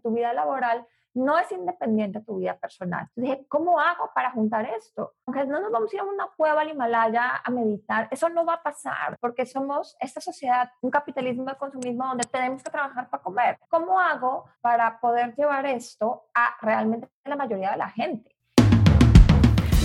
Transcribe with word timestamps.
tu 0.00 0.12
vida 0.12 0.32
laboral 0.32 0.86
no 1.14 1.38
es 1.38 1.50
independiente 1.52 2.20
de 2.20 2.24
tu 2.24 2.38
vida 2.38 2.56
personal. 2.56 3.08
Dije, 3.16 3.44
¿cómo 3.48 3.80
hago 3.80 4.10
para 4.14 4.30
juntar 4.30 4.68
esto? 4.76 5.14
Aunque 5.26 5.44
no 5.44 5.60
nos 5.60 5.72
vamos 5.72 5.92
a 5.92 5.96
ir 5.96 6.00
a 6.00 6.04
una 6.04 6.28
cueva 6.36 6.60
al 6.60 6.70
Himalaya 6.70 7.40
a 7.44 7.50
meditar, 7.50 8.08
eso 8.10 8.28
no 8.28 8.44
va 8.44 8.54
a 8.54 8.62
pasar 8.62 9.16
porque 9.20 9.46
somos 9.46 9.96
esta 10.00 10.20
sociedad, 10.20 10.70
un 10.80 10.90
capitalismo 10.90 11.44
de 11.44 11.56
consumismo 11.56 12.06
donde 12.06 12.24
tenemos 12.30 12.62
que 12.62 12.70
trabajar 12.70 13.08
para 13.10 13.22
comer. 13.22 13.58
¿Cómo 13.68 13.98
hago 13.98 14.44
para 14.60 15.00
poder 15.00 15.34
llevar 15.34 15.66
esto 15.66 16.28
a 16.34 16.56
realmente 16.60 17.08
la 17.24 17.36
mayoría 17.36 17.72
de 17.72 17.76
la 17.76 17.90
gente? 17.90 18.36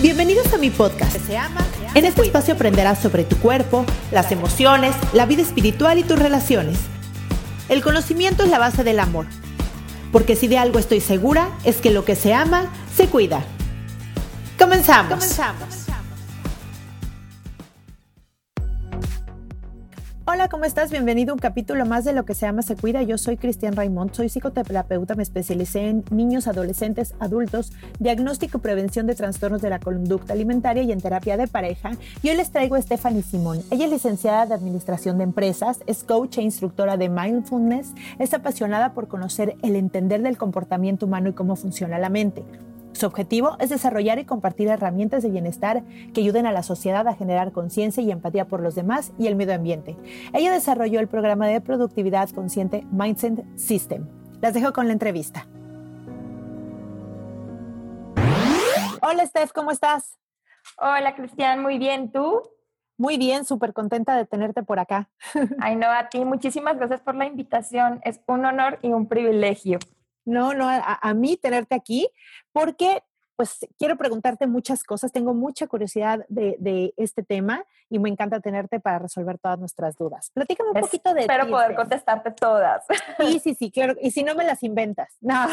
Bienvenidos 0.00 0.52
a 0.52 0.58
mi 0.58 0.70
podcast. 0.70 1.16
En 1.94 2.04
este 2.04 2.22
espacio 2.22 2.54
aprenderás 2.54 2.98
sobre 2.98 3.24
tu 3.24 3.36
cuerpo, 3.40 3.84
las 4.12 4.30
emociones, 4.30 4.94
la 5.14 5.24
vida 5.24 5.40
espiritual 5.40 5.98
y 5.98 6.04
tus 6.04 6.18
relaciones. 6.18 6.86
El 7.70 7.82
conocimiento 7.82 8.44
es 8.44 8.50
la 8.50 8.58
base 8.58 8.84
del 8.84 9.00
amor 9.00 9.26
porque 10.16 10.34
si 10.34 10.48
de 10.48 10.56
algo 10.56 10.78
estoy 10.78 11.02
segura 11.02 11.50
es 11.62 11.76
que 11.76 11.90
lo 11.90 12.06
que 12.06 12.16
se 12.16 12.32
ama, 12.32 12.72
se 12.96 13.06
cuida. 13.08 13.44
Comenzamos. 14.58 15.10
Comenzamos. 15.10 15.85
Hola, 20.28 20.48
¿cómo 20.48 20.64
estás? 20.64 20.90
Bienvenido 20.90 21.30
a 21.30 21.34
un 21.34 21.38
capítulo 21.38 21.86
más 21.86 22.04
de 22.04 22.12
Lo 22.12 22.24
que 22.24 22.34
se 22.34 22.46
llama 22.46 22.62
se 22.62 22.74
cuida. 22.74 23.00
Yo 23.04 23.16
soy 23.16 23.36
Cristian 23.36 23.76
Raimond, 23.76 24.12
soy 24.12 24.28
psicoterapeuta, 24.28 25.14
me 25.14 25.22
especialicé 25.22 25.88
en 25.88 26.04
niños, 26.10 26.48
adolescentes, 26.48 27.14
adultos, 27.20 27.72
diagnóstico 28.00 28.58
y 28.58 28.60
prevención 28.60 29.06
de 29.06 29.14
trastornos 29.14 29.62
de 29.62 29.70
la 29.70 29.78
conducta 29.78 30.32
alimentaria 30.32 30.82
y 30.82 30.90
en 30.90 31.00
terapia 31.00 31.36
de 31.36 31.46
pareja. 31.46 31.92
Y 32.24 32.30
hoy 32.30 32.34
les 32.34 32.50
traigo 32.50 32.74
a 32.74 32.82
Stephanie 32.82 33.22
Simón. 33.22 33.60
Ella 33.70 33.84
es 33.84 33.92
licenciada 33.92 34.46
de 34.46 34.54
Administración 34.54 35.16
de 35.18 35.22
Empresas, 35.22 35.78
es 35.86 36.02
coach 36.02 36.38
e 36.38 36.42
instructora 36.42 36.96
de 36.96 37.08
mindfulness, 37.08 37.92
es 38.18 38.34
apasionada 38.34 38.94
por 38.94 39.06
conocer 39.06 39.56
el 39.62 39.76
entender 39.76 40.22
del 40.22 40.36
comportamiento 40.36 41.06
humano 41.06 41.28
y 41.28 41.34
cómo 41.34 41.54
funciona 41.54 42.00
la 42.00 42.10
mente. 42.10 42.42
Su 42.96 43.04
objetivo 43.04 43.58
es 43.60 43.68
desarrollar 43.68 44.18
y 44.18 44.24
compartir 44.24 44.68
herramientas 44.68 45.22
de 45.22 45.28
bienestar 45.28 45.82
que 46.14 46.22
ayuden 46.22 46.46
a 46.46 46.52
la 46.52 46.62
sociedad 46.62 47.06
a 47.06 47.14
generar 47.14 47.52
conciencia 47.52 48.02
y 48.02 48.10
empatía 48.10 48.46
por 48.48 48.60
los 48.60 48.74
demás 48.74 49.12
y 49.18 49.26
el 49.26 49.36
medio 49.36 49.54
ambiente. 49.54 49.98
Ella 50.32 50.50
desarrolló 50.50 50.98
el 50.98 51.06
programa 51.06 51.46
de 51.46 51.60
productividad 51.60 52.30
consciente 52.30 52.86
Mindset 52.90 53.44
System. 53.54 54.08
Las 54.40 54.54
dejo 54.54 54.72
con 54.72 54.86
la 54.86 54.94
entrevista. 54.94 55.46
Hola 59.02 59.26
Steph, 59.26 59.52
¿cómo 59.52 59.72
estás? 59.72 60.18
Hola 60.78 61.14
Cristian, 61.14 61.60
muy 61.60 61.76
bien, 61.76 62.10
¿tú? 62.10 62.40
Muy 62.96 63.18
bien, 63.18 63.44
súper 63.44 63.74
contenta 63.74 64.16
de 64.16 64.24
tenerte 64.24 64.62
por 64.62 64.78
acá. 64.78 65.10
Ay, 65.60 65.76
no, 65.76 65.86
a 65.86 66.08
ti, 66.08 66.24
muchísimas 66.24 66.78
gracias 66.78 67.02
por 67.02 67.14
la 67.14 67.26
invitación. 67.26 68.00
Es 68.04 68.22
un 68.26 68.46
honor 68.46 68.78
y 68.80 68.88
un 68.88 69.06
privilegio. 69.06 69.80
No, 70.26 70.54
no, 70.54 70.68
a, 70.68 71.14
mí 71.14 71.36
tenerte 71.36 71.76
aquí, 71.76 72.08
porque 72.52 73.02
pues 73.36 73.58
quiero 73.78 73.96
preguntarte 73.96 74.46
muchas 74.46 74.82
cosas, 74.82 75.12
tengo 75.12 75.34
mucha 75.34 75.66
curiosidad 75.66 76.24
de, 76.28 76.94
este 76.96 77.22
tema 77.22 77.64
y 77.88 77.98
me 77.98 78.08
encanta 78.08 78.40
tenerte 78.40 78.80
para 78.80 78.98
resolver 78.98 79.38
todas 79.38 79.58
nuestras 79.58 79.96
dudas. 79.96 80.30
Platícame 80.32 80.70
un 80.70 80.80
poquito 80.80 81.14
de 81.14 81.20
Espero 81.20 81.48
poder 81.48 81.76
contestarte 81.76 82.32
todas. 82.32 82.84
Sí, 83.18 83.38
sí, 83.44 83.54
sí, 83.54 83.70
claro. 83.70 83.94
Y 84.00 84.10
si 84.10 84.24
no 84.24 84.34
me 84.34 84.44
las 84.44 84.62
inventas, 84.62 85.14
no. 85.20 85.46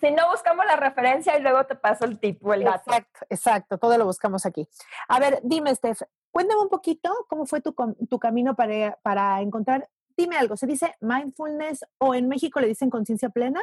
si 0.00 0.10
no 0.12 0.30
buscamos 0.30 0.64
la 0.66 0.76
referencia 0.76 1.36
y 1.36 1.42
luego 1.42 1.64
te 1.64 1.74
paso 1.74 2.04
el 2.04 2.20
tipo, 2.20 2.54
el 2.54 2.62
dato. 2.62 2.90
Exacto, 2.90 3.26
exacto, 3.30 3.78
todo 3.78 3.98
lo 3.98 4.04
buscamos 4.04 4.46
aquí. 4.46 4.68
A 5.08 5.18
ver, 5.18 5.40
dime, 5.42 5.74
Steph, 5.74 6.02
cuéntame 6.30 6.60
un 6.60 6.68
poquito 6.68 7.10
cómo 7.28 7.46
fue 7.46 7.62
tu, 7.62 7.74
tu 8.08 8.18
camino 8.18 8.54
para, 8.54 8.98
para 9.02 9.40
encontrar 9.40 9.88
dime 10.16 10.36
algo, 10.36 10.56
¿se 10.56 10.66
dice 10.66 10.94
mindfulness 11.00 11.84
o 11.98 12.14
en 12.14 12.28
México 12.28 12.60
le 12.60 12.68
dicen 12.68 12.90
conciencia 12.90 13.28
plena? 13.28 13.62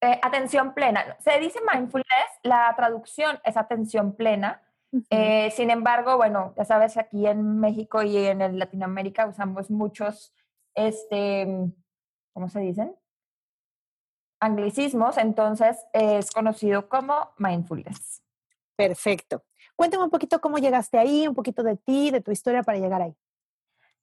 Eh, 0.00 0.18
atención 0.20 0.74
plena. 0.74 1.16
Se 1.20 1.38
dice 1.38 1.60
mindfulness, 1.72 2.30
la 2.42 2.74
traducción 2.76 3.38
es 3.44 3.56
atención 3.56 4.16
plena. 4.16 4.60
Eh, 5.10 5.50
sin 5.52 5.70
embargo, 5.70 6.16
bueno, 6.16 6.52
ya 6.56 6.64
sabes, 6.64 6.96
aquí 6.96 7.26
en 7.26 7.60
México 7.60 8.02
y 8.02 8.16
en 8.16 8.58
Latinoamérica 8.58 9.26
usamos 9.26 9.70
muchos, 9.70 10.34
este, 10.74 11.46
¿cómo 12.34 12.48
se 12.48 12.60
dicen? 12.60 12.94
Anglicismos, 14.40 15.18
entonces 15.18 15.78
es 15.92 16.30
conocido 16.30 16.88
como 16.88 17.30
mindfulness. 17.38 18.22
Perfecto. 18.76 19.44
Cuéntame 19.76 20.04
un 20.04 20.10
poquito 20.10 20.40
cómo 20.40 20.58
llegaste 20.58 20.98
ahí, 20.98 21.26
un 21.28 21.34
poquito 21.34 21.62
de 21.62 21.76
ti, 21.76 22.10
de 22.10 22.20
tu 22.20 22.32
historia 22.32 22.62
para 22.62 22.78
llegar 22.78 23.02
ahí. 23.02 23.14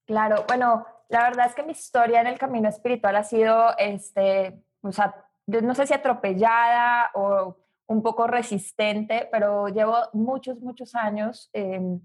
Claro, 0.10 0.44
bueno, 0.48 0.88
la 1.10 1.22
verdad 1.22 1.46
es 1.46 1.54
que 1.54 1.62
mi 1.62 1.74
historia 1.74 2.20
en 2.20 2.26
el 2.26 2.40
camino 2.40 2.68
espiritual 2.68 3.16
ha 3.16 3.24
sido, 3.24 3.78
este, 3.78 4.60
o 4.82 4.92
sea, 4.92 5.24
no 5.46 5.76
sé 5.76 5.86
si 5.86 5.94
atropellada 5.94 7.12
o 7.14 7.56
un 7.86 8.02
poco 8.02 8.26
resistente, 8.26 9.30
pero 9.32 9.68
llevo 9.68 9.98
muchos, 10.14 10.60
muchos 10.62 10.96
años 10.96 11.52
en, 11.54 12.02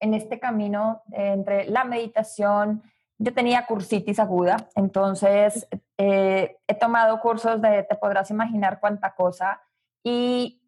este 0.00 0.40
camino 0.40 1.04
entre 1.12 1.66
la 1.66 1.84
meditación. 1.84 2.82
Yo 3.16 3.32
tenía 3.32 3.64
cursitis 3.64 4.18
aguda, 4.18 4.56
entonces 4.74 5.68
eh, 5.98 6.58
he 6.66 6.74
tomado 6.74 7.20
cursos 7.20 7.62
de, 7.62 7.84
te 7.84 7.94
podrás 7.94 8.28
imaginar 8.32 8.80
cuánta 8.80 9.14
cosa, 9.14 9.62
y 10.02 10.60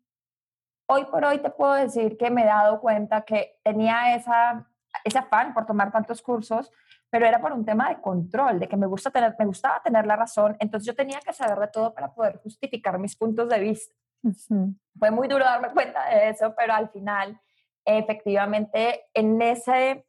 hoy 0.86 1.06
por 1.06 1.24
hoy 1.24 1.40
te 1.40 1.50
puedo 1.50 1.72
decir 1.72 2.16
que 2.16 2.30
me 2.30 2.42
he 2.42 2.46
dado 2.46 2.80
cuenta 2.80 3.22
que 3.22 3.58
tenía 3.64 4.14
esa 4.14 4.68
ese 5.02 5.18
afán 5.18 5.52
por 5.52 5.66
tomar 5.66 5.90
tantos 5.90 6.22
cursos, 6.22 6.70
pero 7.10 7.26
era 7.26 7.40
por 7.40 7.52
un 7.52 7.64
tema 7.64 7.88
de 7.88 8.00
control, 8.00 8.58
de 8.60 8.68
que 8.68 8.76
me, 8.76 8.86
gusta 8.86 9.10
tener, 9.10 9.34
me 9.38 9.46
gustaba 9.46 9.80
tener 9.82 10.06
la 10.06 10.16
razón, 10.16 10.56
entonces 10.58 10.86
yo 10.86 10.94
tenía 10.94 11.20
que 11.20 11.32
saber 11.32 11.58
de 11.58 11.68
todo 11.68 11.94
para 11.94 12.12
poder 12.12 12.38
justificar 12.42 12.98
mis 12.98 13.16
puntos 13.16 13.48
de 13.48 13.58
vista. 13.60 13.94
Fue 14.98 15.10
muy 15.10 15.28
duro 15.28 15.44
darme 15.44 15.70
cuenta 15.70 16.08
de 16.08 16.30
eso, 16.30 16.54
pero 16.56 16.72
al 16.72 16.88
final, 16.90 17.38
efectivamente, 17.84 19.04
en 19.12 19.40
ese 19.42 20.06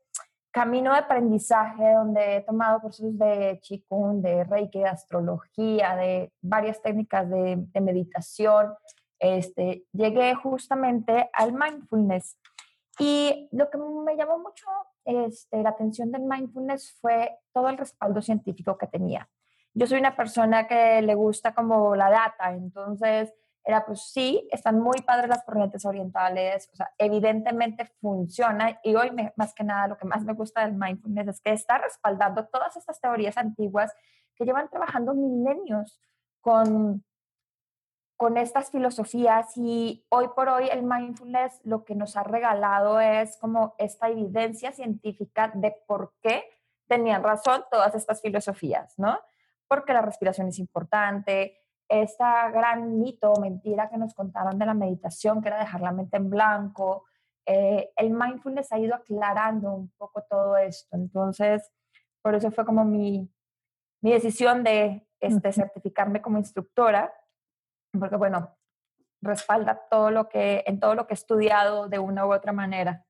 camino 0.51 0.94
de 0.94 1.00
aprendizaje 1.00 1.94
donde 1.94 2.38
he 2.38 2.41
tomado 2.41 2.79
cursos 2.79 3.17
de 3.17 3.59
Qigong, 3.62 4.22
de 4.22 4.46
Reiki, 4.46 4.79
de 4.79 4.88
astrología, 4.88 5.97
de 5.97 6.31
varias 6.41 6.81
técnicas 6.81 7.29
de, 7.29 7.57
de 7.57 7.81
meditación, 7.81 8.73
este, 9.19 9.85
llegué 9.91 10.34
justamente 10.35 11.29
al 11.34 11.53
mindfulness 11.53 12.38
y 13.00 13.50
lo 13.51 13.69
que 13.69 13.78
me 13.78 14.16
llamó 14.16 14.39
mucho 14.39 14.66
este, 15.03 15.61
la 15.61 15.69
atención 15.69 16.11
del 16.11 16.23
mindfulness 16.23 16.97
fue 17.00 17.38
todo 17.53 17.69
el 17.69 17.78
respaldo 17.78 18.22
científico 18.22 18.78
que 18.78 18.88
tenía. 18.88 19.29
Yo 19.73 19.88
soy 19.88 20.00
una 20.00 20.16
persona 20.16 20.67
que 20.67 21.01
le 21.01 21.16
gusta 21.16 21.53
como 21.53 21.95
la 21.95 22.09
data, 22.09 22.51
entonces 22.51 23.34
era 23.66 23.85
pues 23.85 24.11
sí, 24.11 24.47
están 24.51 24.79
muy 24.79 25.01
padres 25.01 25.28
las 25.28 25.44
corrientes 25.44 25.85
orientales, 25.85 26.69
o 26.72 26.75
sea, 26.75 26.91
evidentemente 26.97 27.85
funciona 28.00 28.79
y 28.84 28.95
hoy 28.95 29.11
más 29.35 29.53
que 29.53 29.63
nada 29.63 29.88
lo 29.88 29.97
que 29.97 30.05
más 30.05 30.23
me 30.23 30.34
gusta 30.34 30.61
del 30.66 30.75
mindfulness 30.75 31.28
es 31.28 31.41
que 31.41 31.51
está 31.51 31.79
respaldando 31.79 32.45
todas 32.45 32.78
estas 32.78 33.01
teorías 33.01 33.38
antiguas 33.38 33.91
que 34.35 34.45
llevan 34.45 34.69
trabajando 34.69 35.16
milenios 35.16 36.00
con 36.41 37.03
con 38.17 38.38
estas 38.38 38.72
filosofías 38.72 39.58
y 39.58 40.06
hoy 40.09 40.29
por 40.35 40.47
hoy 40.47 40.70
el 40.72 40.84
mindfulness 40.84 41.59
lo 41.64 41.84
que 41.84 41.96
nos 41.96 42.16
ha 42.16 42.23
regalado 42.23 43.00
es 43.00 43.38
como 43.38 43.76
esta 43.78 44.09
evidencia 44.09 44.72
científica 44.72 45.52
de 45.53 45.76
por 45.85 46.14
qué 46.22 46.46
tenían 46.88 47.23
razón 47.23 47.64
todas 47.70 47.94
estas 47.96 48.22
filosofías, 48.22 48.97
¿no? 48.97 49.20
Porque 49.67 49.94
la 49.94 50.02
respiración 50.02 50.47
es 50.47 50.59
importante, 50.59 51.58
esta 51.90 52.50
gran 52.52 53.00
mito 53.00 53.32
o 53.32 53.41
mentira 53.41 53.90
que 53.90 53.97
nos 53.97 54.14
contaron 54.14 54.58
de 54.58 54.66
la 54.66 54.73
meditación, 54.73 55.41
que 55.41 55.50
era 55.50 55.59
dejar 55.59 55.82
la 55.82 55.91
mente 55.91 56.18
en 56.18 56.29
blanco, 56.29 57.06
eh, 57.46 57.91
el 57.97 58.11
mindfulness 58.11 58.72
ha 58.72 58.79
ido 58.79 58.96
aclarando 58.96 59.73
un 59.73 59.90
poco 59.97 60.23
todo 60.23 60.58
esto. 60.58 60.96
Entonces, 60.96 61.70
por 62.22 62.34
eso 62.34 62.50
fue 62.52 62.66
como 62.66 62.85
mi, 62.85 63.29
mi 64.02 64.11
decisión 64.11 64.64
de 64.64 65.08
este, 65.20 65.52
certificarme 65.52 66.22
como 66.22 66.38
instructora 66.38 67.14
porque 68.00 68.16
bueno, 68.16 68.56
respalda 69.22 69.82
todo 69.90 70.12
lo 70.12 70.30
que, 70.30 70.64
en 70.68 70.80
todo 70.80 70.96
lo 70.96 71.08
que 71.08 71.14
he 71.14 71.16
estudiado 71.16 71.90
de 71.90 72.00
una 72.00 72.26
u 72.26 72.34
otra 72.34 72.53
manera. 72.53 73.06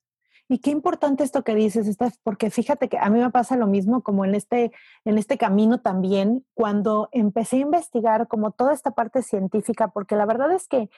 Y 0.48 0.60
qué 0.60 0.70
importante 0.70 1.24
esto 1.24 1.44
que 1.44 1.56
dices, 1.56 1.88
Steph, 1.88 2.16
porque 2.22 2.52
fíjate 2.52 2.88
que 2.88 3.00
a 3.00 3.10
mí 3.10 3.20
me 3.20 3.32
pasa 3.32 3.58
lo 3.58 3.66
mismo 3.66 4.04
como 4.04 4.26
en 4.26 4.36
este, 4.36 4.72
en 5.04 5.18
este 5.18 5.40
camino 5.40 5.82
también, 5.82 6.46
cuando 6.54 7.10
empecé 7.12 7.58
a 7.58 7.62
investigar 7.62 8.28
como 8.28 8.52
toda 8.52 8.74
esta 8.74 8.92
parte 8.92 9.24
científica, 9.24 9.88
porque 9.88 10.16
la 10.16 10.26
verdad 10.28 10.52
es 10.52 10.68
que, 10.68 10.90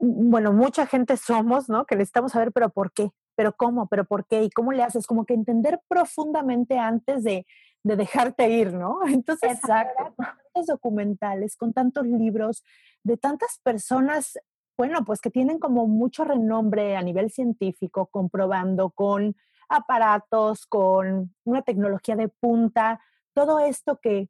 mm, 0.00 0.30
bueno, 0.30 0.52
mucha 0.52 0.86
gente 0.86 1.16
somos, 1.16 1.70
¿no? 1.70 1.86
Que 1.86 1.96
necesitamos 1.96 2.32
saber, 2.32 2.52
pero 2.52 2.68
¿por 2.68 2.92
qué? 2.92 3.10
¿Pero 3.34 3.54
cómo? 3.56 3.88
¿Pero 3.88 4.04
por 4.04 4.26
qué? 4.26 4.42
¿Y 4.42 4.50
cómo 4.50 4.72
le 4.72 4.82
haces? 4.82 5.06
Como 5.06 5.24
que 5.24 5.34
entender 5.34 5.80
profundamente 5.88 6.78
antes 6.78 7.24
de, 7.24 7.46
de 7.86 7.96
dejarte 7.96 8.48
ir, 8.50 8.72
¿no? 8.74 8.98
Entonces, 9.06 9.52
Exacto. 9.52 10.12
con 10.16 10.26
tantos 10.26 10.66
documentales, 10.66 11.56
con 11.56 11.72
tantos 11.72 12.06
libros, 12.06 12.64
de 13.04 13.16
tantas 13.16 13.60
personas 13.62 14.38
bueno, 14.78 15.06
pues 15.06 15.22
que 15.22 15.30
tienen 15.30 15.58
como 15.58 15.86
mucho 15.86 16.24
renombre 16.24 16.96
a 16.96 17.02
nivel 17.02 17.30
científico, 17.30 18.08
comprobando 18.08 18.90
con 18.90 19.34
aparatos, 19.70 20.66
con 20.66 21.34
una 21.44 21.62
tecnología 21.62 22.14
de 22.14 22.28
punta, 22.28 23.00
todo 23.32 23.58
esto 23.58 23.98
que 24.02 24.28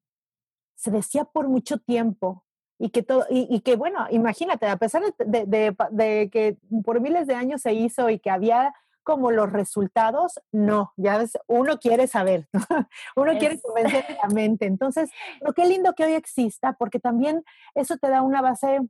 se 0.76 0.93
decía 0.93 1.25
por 1.25 1.49
mucho 1.49 1.79
tiempo 1.79 2.44
y 2.79 2.91
que 2.91 3.02
todo, 3.02 3.26
y, 3.29 3.61
que 3.62 3.75
bueno, 3.75 4.06
imagínate, 4.11 4.67
a 4.67 4.76
pesar 4.76 5.02
de, 5.19 6.31
que 6.31 6.59
por 6.85 7.00
miles 7.00 7.26
de 7.26 7.35
años 7.35 7.62
se 7.62 7.73
hizo 7.73 8.09
y 8.09 8.20
que 8.20 8.31
había 8.31 8.73
como 9.06 9.31
los 9.31 9.53
resultados, 9.53 10.41
no, 10.50 10.93
ya 10.97 11.17
ves, 11.17 11.38
uno 11.47 11.79
quiere 11.79 12.08
saber, 12.08 12.49
uno 13.14 13.38
quiere 13.38 13.61
convencer 13.61 14.05
la 14.20 14.29
mente. 14.35 14.67
Entonces, 14.67 15.11
lo 15.41 15.53
qué 15.53 15.64
lindo 15.64 15.94
que 15.94 16.05
hoy 16.05 16.14
exista, 16.14 16.73
porque 16.73 16.99
también 16.99 17.44
eso 17.76 17.99
te 17.99 18.08
da 18.08 18.23
una 18.23 18.43
base 18.43 18.81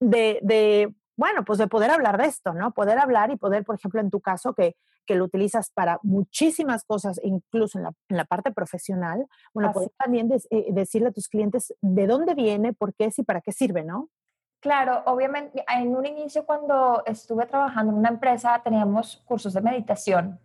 de, 0.00 0.92
bueno, 1.16 1.44
pues 1.44 1.60
de 1.60 1.68
poder 1.68 1.92
hablar 1.92 2.18
de 2.18 2.26
esto, 2.26 2.54
¿no? 2.54 2.72
Poder 2.72 2.98
hablar 2.98 3.30
y 3.30 3.36
poder, 3.36 3.64
por 3.64 3.76
ejemplo, 3.76 4.00
en 4.00 4.10
tu 4.10 4.20
caso, 4.20 4.52
que, 4.52 4.74
que 5.06 5.14
lo 5.14 5.26
utilizas 5.26 5.70
para 5.70 6.00
muchísimas 6.02 6.82
cosas, 6.82 7.20
incluso 7.22 7.78
en 7.78 7.84
la, 7.84 7.92
en 8.08 8.16
la 8.16 8.24
parte 8.24 8.50
profesional, 8.50 9.28
bueno, 9.54 9.70
poder 9.70 9.92
también 9.96 10.28
eh, 10.32 10.66
decirle 10.72 11.08
a 11.08 11.12
tus 11.12 11.28
clientes 11.28 11.72
de 11.80 12.08
dónde 12.08 12.34
viene, 12.34 12.72
por 12.72 12.92
qué 12.94 13.04
es 13.04 13.18
y 13.20 13.22
para 13.22 13.40
qué 13.40 13.52
sirve, 13.52 13.84
¿no? 13.84 14.08
Claro, 14.64 15.02
obviamente, 15.04 15.62
en 15.68 15.94
un 15.94 16.06
inicio 16.06 16.46
cuando 16.46 17.02
estuve 17.04 17.44
trabajando 17.44 17.92
en 17.92 17.98
una 17.98 18.08
empresa 18.08 18.62
teníamos 18.64 19.22
cursos 19.26 19.52
de 19.52 19.60
meditación 19.60 20.40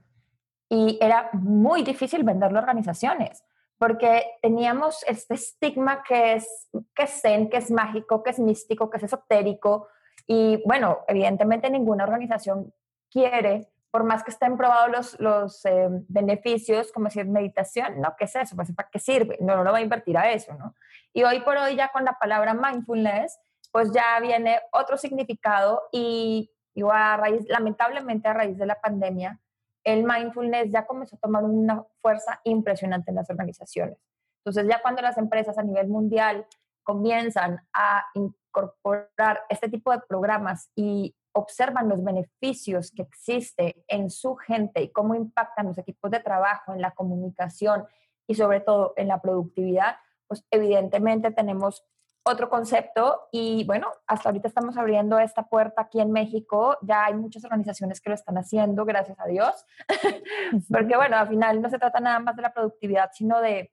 y 0.67 0.97
era 0.99 1.29
muy 1.31 1.83
difícil 1.83 2.25
venderlo 2.25 2.59
a 2.59 2.63
organizaciones 2.63 3.45
porque 3.77 4.25
teníamos 4.41 5.05
este 5.07 5.35
estigma 5.35 6.03
que 6.03 6.33
es, 6.33 6.67
que 6.93 7.03
es 7.03 7.21
zen, 7.21 7.49
que 7.49 7.59
es 7.59 7.71
mágico, 7.71 8.21
que 8.21 8.31
es 8.31 8.39
místico, 8.39 8.89
que 8.89 8.97
es 8.97 9.03
esotérico. 9.03 9.87
Y 10.27 10.61
bueno, 10.65 10.99
evidentemente 11.07 11.69
ninguna 11.69 12.03
organización 12.03 12.73
quiere, 13.09 13.69
por 13.89 14.03
más 14.03 14.25
que 14.25 14.31
estén 14.31 14.57
probados 14.57 14.91
los, 14.91 15.19
los 15.21 15.65
eh, 15.65 15.87
beneficios, 16.09 16.91
como 16.91 17.05
decir 17.05 17.25
meditación, 17.25 18.01
¿no? 18.01 18.17
¿Qué 18.17 18.25
es 18.25 18.35
eso? 18.35 18.53
Pues, 18.57 18.69
¿Para 18.75 18.89
qué 18.89 18.99
sirve? 18.99 19.37
No, 19.39 19.55
no 19.55 19.63
lo 19.63 19.71
va 19.71 19.77
a 19.77 19.81
invertir 19.81 20.17
a 20.17 20.29
eso, 20.29 20.53
¿no? 20.55 20.75
Y 21.13 21.23
hoy 21.23 21.39
por 21.39 21.55
hoy 21.55 21.77
ya 21.77 21.87
con 21.87 22.03
la 22.03 22.19
palabra 22.19 22.53
mindfulness, 22.53 23.39
pues 23.71 23.91
ya 23.91 24.19
viene 24.21 24.59
otro 24.71 24.97
significado 24.97 25.83
y, 25.91 26.51
y 26.73 26.83
a 26.83 27.17
raíz, 27.17 27.45
lamentablemente 27.47 28.27
a 28.27 28.33
raíz 28.33 28.57
de 28.57 28.65
la 28.65 28.79
pandemia, 28.79 29.39
el 29.83 30.03
mindfulness 30.03 30.71
ya 30.71 30.85
comenzó 30.85 31.15
a 31.15 31.19
tomar 31.19 31.43
una 31.43 31.83
fuerza 32.01 32.41
impresionante 32.43 33.11
en 33.11 33.15
las 33.15 33.29
organizaciones. 33.29 33.97
Entonces 34.39 34.67
ya 34.67 34.81
cuando 34.81 35.01
las 35.01 35.17
empresas 35.17 35.57
a 35.57 35.63
nivel 35.63 35.87
mundial 35.87 36.45
comienzan 36.83 37.61
a 37.73 38.05
incorporar 38.15 39.41
este 39.49 39.69
tipo 39.69 39.91
de 39.91 39.99
programas 39.99 40.71
y 40.75 41.15
observan 41.33 41.87
los 41.87 42.03
beneficios 42.03 42.91
que 42.91 43.03
existe 43.03 43.83
en 43.87 44.09
su 44.09 44.35
gente 44.35 44.81
y 44.81 44.91
cómo 44.91 45.15
impactan 45.15 45.67
los 45.67 45.77
equipos 45.77 46.09
de 46.11 46.19
trabajo, 46.19 46.73
en 46.73 46.81
la 46.81 46.91
comunicación 46.91 47.85
y 48.27 48.35
sobre 48.35 48.59
todo 48.59 48.93
en 48.97 49.07
la 49.07 49.21
productividad, 49.21 49.97
pues 50.27 50.43
evidentemente 50.51 51.31
tenemos 51.31 51.85
otro 52.23 52.49
concepto 52.49 53.27
y 53.31 53.63
bueno, 53.65 53.87
hasta 54.07 54.29
ahorita 54.29 54.47
estamos 54.47 54.77
abriendo 54.77 55.19
esta 55.19 55.43
puerta 55.43 55.81
aquí 55.83 55.99
en 55.99 56.11
México, 56.11 56.77
ya 56.81 57.05
hay 57.05 57.15
muchas 57.15 57.43
organizaciones 57.45 58.01
que 58.01 58.09
lo 58.09 58.15
están 58.15 58.37
haciendo, 58.37 58.85
gracias 58.85 59.19
a 59.19 59.25
Dios, 59.25 59.65
porque 60.69 60.95
bueno, 60.95 61.17
al 61.17 61.27
final 61.27 61.61
no 61.61 61.69
se 61.69 61.79
trata 61.79 61.99
nada 61.99 62.19
más 62.19 62.35
de 62.35 62.41
la 62.43 62.53
productividad, 62.53 63.09
sino 63.13 63.41
de 63.41 63.71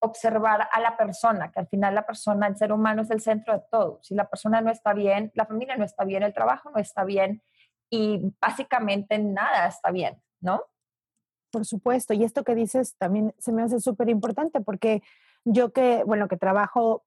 observar 0.00 0.68
a 0.70 0.80
la 0.80 0.96
persona, 0.96 1.50
que 1.50 1.60
al 1.60 1.66
final 1.66 1.94
la 1.94 2.06
persona, 2.06 2.46
el 2.46 2.56
ser 2.56 2.72
humano 2.72 3.02
es 3.02 3.10
el 3.10 3.20
centro 3.20 3.54
de 3.54 3.62
todo. 3.70 3.98
Si 4.02 4.14
la 4.14 4.28
persona 4.28 4.60
no 4.60 4.70
está 4.70 4.92
bien, 4.92 5.32
la 5.34 5.44
familia 5.44 5.76
no 5.76 5.84
está 5.84 6.04
bien, 6.04 6.22
el 6.22 6.32
trabajo 6.32 6.70
no 6.70 6.80
está 6.80 7.04
bien 7.04 7.42
y 7.90 8.20
básicamente 8.40 9.18
nada 9.18 9.66
está 9.66 9.90
bien, 9.90 10.22
¿no? 10.40 10.62
Por 11.50 11.64
supuesto, 11.64 12.14
y 12.14 12.24
esto 12.24 12.44
que 12.44 12.54
dices 12.54 12.96
también 12.96 13.34
se 13.38 13.52
me 13.52 13.62
hace 13.62 13.80
súper 13.80 14.08
importante 14.08 14.60
porque 14.60 15.02
yo 15.44 15.72
que, 15.72 16.04
bueno, 16.04 16.28
que 16.28 16.36
trabajo 16.36 17.04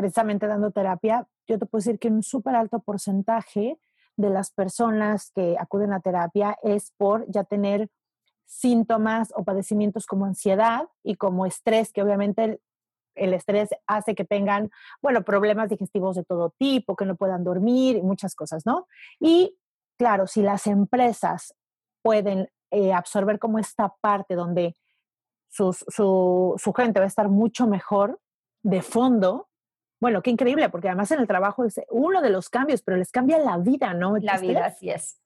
precisamente 0.00 0.46
dando 0.46 0.70
terapia, 0.70 1.26
yo 1.46 1.58
te 1.58 1.66
puedo 1.66 1.80
decir 1.80 1.98
que 1.98 2.08
un 2.08 2.22
súper 2.22 2.54
alto 2.54 2.80
porcentaje 2.80 3.78
de 4.16 4.30
las 4.30 4.50
personas 4.50 5.30
que 5.34 5.56
acuden 5.58 5.92
a 5.92 6.00
terapia 6.00 6.56
es 6.62 6.94
por 6.96 7.30
ya 7.30 7.44
tener 7.44 7.90
síntomas 8.46 9.30
o 9.36 9.44
padecimientos 9.44 10.06
como 10.06 10.24
ansiedad 10.24 10.88
y 11.02 11.16
como 11.16 11.44
estrés, 11.44 11.92
que 11.92 12.02
obviamente 12.02 12.60
el, 13.14 13.34
estrés 13.34 13.68
hace 13.86 14.14
que 14.14 14.24
tengan, 14.24 14.70
bueno, 15.02 15.22
problemas 15.22 15.68
digestivos 15.68 16.16
de 16.16 16.24
todo 16.24 16.54
tipo, 16.58 16.96
que 16.96 17.04
no 17.04 17.16
puedan 17.16 17.44
dormir 17.44 17.96
y 17.96 18.02
muchas 18.02 18.34
cosas, 18.34 18.64
¿no? 18.64 18.86
Y 19.20 19.58
claro, 19.98 20.26
si 20.26 20.40
las 20.40 20.66
empresas 20.66 21.54
pueden 22.02 22.48
eh, 22.70 22.94
absorber 22.94 23.38
como 23.38 23.58
esta 23.58 23.94
parte 24.00 24.34
donde 24.34 24.74
su, 25.50 25.74
su 25.74 26.72
gente 26.74 27.00
va 27.00 27.04
a 27.04 27.08
estar 27.08 27.28
mucho 27.28 27.66
mejor 27.66 28.18
de 28.62 28.80
fondo, 28.80 29.49
bueno, 30.00 30.22
qué 30.22 30.30
increíble, 30.30 30.70
porque 30.70 30.88
además 30.88 31.10
en 31.10 31.20
el 31.20 31.26
trabajo 31.26 31.64
es 31.64 31.80
uno 31.90 32.22
de 32.22 32.30
los 32.30 32.48
cambios, 32.48 32.82
pero 32.82 32.96
les 32.96 33.12
cambia 33.12 33.38
la 33.38 33.58
vida, 33.58 33.92
¿no? 33.92 34.16
La 34.16 34.38
vida, 34.38 34.66
así 34.66 34.90
es. 34.90 35.20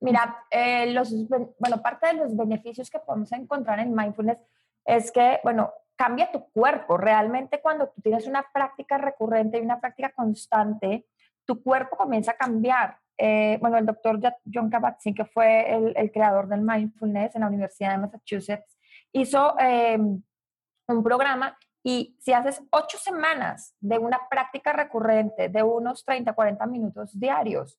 Mira, 0.00 0.44
eh, 0.50 0.92
los, 0.92 1.14
bueno, 1.28 1.80
parte 1.82 2.08
de 2.08 2.14
los 2.14 2.36
beneficios 2.36 2.90
que 2.90 2.98
podemos 2.98 3.32
encontrar 3.32 3.80
en 3.80 3.94
mindfulness 3.94 4.38
es 4.84 5.10
que, 5.10 5.40
bueno, 5.42 5.72
cambia 5.96 6.30
tu 6.30 6.50
cuerpo. 6.50 6.98
Realmente 6.98 7.60
cuando 7.60 7.88
tú 7.88 8.02
tienes 8.02 8.26
una 8.26 8.44
práctica 8.52 8.98
recurrente 8.98 9.58
y 9.58 9.62
una 9.62 9.80
práctica 9.80 10.10
constante, 10.10 11.06
tu 11.44 11.62
cuerpo 11.62 11.96
comienza 11.96 12.32
a 12.32 12.36
cambiar. 12.36 12.98
Eh, 13.16 13.58
bueno, 13.60 13.78
el 13.78 13.86
doctor 13.86 14.18
John 14.52 14.70
Kabat-Zinn, 14.70 15.14
que 15.14 15.24
fue 15.24 15.72
el, 15.72 16.12
creador 16.12 16.48
del 16.48 16.62
mindfulness 16.62 17.34
en 17.34 17.42
la 17.42 17.46
Universidad 17.46 17.92
de 17.92 17.98
Massachusetts, 17.98 18.76
hizo 19.12 19.54
eh, 19.58 19.96
un 19.96 21.02
programa 21.02 21.56
y 21.84 22.16
si 22.20 22.32
haces 22.32 22.62
ocho 22.70 22.96
semanas 22.98 23.74
de 23.80 23.98
una 23.98 24.28
práctica 24.28 24.72
recurrente 24.72 25.48
de 25.48 25.62
unos 25.62 26.04
30, 26.04 26.32
40 26.32 26.66
minutos 26.66 27.18
diarios, 27.18 27.78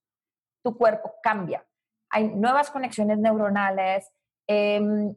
tu 0.62 0.78
cuerpo 0.78 1.16
cambia. 1.22 1.66
Hay 2.10 2.28
nuevas 2.30 2.70
conexiones 2.70 3.18
neuronales. 3.18 4.12
Em, 4.48 5.16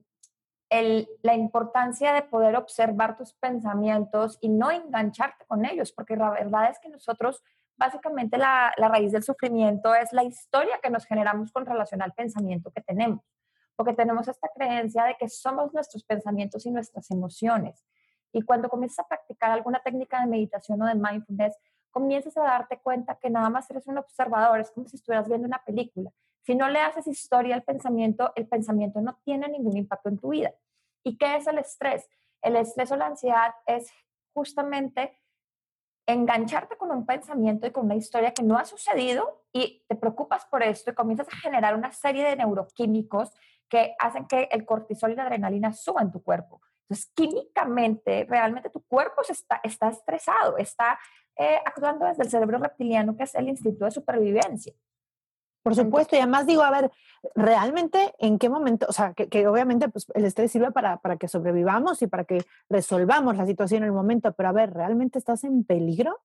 la 1.23 1.35
importancia 1.35 2.13
de 2.13 2.23
poder 2.23 2.57
observar 2.57 3.17
tus 3.17 3.33
pensamientos 3.35 4.37
y 4.41 4.49
no 4.49 4.71
engancharte 4.71 5.45
con 5.47 5.65
ellos, 5.65 5.93
porque 5.93 6.17
la 6.17 6.31
verdad 6.31 6.71
es 6.71 6.79
que 6.81 6.89
nosotros, 6.89 7.43
básicamente 7.77 8.37
la, 8.37 8.73
la 8.77 8.89
raíz 8.89 9.13
del 9.13 9.23
sufrimiento 9.23 9.95
es 9.95 10.13
la 10.13 10.25
historia 10.25 10.81
que 10.83 10.91
nos 10.91 11.07
generamos 11.07 11.53
con 11.53 11.67
relación 11.67 12.03
al 12.03 12.13
pensamiento 12.13 12.73
que 12.73 12.81
tenemos, 12.81 13.25
porque 13.77 13.93
tenemos 13.93 14.27
esta 14.27 14.49
creencia 14.55 15.05
de 15.05 15.15
que 15.15 15.29
somos 15.29 15.73
nuestros 15.73 16.03
pensamientos 16.05 16.67
y 16.67 16.73
nuestras 16.73 17.11
emociones. 17.13 17.85
Y 18.37 18.43
cuando 18.43 18.69
comienzas 18.69 18.99
a 18.99 19.09
practicar 19.09 19.51
alguna 19.51 19.83
técnica 19.83 20.21
de 20.21 20.27
meditación 20.27 20.83
o 20.83 20.87
de 20.87 20.95
mindfulness, 20.95 21.57
comienzas 21.91 22.37
a 22.37 22.43
darte 22.43 22.79
cuenta 22.81 23.19
que 23.19 23.31
nada 23.31 23.49
más 23.49 23.71
eres 23.71 23.87
un 23.87 23.97
observador, 23.97 24.61
es 24.61 24.71
como 24.73 24.87
si 24.87 24.97
estuvieras 24.97 25.27
viendo 25.27 25.47
una 25.47 25.65
película. 25.65 26.11
Si 26.43 26.55
no 26.55 26.69
le 26.69 26.81
haces 26.81 27.07
historia 27.07 27.55
al 27.55 27.63
pensamiento, 27.63 28.33
el 28.37 28.47
pensamiento 28.47 29.01
no 29.01 29.17
tiene 29.25 29.49
ningún 29.49 29.79
impacto 29.79 30.11
en 30.11 30.19
tu 30.19 30.29
vida. 30.29 30.53
¿Y 31.03 31.17
qué 31.17 31.37
es 31.37 31.47
el 31.47 31.57
estrés? 31.57 32.11
El 32.43 32.57
estrés 32.57 32.93
o 32.93 32.97
la 32.97 33.07
ansiedad 33.07 33.55
es 33.65 33.91
justamente 34.35 35.19
engancharte 36.05 36.77
con 36.77 36.91
un 36.91 37.07
pensamiento 37.07 37.67
y 37.67 37.71
con 37.71 37.87
una 37.87 37.95
historia 37.95 38.35
que 38.35 38.43
no 38.43 38.59
ha 38.59 38.67
sucedido 38.67 39.47
y 39.51 39.83
te 39.89 39.97
preocupas 39.97 40.45
por 40.45 40.63
esto 40.63 40.91
y 40.91 40.95
comienzas 40.95 41.29
a 41.29 41.37
generar 41.39 41.75
una 41.75 41.91
serie 41.91 42.29
de 42.29 42.37
neuroquímicos 42.37 43.33
que 43.67 43.95
hacen 43.99 44.27
que 44.27 44.51
el 44.53 44.67
cortisol 44.67 45.13
y 45.13 45.15
la 45.15 45.23
adrenalina 45.23 45.73
suban 45.73 46.13
tu 46.13 46.23
cuerpo. 46.23 46.61
Entonces, 46.89 47.11
químicamente, 47.15 48.27
realmente 48.29 48.71
tu 48.71 48.83
cuerpo 48.83 49.23
está, 49.29 49.61
está 49.65 49.89
estresado, 49.89 50.57
está 50.57 50.99
eh, 51.37 51.59
actuando 51.65 52.07
desde 52.07 52.23
el 52.23 52.31
cerebro 52.31 52.59
reptiliano, 52.59 53.17
que 53.17 53.25
es 53.25 53.35
el 53.35 53.49
instinto 53.49 53.85
de 53.85 53.91
supervivencia. 53.91 54.73
Por 55.67 55.75
supuesto, 55.75 56.15
y 56.15 56.21
además 56.21 56.47
digo, 56.47 56.63
a 56.63 56.71
ver, 56.71 56.93
realmente 57.35 58.15
en 58.21 58.39
qué 58.39 58.49
momento, 58.49 58.87
o 58.89 58.93
sea, 58.93 59.15
que, 59.15 59.49
obviamente 59.49 59.89
pues, 59.89 60.07
el 60.15 60.25
estrés 60.25 60.53
sirve 60.53 60.71
para, 60.71 60.99
para, 60.99 61.17
que 61.17 61.27
sobrevivamos 61.27 62.01
y 62.03 62.07
para 62.07 62.25
que 62.25 62.45
resolvamos 62.71 63.37
la 63.37 63.47
situación 63.47 63.83
en 63.83 63.89
el 63.89 63.93
momento, 63.93 64.33
pero 64.33 64.51
a 64.51 64.53
ver, 64.53 64.73
¿realmente 64.73 65.19
estás 65.19 65.43
en 65.43 65.65
peligro? 65.65 66.21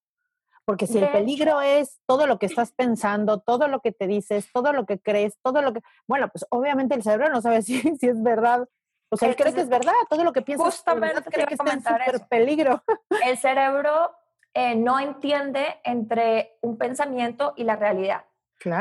Porque 0.63 0.85
si 0.85 0.99
el 0.99 1.11
peligro 1.11 1.59
es 1.59 1.99
todo 2.05 2.27
lo 2.27 2.37
que 2.37 2.45
estás 2.65 2.71
pensando, 2.71 3.39
todo 3.39 3.67
lo 3.67 3.81
que 3.81 3.91
te 3.91 4.05
dices, 4.05 4.47
todo 4.53 4.73
lo 4.73 4.85
que 4.85 4.99
crees, 4.99 5.39
todo 5.41 5.63
lo 5.63 5.73
que... 5.73 5.81
Bueno, 6.07 6.29
pues 6.29 6.45
obviamente 6.51 6.93
el 6.93 7.01
cerebro 7.01 7.29
no 7.29 7.41
sabe 7.41 7.61
si, 7.63 7.81
si 7.97 8.07
es 8.07 8.21
verdad. 8.21 8.69
O 9.11 9.17
sea, 9.17 9.27
él 9.27 9.35
cree 9.35 9.53
que 9.53 9.61
es 9.61 9.69
verdad, 9.69 9.93
todo 10.09 10.23
lo 10.23 10.31
que 10.31 10.41
piensas 10.41 10.65
justamente 10.65 11.21
cree 11.29 11.45
que 11.45 11.55
está 11.55 11.73
en 11.73 12.27
peligro. 12.29 12.81
El 13.25 13.37
cerebro 13.37 14.15
eh, 14.53 14.75
no 14.75 14.99
entiende 14.99 15.79
entre 15.83 16.57
un 16.61 16.77
pensamiento 16.77 17.53
y 17.57 17.65
la 17.65 17.75
realidad. 17.75 18.23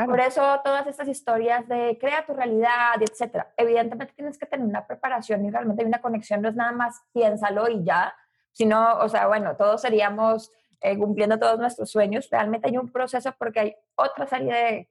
Por 0.05 0.19
eso 0.19 0.61
todas 0.63 0.85
estas 0.85 1.07
historias 1.07 1.67
de 1.67 1.97
crea 1.99 2.25
tu 2.25 2.33
realidad, 2.33 3.01
etcétera. 3.01 3.51
Evidentemente 3.57 4.13
tienes 4.13 4.37
que 4.37 4.45
tener 4.45 4.65
una 4.65 4.85
preparación 4.85 5.43
y 5.43 5.49
realmente 5.49 5.81
hay 5.81 5.87
una 5.87 6.01
conexión, 6.01 6.41
no 6.41 6.49
es 6.49 6.55
nada 6.55 6.71
más 6.71 7.01
piénsalo 7.13 7.67
y 7.67 7.83
ya, 7.83 8.15
sino, 8.51 8.99
o 8.99 9.09
sea, 9.09 9.27
bueno, 9.27 9.55
todos 9.57 9.81
seríamos 9.81 10.51
eh, 10.81 10.97
cumpliendo 10.97 11.39
todos 11.39 11.57
nuestros 11.57 11.89
sueños. 11.89 12.29
Realmente 12.29 12.67
hay 12.69 12.77
un 12.77 12.91
proceso 12.91 13.33
porque 13.39 13.59
hay 13.59 13.75
otra 13.95 14.27
serie 14.27 14.53
de, 14.53 14.89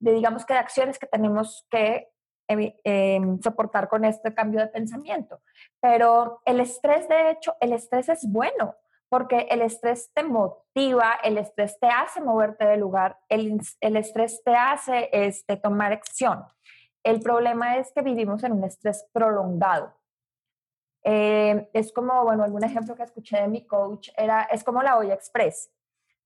de 0.00 0.12
digamos 0.12 0.44
que 0.44 0.54
de 0.54 0.60
acciones 0.60 0.98
que 0.98 1.06
tenemos 1.06 1.66
que 1.70 2.08
em, 2.50 3.40
soportar 3.40 3.88
con 3.88 4.04
este 4.04 4.34
cambio 4.34 4.60
de 4.60 4.68
pensamiento. 4.68 5.40
Pero 5.80 6.42
el 6.44 6.60
estrés, 6.60 7.08
de 7.08 7.30
hecho, 7.30 7.54
el 7.60 7.72
estrés 7.72 8.08
es 8.08 8.30
bueno 8.30 8.74
porque 9.10 9.48
el 9.50 9.60
estrés 9.60 10.10
te 10.14 10.22
motiva, 10.22 11.18
el 11.24 11.36
estrés 11.36 11.78
te 11.80 11.88
hace 11.88 12.20
moverte 12.20 12.64
del 12.64 12.80
lugar, 12.80 13.18
el, 13.28 13.60
el 13.80 13.96
estrés 13.96 14.40
te 14.44 14.54
hace 14.54 15.10
este, 15.12 15.56
tomar 15.56 15.92
acción. 15.92 16.44
El 17.02 17.20
problema 17.20 17.76
es 17.76 17.92
que 17.92 18.02
vivimos 18.02 18.44
en 18.44 18.52
un 18.52 18.64
estrés 18.64 19.04
prolongado. 19.12 19.92
Eh, 21.02 21.68
es 21.72 21.92
como, 21.92 22.22
bueno, 22.22 22.44
algún 22.44 22.62
ejemplo 22.62 22.94
que 22.94 23.02
escuché 23.02 23.40
de 23.40 23.48
mi 23.48 23.66
coach 23.66 24.10
era, 24.16 24.42
es 24.44 24.62
como 24.62 24.82
la 24.82 24.96
olla 24.96 25.14
express. 25.14 25.72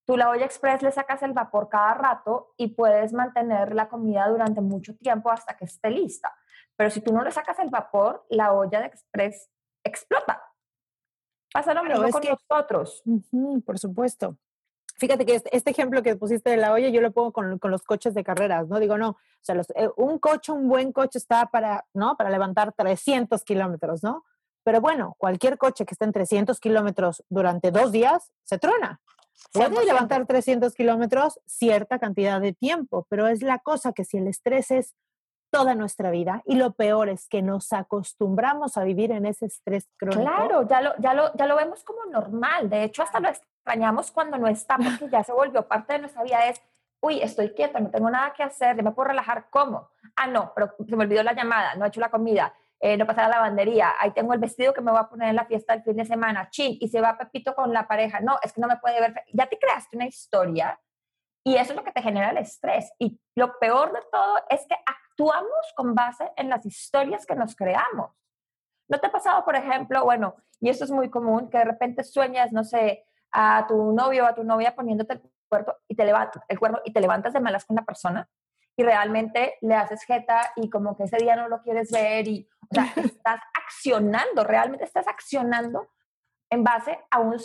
Tú 0.06 0.16
la 0.16 0.28
olla 0.28 0.44
express 0.44 0.82
le 0.82 0.92
sacas 0.92 1.22
el 1.22 1.32
vapor 1.32 1.68
cada 1.68 1.94
rato 1.94 2.54
y 2.56 2.68
puedes 2.68 3.12
mantener 3.12 3.74
la 3.74 3.88
comida 3.88 4.28
durante 4.28 4.60
mucho 4.60 4.94
tiempo 4.96 5.30
hasta 5.30 5.56
que 5.56 5.64
esté 5.64 5.90
lista. 5.90 6.34
Pero 6.76 6.90
si 6.90 7.00
tú 7.00 7.12
no 7.12 7.22
le 7.22 7.30
sacas 7.30 7.58
el 7.58 7.70
vapor, 7.70 8.26
la 8.28 8.52
olla 8.52 8.80
de 8.80 8.86
express 8.86 9.50
explota 9.82 10.42
Pasa 11.54 11.72
lo 11.72 11.84
mismo 11.84 12.10
con 12.10 12.22
nosotros. 12.24 13.04
por 13.64 13.78
supuesto. 13.78 14.36
Fíjate 14.96 15.24
que 15.24 15.40
este, 15.52 15.70
ejemplo 15.70 16.02
que 16.02 16.16
pusiste 16.16 16.50
de 16.50 16.56
la 16.56 16.72
olla, 16.72 16.88
yo 16.88 17.00
lo 17.00 17.12
pongo 17.12 17.32
con, 17.32 17.60
con 17.60 17.70
los 17.70 17.84
coches 17.84 18.12
de 18.12 18.24
carreras, 18.24 18.66
¿no? 18.66 18.80
Digo, 18.80 18.98
no, 18.98 19.10
o 19.10 19.16
sea, 19.40 19.60
eh, 19.76 19.88
un 19.96 20.18
coche, 20.18 20.50
un 20.50 20.68
buen 20.68 20.90
coche 20.90 21.18
está 21.18 21.46
para, 21.46 21.86
¿no? 21.94 22.16
Para 22.16 22.30
levantar 22.30 22.72
300 22.72 23.44
kilómetros, 23.44 24.02
¿no? 24.02 24.24
Pero 24.64 24.80
bueno, 24.80 25.14
cualquier 25.16 25.56
coche 25.56 25.84
que 25.84 25.94
esté 25.94 26.06
en 26.06 26.12
300 26.12 26.58
kilómetros 26.58 27.22
durante 27.28 27.70
dos 27.70 27.92
días, 27.92 28.32
se 28.42 28.58
truena. 28.58 29.00
Puede 29.52 29.84
levantar 29.84 30.26
300 30.26 30.74
kilómetros 30.74 31.40
cierta 31.46 31.98
cantidad 31.98 32.40
de 32.40 32.52
tiempo, 32.52 33.06
pero 33.08 33.28
es 33.28 33.42
la 33.42 33.58
cosa 33.58 33.92
que 33.92 34.04
si 34.04 34.18
el 34.18 34.26
estrés 34.26 34.70
es 34.70 34.94
toda 35.50 35.76
nuestra 35.76 36.10
vida 36.10 36.42
y 36.46 36.56
lo 36.56 36.72
peor 36.72 37.08
es 37.08 37.28
que 37.28 37.40
nos 37.40 37.72
acostumbramos 37.72 38.76
a 38.76 38.82
vivir 38.82 39.12
en 39.12 39.24
ese 39.24 39.46
estrés 39.46 39.88
crónico. 39.96 40.22
Claro, 40.22 40.66
ya 40.68 40.80
lo, 40.80 40.96
ya 40.98 41.14
lo, 41.14 41.32
ya 41.34 41.46
lo 41.46 41.54
vemos 41.54 41.84
como 41.84 42.04
normal, 42.06 42.68
de 42.68 42.82
hecho 42.82 43.04
hasta 43.04 43.20
lo 43.20 43.28
extrañamos 43.28 44.10
cuando 44.10 44.36
no 44.36 44.48
está 44.48 44.76
porque 44.76 45.08
ya 45.08 45.22
se 45.22 45.32
volvió 45.32 45.66
parte 45.68 45.92
de 45.92 46.00
nuestra 46.00 46.24
vida, 46.24 46.48
es, 46.48 46.60
uy, 47.00 47.22
estoy 47.22 47.50
quieta, 47.50 47.78
no 47.78 47.88
tengo 47.90 48.10
nada 48.10 48.32
que 48.32 48.42
hacer, 48.42 48.82
me 48.82 48.90
puedo 48.90 49.08
relajar, 49.10 49.46
¿cómo? 49.50 49.90
Ah, 50.16 50.26
no, 50.26 50.52
pero 50.56 50.74
se 50.88 50.96
me 50.96 51.04
olvidó 51.04 51.22
la 51.22 51.34
llamada, 51.34 51.76
no 51.76 51.84
he 51.84 51.88
hecho 51.88 52.00
la 52.00 52.10
comida, 52.10 52.52
eh, 52.80 52.96
no 52.96 53.06
pasa 53.06 53.22
la 53.22 53.36
lavandería, 53.36 53.94
ahí 53.98 54.10
tengo 54.12 54.34
el 54.34 54.40
vestido 54.40 54.74
que 54.74 54.80
me 54.80 54.90
voy 54.90 55.00
a 55.00 55.08
poner 55.08 55.28
en 55.28 55.36
la 55.36 55.46
fiesta 55.46 55.72
del 55.72 55.82
fin 55.82 55.96
de 55.96 56.04
semana, 56.04 56.48
chin, 56.50 56.76
y 56.80 56.88
se 56.88 57.00
va 57.00 57.16
Pepito 57.16 57.54
con 57.54 57.72
la 57.72 57.88
pareja, 57.88 58.20
no, 58.20 58.36
es 58.42 58.52
que 58.52 58.60
no 58.60 58.68
me 58.68 58.76
puede 58.76 59.00
ver, 59.00 59.14
ya 59.32 59.46
te 59.46 59.58
creaste 59.58 59.96
una 59.96 60.06
historia 60.06 60.78
y 61.46 61.56
eso 61.56 61.72
es 61.72 61.76
lo 61.76 61.84
que 61.84 61.92
te 61.92 62.02
genera 62.02 62.30
el 62.30 62.38
estrés. 62.38 62.90
Y 62.98 63.20
lo 63.36 63.58
peor 63.58 63.92
de 63.92 64.00
todo 64.10 64.36
es 64.48 64.66
que 64.66 64.76
actuamos 64.86 65.72
con 65.76 65.94
base 65.94 66.32
en 66.36 66.48
las 66.48 66.64
historias 66.64 67.26
que 67.26 67.34
nos 67.34 67.54
creamos. 67.54 68.12
¿No 68.88 68.98
te 68.98 69.06
ha 69.08 69.12
pasado, 69.12 69.44
por 69.44 69.54
ejemplo, 69.54 70.04
bueno, 70.04 70.36
y 70.60 70.70
esto 70.70 70.84
es 70.84 70.90
muy 70.90 71.10
común, 71.10 71.50
que 71.50 71.58
de 71.58 71.64
repente 71.64 72.02
sueñas, 72.02 72.52
no 72.52 72.64
sé, 72.64 73.06
a 73.30 73.66
tu 73.66 73.92
novio 73.92 74.24
o 74.24 74.26
a 74.26 74.34
tu 74.34 74.42
novia 74.42 74.74
poniéndote 74.74 75.14
el 75.14 75.22
cuerpo 75.48 75.74
y 75.86 75.94
te 75.94 76.04
levantas, 76.04 76.42
el 76.48 76.58
cuerno 76.58 76.80
y 76.84 76.92
te 76.92 77.00
levantas 77.00 77.32
de 77.34 77.40
malas 77.40 77.64
con 77.64 77.76
la 77.76 77.84
persona 77.84 78.28
y 78.76 78.82
realmente 78.82 79.54
le 79.60 79.74
haces 79.74 80.02
jeta 80.04 80.52
y 80.56 80.68
como 80.68 80.96
que 80.96 81.04
ese 81.04 81.16
día 81.18 81.36
no 81.36 81.48
lo 81.48 81.62
quieres 81.62 81.90
ver 81.90 82.28
y, 82.28 82.48
o 82.70 82.74
sea, 82.74 82.92
estás 82.96 83.40
accionando, 83.54 84.44
realmente 84.44 84.84
estás 84.84 85.06
accionando 85.08 85.88
en 86.50 86.62
base 86.64 86.98
a 87.10 87.20
un 87.20 87.38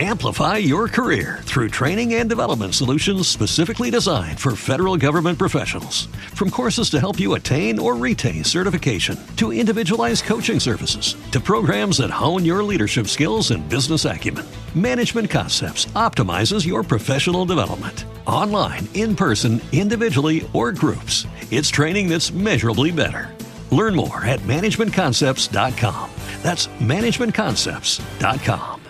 Amplify 0.00 0.58
your 0.58 0.86
career 0.86 1.40
through 1.42 1.70
training 1.70 2.14
and 2.14 2.28
development 2.28 2.72
solutions 2.72 3.26
specifically 3.26 3.90
designed 3.90 4.38
for 4.38 4.54
federal 4.54 4.96
government 4.96 5.40
professionals. 5.40 6.06
From 6.34 6.50
courses 6.50 6.88
to 6.90 7.00
help 7.00 7.18
you 7.18 7.34
attain 7.34 7.80
or 7.80 7.96
retain 7.96 8.44
certification, 8.44 9.18
to 9.38 9.52
individualized 9.52 10.22
coaching 10.22 10.60
services, 10.60 11.16
to 11.32 11.40
programs 11.40 11.98
that 11.98 12.10
hone 12.10 12.44
your 12.44 12.62
leadership 12.62 13.08
skills 13.08 13.50
and 13.50 13.68
business 13.68 14.04
acumen, 14.04 14.46
Management 14.72 15.30
Concepts 15.30 15.86
optimizes 15.96 16.64
your 16.64 16.84
professional 16.84 17.44
development. 17.44 18.04
Online, 18.28 18.86
in 18.92 19.16
person, 19.16 19.60
individually, 19.72 20.46
or 20.52 20.70
groups, 20.70 21.26
it's 21.50 21.70
training 21.70 22.10
that's 22.10 22.30
measurably 22.30 22.92
better. 22.92 23.34
Learn 23.72 23.96
more 23.96 24.24
at 24.24 24.40
managementconcepts.com. 24.40 26.10
That's 26.42 26.68
managementconcepts.com. 26.78 28.80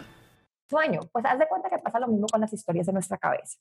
sueño. 0.69 1.01
Pues 1.13 1.25
haz 1.25 1.39
de 1.39 1.47
cuenta 1.47 1.71
que 1.71 1.79
pasa 1.79 2.01
lo 2.01 2.09
mismo 2.09 2.27
con 2.27 2.41
las 2.41 2.53
historias 2.53 2.87
de 2.87 2.93
nuestra 2.93 3.17
cabeza. 3.17 3.59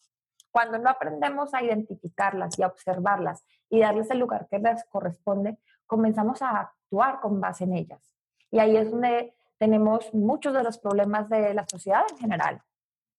Cuando 0.52 0.80
no 0.80 0.90
aprendemos 0.90 1.54
a 1.54 1.62
identificarlas 1.62 2.58
y 2.58 2.64
a 2.64 2.68
observarlas 2.68 3.46
y 3.70 3.80
darles 3.80 4.10
el 4.10 4.20
lugar 4.20 4.48
que 4.50 4.60
les 4.60 4.84
corresponde, 4.86 5.58
comenzamos 5.86 6.42
a 6.42 6.60
actuar 6.60 7.20
con 7.20 7.40
base 7.40 7.66
en 7.66 7.74
ellas. 7.74 8.02
Y 8.50 8.60
ahí 8.60 8.76
es 8.76 8.90
donde 8.90 9.36
tenemos 9.58 10.12
muchos 10.14 10.54
de 10.54 10.64
los 10.64 10.80
problemas 10.80 11.30
de 11.30 11.54
la 11.54 11.66
sociedad 11.68 12.04
en 12.10 12.18
general, 12.18 12.62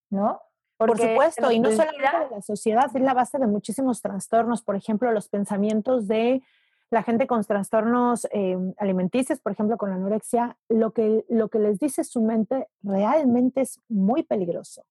¿no? 0.09 0.41
Por 0.79 0.97
supuesto, 0.97 1.51
y 1.51 1.59
no 1.59 1.71
solamente 1.71 2.19
de 2.29 2.35
la 2.37 2.41
sociedad, 2.41 2.89
es 2.93 3.01
la 3.01 3.13
base 3.13 3.37
de 3.37 3.47
muchísimos 3.47 4.01
trastornos, 4.01 4.61
por 4.61 4.77
ejemplo, 4.77 5.11
los 5.11 5.27
pensamientos 5.27 6.07
de 6.07 6.41
la 6.89 7.03
gente 7.03 7.27
con 7.27 7.43
trastornos 7.43 8.25
eh, 8.31 8.57
alimenticios, 8.77 9.41
por 9.41 9.51
ejemplo, 9.51 9.77
con 9.77 9.91
anorexia, 9.91 10.57
lo 10.69 10.91
que, 10.91 11.25
lo 11.27 11.49
que 11.49 11.59
les 11.59 11.79
dice 11.79 12.05
su 12.05 12.21
mente 12.21 12.69
realmente 12.81 13.61
es 13.61 13.81
muy 13.89 14.23
peligroso. 14.23 14.85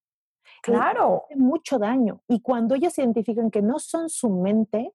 Claro. 0.63 1.25
Hace 1.25 1.37
mucho 1.37 1.79
daño. 1.79 2.21
Y 2.29 2.41
cuando 2.41 2.75
ellas 2.75 2.99
identifican 2.99 3.51
que 3.51 3.63
no 3.63 3.79
son 3.79 4.11
su 4.11 4.29
mente, 4.29 4.93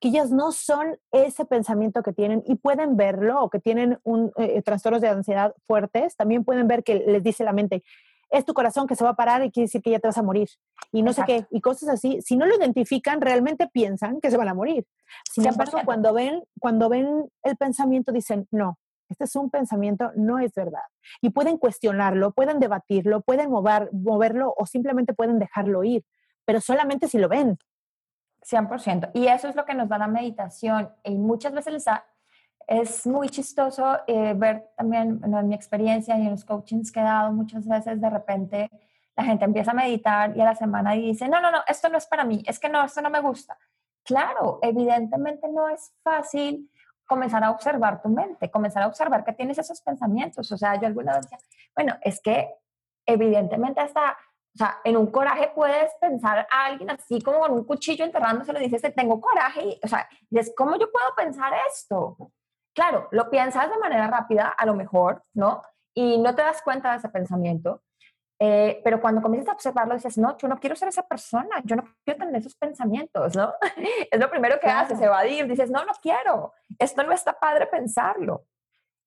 que 0.00 0.08
ellas 0.08 0.30
no 0.30 0.52
son 0.52 0.98
ese 1.10 1.44
pensamiento 1.44 2.02
que 2.04 2.12
tienen 2.12 2.44
y 2.46 2.54
pueden 2.54 2.96
verlo 2.96 3.42
o 3.42 3.50
que 3.50 3.58
tienen 3.58 3.98
un, 4.04 4.32
eh, 4.36 4.62
trastornos 4.62 5.02
de 5.02 5.08
ansiedad 5.08 5.54
fuertes, 5.66 6.16
también 6.16 6.44
pueden 6.44 6.68
ver 6.68 6.84
que 6.84 6.94
les 6.94 7.22
dice 7.22 7.42
la 7.42 7.52
mente, 7.52 7.82
es 8.30 8.44
tu 8.44 8.54
corazón 8.54 8.86
que 8.86 8.94
se 8.94 9.04
va 9.04 9.10
a 9.10 9.16
parar 9.16 9.44
y 9.44 9.50
quiere 9.50 9.64
decir 9.66 9.82
que 9.82 9.90
ya 9.90 9.98
te 9.98 10.08
vas 10.08 10.18
a 10.18 10.22
morir. 10.22 10.48
Y 10.92 11.02
no 11.02 11.12
sé 11.12 11.22
qué, 11.26 11.46
y 11.50 11.60
cosas 11.60 11.88
así. 11.88 12.20
Si 12.22 12.36
no 12.36 12.46
lo 12.46 12.56
identifican, 12.56 13.20
realmente 13.20 13.68
piensan 13.68 14.20
que 14.20 14.30
se 14.30 14.36
van 14.36 14.48
a 14.48 14.54
morir. 14.54 14.86
Sin 15.30 15.46
embargo, 15.46 15.78
cuando 15.84 16.12
ven, 16.12 16.42
cuando 16.60 16.88
ven 16.88 17.30
el 17.42 17.56
pensamiento, 17.56 18.12
dicen, 18.12 18.46
no, 18.50 18.78
este 19.08 19.24
es 19.24 19.36
un 19.36 19.50
pensamiento, 19.50 20.12
no 20.16 20.38
es 20.38 20.52
verdad. 20.54 20.82
Y 21.22 21.30
pueden 21.30 21.56
cuestionarlo, 21.56 22.32
pueden 22.32 22.60
debatirlo, 22.60 23.22
pueden 23.22 23.50
mover, 23.50 23.90
moverlo 23.92 24.54
o 24.56 24.66
simplemente 24.66 25.14
pueden 25.14 25.38
dejarlo 25.38 25.84
ir, 25.84 26.04
pero 26.44 26.60
solamente 26.60 27.08
si 27.08 27.18
lo 27.18 27.28
ven. 27.28 27.58
100%. 28.42 29.10
Y 29.14 29.26
eso 29.26 29.48
es 29.48 29.56
lo 29.56 29.64
que 29.64 29.74
nos 29.74 29.88
da 29.88 29.98
la 29.98 30.08
meditación. 30.08 30.90
Y 31.04 31.16
muchas 31.16 31.52
veces 31.52 31.72
les 31.72 31.84
da 31.84 32.06
es 32.68 33.06
muy 33.06 33.30
chistoso 33.30 33.98
eh, 34.06 34.34
ver 34.36 34.70
también 34.76 35.20
en 35.24 35.48
mi 35.48 35.54
experiencia 35.54 36.18
y 36.18 36.26
en 36.26 36.32
los 36.32 36.44
coachings 36.44 36.92
que 36.92 37.00
he 37.00 37.02
dado 37.02 37.32
muchas 37.32 37.66
veces 37.66 37.98
de 37.98 38.10
repente 38.10 38.70
la 39.16 39.24
gente 39.24 39.46
empieza 39.46 39.70
a 39.70 39.74
meditar 39.74 40.36
y 40.36 40.40
a 40.42 40.44
la 40.44 40.54
semana 40.54 40.92
dice, 40.92 41.28
no, 41.28 41.40
no, 41.40 41.50
no, 41.50 41.60
esto 41.66 41.88
no 41.88 41.96
es 41.96 42.06
para 42.06 42.24
mí, 42.24 42.42
es 42.46 42.58
que 42.60 42.68
no, 42.68 42.84
esto 42.84 43.00
no 43.00 43.08
me 43.08 43.20
gusta. 43.20 43.58
Claro, 44.04 44.58
evidentemente 44.62 45.48
no 45.48 45.68
es 45.70 45.92
fácil 46.02 46.70
comenzar 47.06 47.42
a 47.42 47.50
observar 47.50 48.02
tu 48.02 48.10
mente, 48.10 48.50
comenzar 48.50 48.82
a 48.82 48.86
observar 48.86 49.24
que 49.24 49.32
tienes 49.32 49.58
esos 49.58 49.80
pensamientos. 49.80 50.52
O 50.52 50.58
sea, 50.58 50.78
yo 50.78 50.86
alguna 50.86 51.14
vez 51.14 51.22
decía, 51.22 51.38
bueno, 51.74 51.96
es 52.02 52.20
que 52.20 52.54
evidentemente 53.06 53.80
hasta, 53.80 54.12
o 54.12 54.58
sea, 54.58 54.78
en 54.84 54.98
un 54.98 55.10
coraje 55.10 55.50
puedes 55.54 55.90
pensar 56.00 56.46
a 56.50 56.66
alguien 56.66 56.90
así 56.90 57.20
como 57.22 57.40
con 57.40 57.52
un 57.52 57.64
cuchillo 57.64 58.04
enterrándose, 58.04 58.52
le 58.52 58.60
dices, 58.60 58.82
tengo 58.94 59.20
coraje, 59.20 59.80
o 59.82 59.88
sea, 59.88 60.06
dices, 60.28 60.52
¿cómo 60.54 60.72
yo 60.78 60.92
puedo 60.92 61.14
pensar 61.16 61.52
esto? 61.70 62.30
Claro, 62.78 63.08
lo 63.10 63.28
piensas 63.28 63.68
de 63.68 63.76
manera 63.76 64.06
rápida, 64.06 64.50
a 64.56 64.64
lo 64.64 64.72
mejor, 64.72 65.24
¿no? 65.34 65.62
Y 65.94 66.16
no 66.18 66.32
te 66.36 66.42
das 66.42 66.62
cuenta 66.62 66.92
de 66.92 66.98
ese 66.98 67.08
pensamiento. 67.08 67.82
Eh, 68.38 68.80
pero 68.84 69.00
cuando 69.00 69.20
comienzas 69.20 69.48
a 69.48 69.54
observarlo, 69.54 69.96
dices, 69.96 70.16
no, 70.16 70.36
yo 70.36 70.46
no 70.46 70.60
quiero 70.60 70.76
ser 70.76 70.86
esa 70.86 71.02
persona, 71.02 71.60
yo 71.64 71.74
no 71.74 71.82
quiero 72.04 72.20
tener 72.20 72.36
esos 72.36 72.54
pensamientos, 72.54 73.34
¿no? 73.34 73.52
es 74.12 74.20
lo 74.20 74.30
primero 74.30 74.60
que 74.60 74.68
haces, 74.68 75.00
evadir, 75.00 75.48
dices, 75.48 75.72
no, 75.72 75.84
no 75.84 75.92
quiero, 76.00 76.52
esto 76.78 77.02
no 77.02 77.12
está 77.12 77.32
padre 77.32 77.66
pensarlo. 77.66 78.44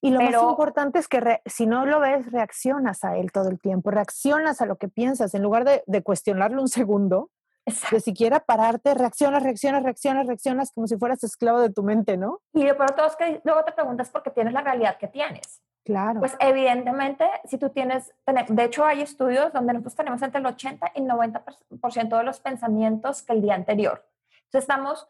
Y 0.04 0.12
lo 0.12 0.20
más 0.20 0.34
importante 0.34 1.00
es 1.00 1.08
que 1.08 1.42
si 1.46 1.66
no 1.66 1.86
lo 1.86 2.02
ves, 2.02 2.30
reaccionas 2.30 3.06
a 3.06 3.16
él 3.16 3.32
todo 3.32 3.48
el 3.48 3.62
tiempo, 3.62 3.90
reaccionas 3.90 4.60
a 4.60 4.66
lo 4.66 4.76
que 4.76 4.90
piensas, 4.90 5.34
en 5.34 5.44
lugar 5.44 5.64
de, 5.64 5.82
de 5.88 6.04
cuestionarlo 6.04 6.62
un 6.62 6.68
segundo, 6.68 7.30
de 7.66 8.00
siquiera 8.00 8.40
pararte, 8.40 8.94
reaccionas, 8.94 9.44
reaccionas, 9.44 9.84
reaccionas, 9.84 10.28
reaccionas 10.28 10.72
como 10.72 10.88
si 10.88 10.98
fueras 10.98 11.24
esclavo 11.24 11.60
de 11.60 11.70
tu 11.70 11.84
mente, 11.84 12.18
¿no? 12.18 12.42
Y 12.54 12.64
lo 12.64 12.76
peor 12.76 12.92
todo 12.92 13.08
es 13.08 13.16
que 13.16 13.42
luego 13.44 13.64
te 13.64 13.72
preguntas 13.72 14.10
por 14.10 14.24
qué 14.24 14.32
tienes 14.32 14.54
la 14.54 14.62
realidad 14.62 14.98
que 14.98 15.08
tienes. 15.08 15.62
Claro. 15.84 16.20
Pues 16.20 16.36
evidentemente, 16.40 17.26
si 17.46 17.58
tú 17.58 17.70
tienes, 17.70 18.14
de 18.26 18.64
hecho 18.64 18.86
hay 18.86 19.02
estudios 19.02 19.52
donde 19.52 19.74
nosotros 19.74 19.96
tenemos 19.96 20.22
entre 20.22 20.40
el 20.40 20.46
80 20.46 20.92
y 20.96 21.02
90% 21.02 22.18
de 22.18 22.24
los 22.24 22.40
pensamientos 22.40 23.24
que 23.24 23.34
el 23.34 23.42
día 23.42 23.56
anterior. 23.56 24.08
Entonces 24.46 24.64
estamos 24.64 25.08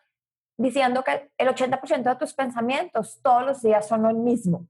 diciendo 0.58 1.04
que 1.04 1.32
el 1.38 1.50
80% 1.50 2.04
de 2.04 2.16
tus 2.16 2.34
pensamientos 2.34 3.20
todos 3.22 3.46
los 3.46 3.62
días 3.62 3.88
son 3.88 4.04
lo 4.04 4.14
mismo. 4.14 4.68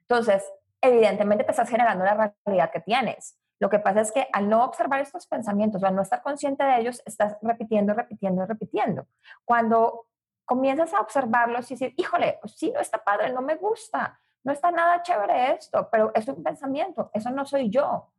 Entonces, 0.00 0.44
evidentemente 0.80 1.44
te 1.44 1.50
estás 1.50 1.68
generando 1.68 2.04
la 2.04 2.34
realidad 2.44 2.70
que 2.70 2.80
tienes. 2.80 3.38
Lo 3.60 3.70
que 3.70 3.78
pasa 3.78 4.00
es 4.00 4.12
que 4.12 4.26
al 4.32 4.48
no 4.48 4.64
observar 4.64 5.00
estos 5.00 5.26
pensamientos 5.26 5.82
o 5.82 5.86
al 5.86 5.94
no 5.94 6.02
estar 6.02 6.22
consciente 6.22 6.64
de 6.64 6.80
ellos, 6.80 7.02
estás 7.06 7.36
repitiendo, 7.42 7.94
repitiendo, 7.94 8.44
repitiendo. 8.46 9.06
Cuando 9.44 10.06
comienzas 10.44 10.92
a 10.92 11.00
observarlos 11.00 11.70
y 11.70 11.74
decir, 11.74 11.94
híjole, 11.96 12.38
pues 12.40 12.54
sí, 12.56 12.70
no 12.72 12.80
está 12.80 13.02
padre, 13.02 13.32
no 13.32 13.42
me 13.42 13.54
gusta, 13.54 14.20
no 14.42 14.52
está 14.52 14.70
nada 14.70 15.02
chévere 15.02 15.52
esto, 15.54 15.88
pero 15.90 16.10
es 16.14 16.28
un 16.28 16.42
pensamiento, 16.42 17.10
eso 17.14 17.30
no 17.30 17.46
soy 17.46 17.70
yo. 17.70 18.12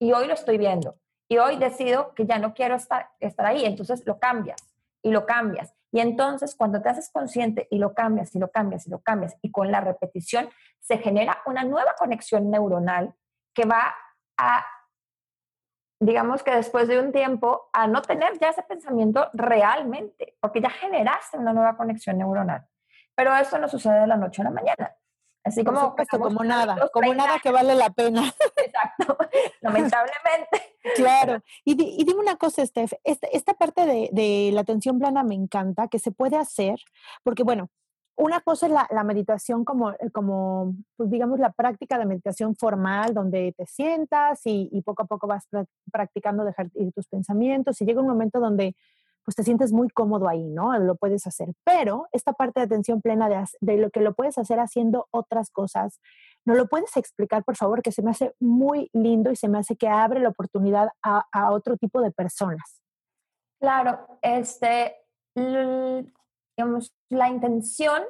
Y 0.00 0.12
hoy 0.12 0.26
lo 0.26 0.34
estoy 0.34 0.58
viendo. 0.58 0.96
Y 1.28 1.38
hoy 1.38 1.56
decido 1.56 2.12
que 2.14 2.26
ya 2.26 2.38
no 2.38 2.54
quiero 2.54 2.74
estar, 2.74 3.10
estar 3.20 3.46
ahí, 3.46 3.64
entonces 3.64 4.04
lo 4.04 4.18
cambias 4.18 4.60
y 5.02 5.10
lo 5.10 5.26
cambias. 5.26 5.72
Y 5.92 6.00
entonces 6.00 6.56
cuando 6.56 6.82
te 6.82 6.88
haces 6.88 7.10
consciente 7.12 7.68
y 7.70 7.78
lo 7.78 7.94
cambias 7.94 8.34
y 8.34 8.38
lo 8.38 8.50
cambias 8.50 8.86
y 8.86 8.90
lo 8.90 9.00
cambias 9.00 9.36
y 9.42 9.50
con 9.50 9.70
la 9.70 9.80
repetición 9.80 10.48
se 10.80 10.98
genera 10.98 11.42
una 11.46 11.64
nueva 11.64 11.94
conexión 11.98 12.50
neuronal 12.50 13.14
que 13.54 13.64
va 13.64 13.94
a, 14.40 14.66
digamos 16.00 16.42
que 16.42 16.54
después 16.54 16.88
de 16.88 16.98
un 16.98 17.12
tiempo, 17.12 17.68
a 17.72 17.86
no 17.86 18.02
tener 18.02 18.38
ya 18.38 18.48
ese 18.48 18.62
pensamiento 18.62 19.28
realmente, 19.32 20.36
porque 20.40 20.60
ya 20.60 20.70
generaste 20.70 21.38
una 21.38 21.52
nueva 21.52 21.76
conexión 21.76 22.18
neuronal. 22.18 22.66
Pero 23.14 23.34
eso 23.36 23.58
no 23.58 23.68
sucede 23.68 24.00
de 24.00 24.06
la 24.06 24.16
noche 24.16 24.42
a 24.42 24.46
la 24.46 24.50
mañana. 24.50 24.96
Así 25.42 25.64
como, 25.64 25.96
como 26.10 26.44
nada, 26.44 26.90
como 26.92 27.14
nada 27.14 27.38
que 27.38 27.50
vale 27.50 27.74
la 27.74 27.90
pena. 27.90 28.22
Exacto, 28.56 29.16
lamentablemente. 29.60 30.66
Claro. 30.96 31.42
Y, 31.62 31.74
dime 31.74 32.20
una 32.20 32.36
cosa, 32.36 32.64
Steph, 32.64 32.94
esta, 33.04 33.26
esta 33.26 33.52
parte 33.52 33.84
de, 33.84 34.08
de, 34.12 34.50
la 34.50 34.62
atención 34.62 34.98
plana 34.98 35.22
me 35.22 35.34
encanta, 35.34 35.88
que 35.88 35.98
se 35.98 36.10
puede 36.10 36.38
hacer, 36.38 36.80
porque 37.22 37.42
bueno, 37.42 37.68
una 38.16 38.40
cosa 38.40 38.66
es 38.66 38.72
la, 38.72 39.04
meditación 39.04 39.64
como, 39.64 39.92
eh, 39.92 40.10
como, 40.12 40.74
pues 40.96 41.10
digamos, 41.10 41.38
la 41.38 41.52
práctica 41.52 41.98
de 41.98 42.06
meditación 42.06 42.54
formal, 42.54 43.14
donde 43.14 43.54
te 43.56 43.66
sientas 43.66 44.40
y, 44.44 44.82
poco 44.84 45.02
a 45.02 45.06
poco 45.06 45.26
vas 45.26 45.46
practicando 45.90 46.44
dejar 46.44 46.70
ir 46.74 46.92
tus 46.92 47.08
pensamientos 47.08 47.80
y 47.80 47.86
llega 47.86 48.00
un 48.00 48.08
momento 48.08 48.40
donde 48.40 48.76
pues 49.22 49.36
te 49.36 49.42
sientes 49.42 49.72
muy 49.72 49.88
cómodo 49.90 50.28
ahí, 50.28 50.48
¿no? 50.48 50.76
Lo 50.78 50.96
puedes 50.96 51.26
hacer. 51.26 51.52
Pero 51.64 52.06
esta 52.10 52.32
parte 52.32 52.60
de 52.60 52.66
atención 52.66 53.00
plena 53.00 53.28
de, 53.28 53.44
de 53.60 53.76
lo 53.76 53.90
que 53.90 54.00
lo 54.00 54.14
puedes 54.14 54.38
hacer 54.38 54.58
haciendo 54.58 55.06
otras 55.10 55.50
cosas, 55.50 56.00
¿no 56.44 56.54
lo 56.54 56.66
puedes 56.66 56.96
explicar, 56.96 57.44
por 57.44 57.56
favor? 57.56 57.82
Que 57.82 57.92
se 57.92 58.02
me 58.02 58.10
hace 58.10 58.34
muy 58.40 58.88
lindo 58.92 59.30
y 59.30 59.36
se 59.36 59.48
me 59.48 59.58
hace 59.58 59.76
que 59.76 59.88
abre 59.88 60.20
la 60.20 60.30
oportunidad 60.30 60.88
a, 61.02 61.26
a 61.32 61.52
otro 61.52 61.76
tipo 61.76 62.00
de 62.00 62.10
personas. 62.10 62.80
Claro, 63.60 64.18
este, 64.22 64.96
la 67.08 67.28
intención 67.28 68.02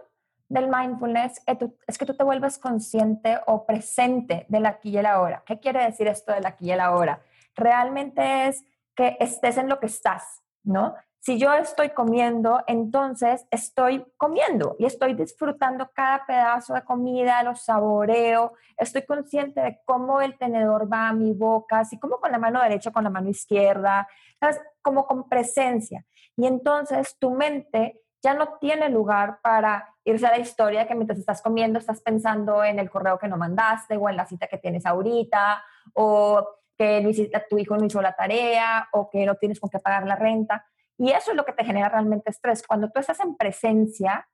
del 0.49 0.69
mindfulness 0.69 1.43
es 1.87 1.97
que 1.97 2.07
tú 2.07 2.15
te 2.15 2.25
vuelves 2.25 2.59
consciente 2.59 3.39
o 3.47 3.65
presente 3.65 4.47
del 4.49 4.67
aquí 4.67 4.91
y 4.91 4.99
el 4.99 5.07
ahora. 5.07 5.43
¿Qué 5.47 5.61
quiere 5.61 5.85
decir 5.85 6.09
esto 6.09 6.33
del 6.33 6.45
aquí 6.45 6.67
y 6.67 6.73
el 6.73 6.81
ahora? 6.81 7.23
Realmente 7.55 8.49
es 8.49 8.65
que 8.97 9.17
estés 9.21 9.57
en 9.59 9.69
lo 9.69 9.79
que 9.79 9.87
estás, 9.87 10.43
¿no? 10.65 10.95
Si 11.23 11.39
yo 11.39 11.53
estoy 11.53 11.91
comiendo, 11.91 12.65
entonces 12.67 13.47
estoy 13.51 14.07
comiendo 14.17 14.75
y 14.79 14.87
estoy 14.87 15.13
disfrutando 15.13 15.91
cada 15.95 16.25
pedazo 16.25 16.73
de 16.73 16.83
comida, 16.83 17.43
lo 17.43 17.55
saboreo, 17.55 18.55
estoy 18.79 19.03
consciente 19.03 19.61
de 19.61 19.81
cómo 19.85 20.23
el 20.23 20.39
tenedor 20.39 20.91
va 20.91 21.09
a 21.09 21.13
mi 21.13 21.35
boca, 21.35 21.81
así 21.81 21.99
como 21.99 22.17
con 22.17 22.33
la 22.33 22.39
mano 22.39 22.63
derecha, 22.63 22.91
con 22.91 23.05
la 23.05 23.11
mano 23.11 23.29
izquierda, 23.29 24.09
¿sabes? 24.41 24.61
como 24.81 25.07
con 25.07 25.29
presencia. 25.29 26.07
Y 26.37 26.47
entonces 26.47 27.15
tu 27.19 27.31
mente 27.33 28.01
ya 28.23 28.35
no 28.35 28.59
tiene 28.59 28.89
lugar 28.89 29.41
para 29.43 29.95
irse 30.05 30.27
a 30.27 30.31
la 30.31 30.39
historia 30.39 30.87
que 30.87 30.95
mientras 30.95 31.19
estás 31.19 31.43
comiendo 31.43 31.79
estás 31.79 32.01
pensando 32.01 32.63
en 32.65 32.79
el 32.79 32.91
correo 32.91 33.19
que 33.19 33.29
no 33.29 33.37
mandaste 33.37 33.97
o 33.97 34.09
en 34.09 34.17
la 34.17 34.27
cita 34.27 34.47
que 34.47 34.59
tienes 34.59 34.87
ahorita 34.87 35.63
o 35.95 36.47
que 36.77 37.31
tu 37.49 37.59
hijo 37.59 37.77
no 37.77 37.85
hizo 37.85 38.01
la 38.01 38.17
tarea 38.17 38.89
o 38.93 39.11
que 39.11 39.27
no 39.27 39.35
tienes 39.35 39.61
con 39.61 39.69
qué 39.69 39.79
pagar 39.79 40.07
la 40.07 40.17
renta. 40.17 40.67
Y 40.97 41.11
eso 41.11 41.31
es 41.31 41.37
lo 41.37 41.45
que 41.45 41.53
te 41.53 41.65
genera 41.65 41.91
realmente 41.91 42.31
estrés. 42.31 42.67
Cuando 42.67 42.91
tú 42.91 43.01
estás 43.01 43.21
en 43.21 43.37
presencia, 43.37 44.27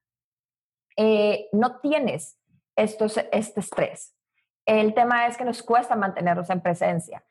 eh, 0.96 1.48
no 1.52 1.80
tienes 1.80 2.38
estos, 2.76 3.18
este 3.32 3.60
estrés. 3.60 4.14
El 4.64 4.94
tema 4.94 5.26
es 5.26 5.36
que 5.36 5.44
nos 5.44 5.62
cuesta 5.62 5.96
mantenernos 5.96 6.48
en 6.50 6.60
presencia. 6.60 7.24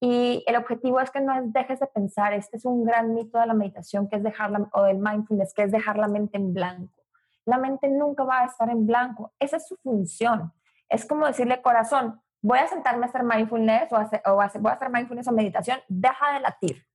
Y 0.00 0.44
el 0.46 0.56
objetivo 0.56 1.00
es 1.00 1.10
que 1.10 1.20
no 1.20 1.32
dejes 1.44 1.80
de 1.80 1.86
pensar, 1.86 2.34
este 2.34 2.58
es 2.58 2.64
un 2.64 2.84
gran 2.84 3.14
mito 3.14 3.38
de 3.38 3.46
la 3.46 3.54
meditación, 3.54 4.08
que 4.08 4.16
es 4.16 4.22
dejar 4.22 4.52
o 4.72 4.82
del 4.82 4.98
mindfulness, 4.98 5.54
que 5.54 5.62
es 5.62 5.72
dejar 5.72 5.96
la 5.96 6.08
mente 6.08 6.36
en 6.36 6.52
blanco. 6.52 7.02
La 7.46 7.58
mente 7.58 7.88
nunca 7.88 8.24
va 8.24 8.40
a 8.40 8.46
estar 8.46 8.68
en 8.68 8.86
blanco, 8.86 9.32
esa 9.38 9.56
es 9.56 9.66
su 9.66 9.76
función. 9.76 10.52
Es 10.88 11.06
como 11.06 11.26
decirle, 11.26 11.62
corazón, 11.62 12.20
voy 12.42 12.58
a 12.58 12.68
sentarme 12.68 13.06
a 13.06 13.08
hacer 13.08 13.22
mindfulness 13.22 13.92
o, 13.92 13.96
o 13.96 14.34
voy 14.34 14.70
a 14.70 14.74
hacer 14.74 14.90
mindfulness 14.90 15.28
o 15.28 15.32
meditación, 15.32 15.80
deja 15.88 16.34
de 16.34 16.40
latir. 16.40 16.86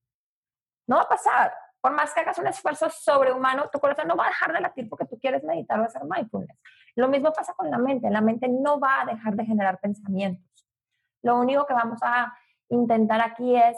No 0.87 0.97
va 0.97 1.03
a 1.03 1.09
pasar. 1.09 1.53
Por 1.81 1.93
más 1.93 2.13
que 2.13 2.19
hagas 2.19 2.37
un 2.37 2.45
esfuerzo 2.45 2.89
sobrehumano, 2.91 3.67
tu 3.69 3.79
corazón 3.79 4.07
no 4.07 4.15
va 4.15 4.25
a 4.25 4.29
dejar 4.29 4.53
de 4.53 4.61
latir 4.61 4.87
porque 4.87 5.05
tú 5.05 5.17
quieres 5.19 5.43
meditar 5.43 5.79
o 5.79 5.83
hacer 5.83 6.03
mindfulness. 6.03 6.57
Lo 6.95 7.07
mismo 7.07 7.33
pasa 7.33 7.53
con 7.53 7.71
la 7.71 7.79
mente. 7.79 8.09
La 8.11 8.21
mente 8.21 8.47
no 8.47 8.79
va 8.79 9.01
a 9.01 9.05
dejar 9.05 9.35
de 9.35 9.45
generar 9.45 9.79
pensamientos. 9.79 10.45
Lo 11.23 11.39
único 11.39 11.65
que 11.65 11.73
vamos 11.73 11.99
a 12.03 12.31
intentar 12.71 13.21
aquí 13.21 13.55
es 13.55 13.77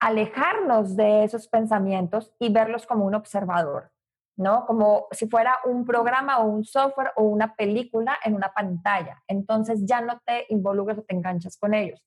alejarnos 0.00 0.96
de 0.96 1.24
esos 1.24 1.48
pensamientos 1.48 2.34
y 2.38 2.52
verlos 2.52 2.86
como 2.86 3.06
un 3.06 3.14
observador, 3.14 3.90
¿no? 4.36 4.66
Como 4.66 5.06
si 5.12 5.26
fuera 5.28 5.58
un 5.64 5.84
programa 5.84 6.38
o 6.38 6.46
un 6.46 6.64
software 6.64 7.12
o 7.16 7.22
una 7.22 7.54
película 7.54 8.18
en 8.24 8.34
una 8.34 8.52
pantalla. 8.52 9.22
Entonces 9.26 9.84
ya 9.86 10.00
no 10.00 10.20
te 10.24 10.46
involucras 10.50 10.98
o 10.98 11.02
te 11.02 11.14
enganchas 11.14 11.56
con 11.56 11.72
ellos. 11.72 12.02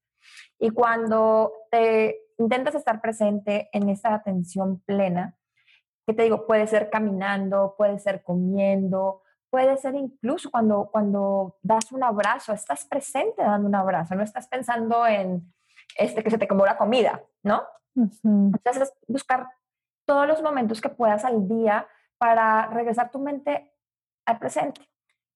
Y 0.60 0.70
cuando 0.70 1.54
te 1.72 2.20
intentas 2.38 2.76
estar 2.76 3.02
presente 3.02 3.70
en 3.74 3.90
esa 3.90 4.14
atención 4.14 4.82
plena, 4.86 5.36
que 6.06 6.14
te 6.14 6.24
digo, 6.24 6.46
puede 6.46 6.68
ser 6.68 6.90
caminando, 6.90 7.76
puede 7.78 8.00
ser 8.00 8.24
comiendo, 8.24 9.22
puede 9.50 9.78
ser 9.78 9.96
incluso 9.96 10.52
cuando, 10.52 10.90
cuando 10.92 11.58
das 11.62 11.92
un 11.92 12.04
abrazo, 12.04 12.54
estás 12.54 12.86
presente 12.86 13.42
dando 13.42 13.68
un 13.68 13.76
abrazo, 13.76 14.16
no 14.16 14.24
estás 14.24 14.48
pensando 14.48 15.06
en 15.08 15.52
este, 15.98 16.24
que 16.24 16.30
se 16.30 16.38
te 16.38 16.48
comió 16.48 16.66
la 16.66 16.78
comida, 16.78 17.24
¿no? 17.44 17.64
Entonces, 18.24 18.94
buscar 19.08 19.48
todos 20.06 20.28
los 20.28 20.42
momentos 20.42 20.82
que 20.82 20.90
puedas 20.90 21.26
al 21.26 21.48
día 21.48 21.88
para 22.18 22.68
regresar 22.68 23.12
tu 23.12 23.20
mente 23.20 23.74
al 24.26 24.40
presente. 24.40 24.82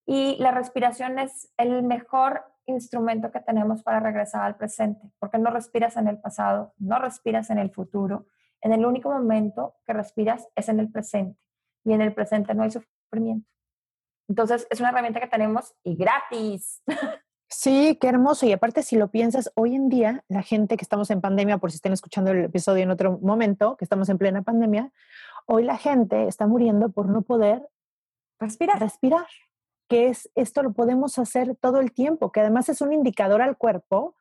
Y 0.05 0.37
la 0.37 0.51
respiración 0.51 1.19
es 1.19 1.51
el 1.57 1.83
mejor 1.83 2.43
instrumento 2.65 3.31
que 3.31 3.39
tenemos 3.39 3.83
para 3.83 3.99
regresar 3.99 4.43
al 4.43 4.55
presente, 4.55 5.11
porque 5.19 5.37
no 5.37 5.49
respiras 5.49 5.97
en 5.97 6.07
el 6.07 6.19
pasado, 6.19 6.73
no 6.77 6.99
respiras 6.99 7.49
en 7.49 7.59
el 7.59 7.71
futuro. 7.71 8.27
En 8.61 8.71
el 8.71 8.85
único 8.85 9.11
momento 9.11 9.75
que 9.85 9.93
respiras 9.93 10.47
es 10.55 10.69
en 10.69 10.79
el 10.79 10.91
presente 10.91 11.39
y 11.83 11.93
en 11.93 12.01
el 12.01 12.13
presente 12.13 12.53
no 12.53 12.63
hay 12.63 12.71
sufrimiento. 12.71 13.49
Entonces, 14.29 14.65
es 14.69 14.79
una 14.79 14.89
herramienta 14.89 15.19
que 15.19 15.27
tenemos 15.27 15.73
y 15.83 15.95
gratis. 15.95 16.81
Sí, 17.55 17.97
qué 18.01 18.07
hermoso. 18.07 18.45
Y 18.45 18.51
aparte, 18.51 18.81
si 18.81 18.95
lo 18.95 19.09
piensas, 19.09 19.51
hoy 19.55 19.75
en 19.75 19.87
día, 19.87 20.23
la 20.27 20.41
gente 20.41 20.75
que 20.75 20.83
estamos 20.83 21.09
en 21.11 21.21
pandemia, 21.21 21.59
por 21.59 21.71
si 21.71 21.75
estén 21.75 21.93
escuchando 21.93 22.31
el 22.31 22.45
episodio 22.45 22.83
en 22.83 22.89
otro 22.89 23.19
momento, 23.21 23.77
que 23.77 23.85
estamos 23.85 24.09
en 24.09 24.17
plena 24.17 24.41
pandemia, 24.41 24.91
hoy 25.45 25.63
la 25.63 25.77
gente 25.77 26.27
está 26.27 26.47
muriendo 26.47 26.89
por 26.89 27.07
no 27.07 27.21
poder 27.21 27.69
respirar. 28.39 28.79
Respirar. 28.79 29.27
Que 29.87 30.07
es 30.07 30.29
esto 30.33 30.63
lo 30.63 30.73
podemos 30.73 31.19
hacer 31.19 31.55
todo 31.61 31.79
el 31.79 31.91
tiempo, 31.91 32.31
que 32.31 32.39
además 32.39 32.69
es 32.69 32.81
un 32.81 32.91
indicador 32.91 33.41
al 33.41 33.55
cuerpo 33.55 34.15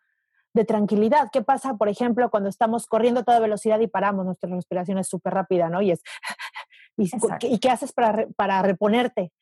de 0.52 0.66
tranquilidad. 0.66 1.30
¿Qué 1.32 1.42
pasa, 1.42 1.74
por 1.74 1.88
ejemplo, 1.88 2.30
cuando 2.30 2.50
estamos 2.50 2.86
corriendo 2.86 3.20
a 3.20 3.24
toda 3.24 3.40
velocidad 3.40 3.80
y 3.80 3.86
paramos? 3.86 4.26
Nuestra 4.26 4.50
respiración 4.50 4.98
es 4.98 5.08
súper 5.08 5.32
rápida, 5.32 5.70
¿no? 5.70 5.80
Y 5.80 5.92
es. 5.92 6.02
¿Y, 7.40 7.58
qué 7.58 7.70
haces 7.70 7.92
para, 7.92 8.26
para 8.36 8.60
reponerte? 8.60 9.32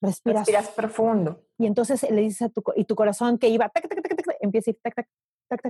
Respiras. 0.00 0.46
Respiras 0.46 0.68
profundo. 0.68 1.44
Y 1.58 1.66
entonces 1.66 2.08
le 2.10 2.20
dices 2.20 2.42
a 2.42 2.48
tu, 2.50 2.62
y 2.76 2.84
tu 2.84 2.94
corazón 2.94 3.38
que 3.38 3.48
iba, 3.48 3.68
tac, 3.68 3.88
tac, 3.88 4.02
tac, 4.02 4.16
tac, 4.16 4.36
empieza 4.40 4.70
a 4.70 4.72
ir 4.72 4.80
tac, 4.82 4.94
tac, 4.94 5.06
tac, 5.48 5.62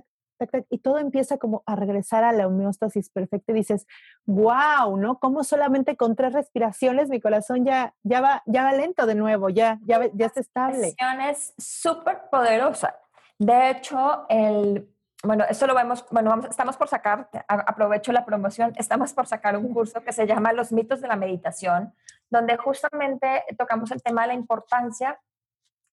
tac, 0.51 0.67
y 0.69 0.79
todo 0.79 0.99
empieza 0.99 1.39
como 1.39 1.63
a 1.67 1.75
regresar 1.75 2.25
a 2.25 2.33
la 2.33 2.47
homeostasis 2.47 3.11
perfecta 3.11 3.53
y 3.53 3.57
dices, 3.57 3.87
wow, 4.27 4.97
¿no? 4.97 5.19
Como 5.19 5.43
solamente 5.45 5.97
con 5.97 6.15
tres 6.15 6.33
respiraciones 6.33 7.09
mi 7.09 7.21
corazón 7.21 7.65
ya, 7.65 7.95
ya, 8.05 8.21
va, 8.21 8.43
ya 8.47 8.63
va 8.63 8.73
lento 8.73 9.07
de 9.07 9.15
nuevo, 9.15 9.49
ya, 9.49 9.81
ya, 9.85 10.09
ya 10.13 10.27
está 10.27 10.41
estable. 10.41 10.95
Es 11.29 11.55
súper 11.59 12.29
poderosa. 12.31 12.95
De 13.39 13.71
hecho, 13.71 14.27
el, 14.29 14.89
bueno, 15.25 15.45
esto 15.49 15.67
lo 15.67 15.75
vemos, 15.75 16.05
bueno, 16.11 16.31
vamos, 16.31 16.47
estamos 16.47 16.77
por 16.77 16.89
sacar, 16.89 17.29
aprovecho 17.49 18.13
la 18.13 18.25
promoción, 18.25 18.73
estamos 18.77 19.13
por 19.13 19.27
sacar 19.27 19.57
un 19.57 19.73
curso 19.73 20.03
que 20.03 20.13
se 20.13 20.27
llama 20.27 20.53
Los 20.53 20.71
mitos 20.71 21.01
de 21.01 21.09
la 21.09 21.17
meditación, 21.17 21.93
donde 22.31 22.57
justamente 22.57 23.45
tocamos 23.57 23.91
el 23.91 24.03
tema 24.03 24.23
de 24.23 24.29
la 24.29 24.35
importancia 24.35 25.21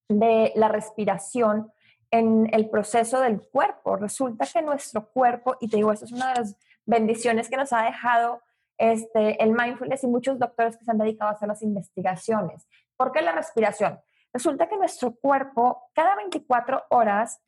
de 0.10 0.52
la 0.56 0.68
respiración 0.68 1.72
en 2.12 2.50
el 2.54 2.70
proceso 2.70 3.20
del 3.22 3.42
cuerpo. 3.42 3.96
Resulta 3.96 4.46
que 4.46 4.62
nuestro 4.62 5.10
cuerpo, 5.10 5.58
y 5.60 5.68
te 5.68 5.78
digo, 5.78 5.92
eso 5.92 6.06
es 6.06 6.12
una 6.12 6.30
de 6.30 6.40
las 6.42 6.56
bendiciones 6.86 7.50
que 7.50 7.58
nos 7.58 7.74
ha 7.74 7.84
dejado 7.84 8.42
este, 8.78 9.42
el 9.42 9.52
mindfulness 9.52 10.04
y 10.04 10.08
muchos 10.08 10.38
doctores 10.38 10.78
que 10.78 10.86
se 10.86 10.92
han 10.92 10.98
dedicado 10.98 11.32
a 11.32 11.34
hacer 11.34 11.48
las 11.48 11.62
investigaciones. 11.62 12.68
¿Por 12.98 13.12
qué 13.12 13.22
la 13.22 13.32
respiración? 13.32 14.00
Resulta 14.34 14.68
que 14.68 14.78
nuestro 14.78 15.16
cuerpo 15.16 15.90
cada 15.94 16.16
24 16.16 16.84
horas 16.90 17.42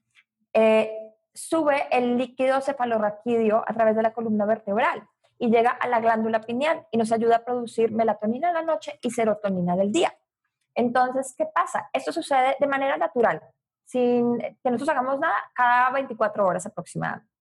eh, 0.53 1.13
sube 1.33 1.87
el 1.91 2.17
líquido 2.17 2.61
cefalorraquídeo 2.61 3.63
a 3.65 3.73
través 3.73 3.95
de 3.95 4.01
la 4.01 4.13
columna 4.13 4.45
vertebral 4.45 5.07
y 5.39 5.49
llega 5.49 5.71
a 5.71 5.87
la 5.87 5.99
glándula 5.99 6.41
pineal 6.41 6.85
y 6.91 6.97
nos 6.97 7.11
ayuda 7.11 7.37
a 7.37 7.45
producir 7.45 7.91
melatonina 7.91 8.49
en 8.49 8.53
la 8.55 8.61
noche 8.61 8.99
y 9.01 9.11
serotonina 9.11 9.75
del 9.75 9.91
día. 9.91 10.13
Entonces, 10.75 11.33
¿qué 11.37 11.45
pasa? 11.45 11.89
Esto 11.93 12.11
sucede 12.11 12.55
de 12.59 12.67
manera 12.67 12.97
natural, 12.97 13.41
sin 13.85 14.37
que 14.39 14.71
nosotros 14.71 14.89
hagamos 14.89 15.19
nada, 15.19 15.35
cada 15.53 15.91
24 15.91 16.45
horas 16.45 16.65
aproximadamente. 16.65 17.31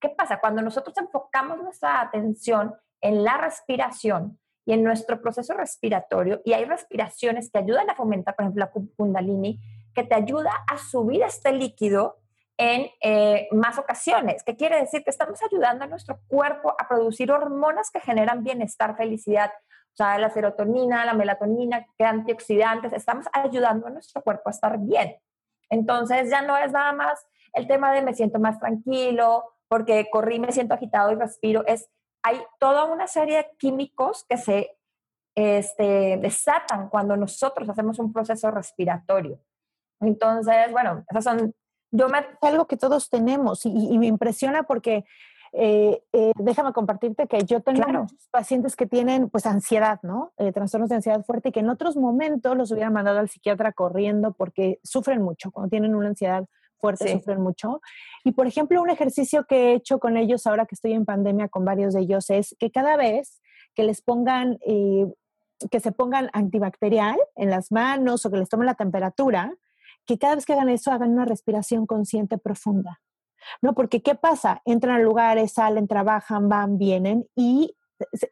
¿Qué 0.00 0.08
pasa? 0.08 0.40
Cuando 0.40 0.62
nosotros 0.62 0.96
enfocamos 0.98 1.58
nuestra 1.58 2.00
atención 2.00 2.74
en 3.00 3.22
la 3.22 3.36
respiración 3.38 4.38
y 4.64 4.72
en 4.72 4.82
nuestro 4.82 5.20
proceso 5.20 5.54
respiratorio, 5.54 6.40
y 6.44 6.54
hay 6.54 6.64
respiraciones 6.64 7.50
que 7.50 7.58
ayudan 7.58 7.88
a 7.90 7.94
fomentar, 7.94 8.34
por 8.34 8.44
ejemplo, 8.44 8.64
la 8.64 8.84
kundalini, 8.96 9.60
que 9.94 10.02
te 10.04 10.14
ayuda 10.14 10.50
a 10.68 10.78
subir 10.78 11.22
este 11.22 11.52
líquido 11.52 12.21
en 12.62 12.86
eh, 13.00 13.48
más 13.50 13.76
ocasiones. 13.76 14.44
¿Qué 14.44 14.54
quiere 14.54 14.78
decir? 14.78 15.02
Que 15.02 15.10
estamos 15.10 15.42
ayudando 15.42 15.84
a 15.84 15.88
nuestro 15.88 16.20
cuerpo 16.28 16.76
a 16.78 16.86
producir 16.86 17.32
hormonas 17.32 17.90
que 17.90 17.98
generan 17.98 18.44
bienestar, 18.44 18.96
felicidad, 18.96 19.50
o 19.92 19.96
sea, 19.96 20.16
la 20.18 20.30
serotonina, 20.30 21.04
la 21.04 21.12
melatonina, 21.12 21.84
que 21.98 22.04
antioxidantes, 22.04 22.92
estamos 22.92 23.26
ayudando 23.32 23.88
a 23.88 23.90
nuestro 23.90 24.22
cuerpo 24.22 24.44
a 24.46 24.52
estar 24.52 24.78
bien. 24.78 25.16
Entonces 25.70 26.30
ya 26.30 26.42
no 26.42 26.56
es 26.56 26.70
nada 26.70 26.92
más 26.92 27.26
el 27.52 27.66
tema 27.66 27.92
de 27.92 28.00
me 28.00 28.14
siento 28.14 28.38
más 28.38 28.60
tranquilo, 28.60 29.56
porque 29.66 30.08
corrí, 30.08 30.38
me 30.38 30.52
siento 30.52 30.74
agitado 30.74 31.10
y 31.10 31.16
respiro, 31.16 31.64
es 31.66 31.90
hay 32.22 32.40
toda 32.60 32.84
una 32.84 33.08
serie 33.08 33.38
de 33.38 33.50
químicos 33.58 34.24
que 34.28 34.36
se 34.36 34.78
este, 35.34 36.16
desatan 36.18 36.88
cuando 36.90 37.16
nosotros 37.16 37.68
hacemos 37.68 37.98
un 37.98 38.12
proceso 38.12 38.52
respiratorio. 38.52 39.40
Entonces, 40.00 40.70
bueno, 40.70 41.04
esas 41.08 41.24
son 41.24 41.52
yo 41.92 42.08
me... 42.08 42.18
algo 42.40 42.66
que 42.66 42.76
todos 42.76 43.08
tenemos 43.08 43.64
y, 43.64 43.98
me 43.98 44.06
impresiona 44.06 44.64
porque 44.64 45.04
eh, 45.52 46.02
eh, 46.14 46.32
déjame 46.36 46.72
compartirte 46.72 47.28
que 47.28 47.44
yo 47.44 47.60
tengo 47.60 48.06
pacientes 48.30 48.74
que 48.74 48.86
tienen 48.86 49.28
pues 49.28 49.44
ansiedad, 49.44 50.00
¿no? 50.02 50.32
Eh, 50.38 50.50
trastornos 50.50 50.88
de 50.88 50.96
ansiedad 50.96 51.22
fuerte 51.24 51.50
y 51.50 51.52
que 51.52 51.60
en 51.60 51.68
otros 51.68 51.96
momentos 51.96 52.56
los 52.56 52.72
hubieran 52.72 52.94
mandado 52.94 53.18
al 53.18 53.28
psiquiatra 53.28 53.72
corriendo 53.72 54.32
porque 54.32 54.80
sufren 54.82 55.20
mucho, 55.22 55.50
cuando 55.50 55.68
tienen 55.68 55.94
una 55.94 56.08
ansiedad 56.08 56.46
fuerte 56.78 57.12
sufren 57.12 57.40
mucho. 57.40 57.82
Y 58.24 58.32
por 58.32 58.46
ejemplo, 58.46 58.80
un 58.80 58.90
ejercicio 58.90 59.44
que 59.44 59.56
he 59.56 59.74
hecho 59.74 60.00
con 60.00 60.16
ellos 60.16 60.46
ahora 60.46 60.64
que 60.64 60.74
estoy 60.74 60.94
en 60.94 61.04
pandemia 61.04 61.48
con 61.48 61.64
varios 61.64 61.92
de 61.92 62.00
ellos 62.00 62.30
es 62.30 62.56
que 62.58 62.70
cada 62.70 62.96
vez 62.96 63.40
que 63.74 63.84
les 63.84 64.02
pongan, 64.02 64.58
que 64.58 65.80
se 65.80 65.92
pongan 65.92 66.28
antibacterial 66.32 67.16
en 67.36 67.50
las 67.50 67.70
manos 67.70 68.26
o 68.26 68.30
que 68.30 68.38
les 68.38 68.48
tomen 68.48 68.66
la 68.66 68.74
temperatura, 68.74 69.54
que 70.06 70.18
cada 70.18 70.34
vez 70.34 70.46
que 70.46 70.52
hagan 70.52 70.68
eso 70.68 70.90
hagan 70.90 71.12
una 71.12 71.24
respiración 71.24 71.86
consciente 71.86 72.38
profunda. 72.38 73.00
¿No? 73.60 73.74
Porque 73.74 74.02
¿qué 74.02 74.14
pasa? 74.14 74.62
Entran 74.64 74.96
a 74.96 75.02
lugares, 75.02 75.52
salen, 75.52 75.88
trabajan, 75.88 76.48
van, 76.48 76.78
vienen 76.78 77.26
y 77.34 77.74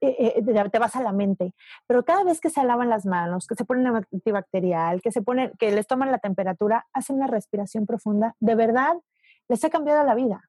eh, 0.00 0.35
eh, 0.37 0.68
te 0.70 0.78
vas 0.78 0.96
a 0.96 1.02
la 1.02 1.12
mente. 1.12 1.54
Pero 1.87 2.04
cada 2.04 2.24
vez 2.24 2.40
que 2.40 2.50
se 2.50 2.62
lavan 2.64 2.88
las 2.88 3.06
manos, 3.06 3.46
que 3.46 3.54
se 3.54 3.64
ponen 3.64 3.87
antibacterial, 4.12 5.00
que 5.00 5.12
se 5.12 5.22
ponen, 5.22 5.52
que 5.59 5.70
les 5.72 5.87
toman 5.87 6.11
la 6.11 6.18
temperatura, 6.18 6.87
hacen 6.92 7.16
una 7.16 7.26
respiración 7.26 7.87
profunda, 7.87 8.37
de 8.40 8.54
verdad 8.54 8.94
les 9.48 9.64
ha 9.64 9.70
cambiado 9.70 10.04
la 10.04 10.14
vida. 10.14 10.48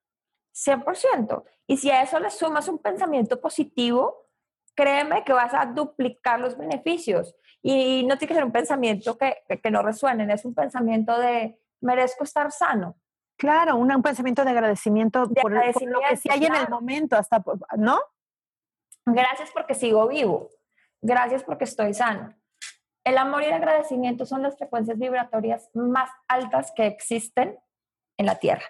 100%. 0.54 1.44
Y 1.68 1.78
si 1.78 1.90
a 1.90 2.04
eso 2.04 2.20
le 2.20 2.30
sumas 2.30 2.68
un 2.68 2.80
pensamiento 2.80 3.40
positivo, 3.40 4.28
créeme 4.76 5.24
que 5.24 5.34
vas 5.34 5.54
a 5.54 5.66
duplicar 5.66 6.40
los 6.40 6.58
beneficios. 6.58 7.36
Y 7.64 8.04
no 8.06 8.18
tiene 8.18 8.30
que 8.30 8.36
ser 8.36 8.44
un 8.44 8.52
pensamiento 8.52 9.18
que, 9.18 9.44
que 9.62 9.72
no 9.72 9.82
resuene, 9.82 10.32
es 10.34 10.46
un 10.46 10.56
pensamiento 10.56 11.18
de 11.20 11.60
merezco 11.82 12.24
estar 12.24 12.52
sano. 12.52 12.96
Claro, 13.38 13.76
un, 13.76 14.02
pensamiento 14.04 14.44
de 14.44 14.52
agradecimiento, 14.52 15.28
por, 15.42 15.52
lo 15.52 15.62
que 16.08 16.16
sí 16.16 16.30
hay 16.30 16.46
en 16.46 16.54
el 16.54 16.70
momento, 16.70 17.16
hasta, 17.16 17.44
¿no? 17.76 18.00
Gracias 19.06 19.50
porque 19.52 19.74
sigo 19.74 20.08
vivo. 20.08 20.50
Gracias 21.02 21.44
porque 21.44 21.64
estoy 21.64 21.96
sano. 21.96 22.36
El 23.04 23.18
amor 23.18 23.42
y 23.42 23.48
el 23.48 23.54
agradecimiento 23.54 24.28
son 24.28 24.44
las 24.44 24.58
frecuencias 24.58 25.00
vibratorias 25.00 25.72
más 25.74 26.12
altas 26.28 26.72
que 26.76 26.86
existen 26.86 27.58
en 28.18 28.26
la 28.28 28.36
Tierra. 28.36 28.66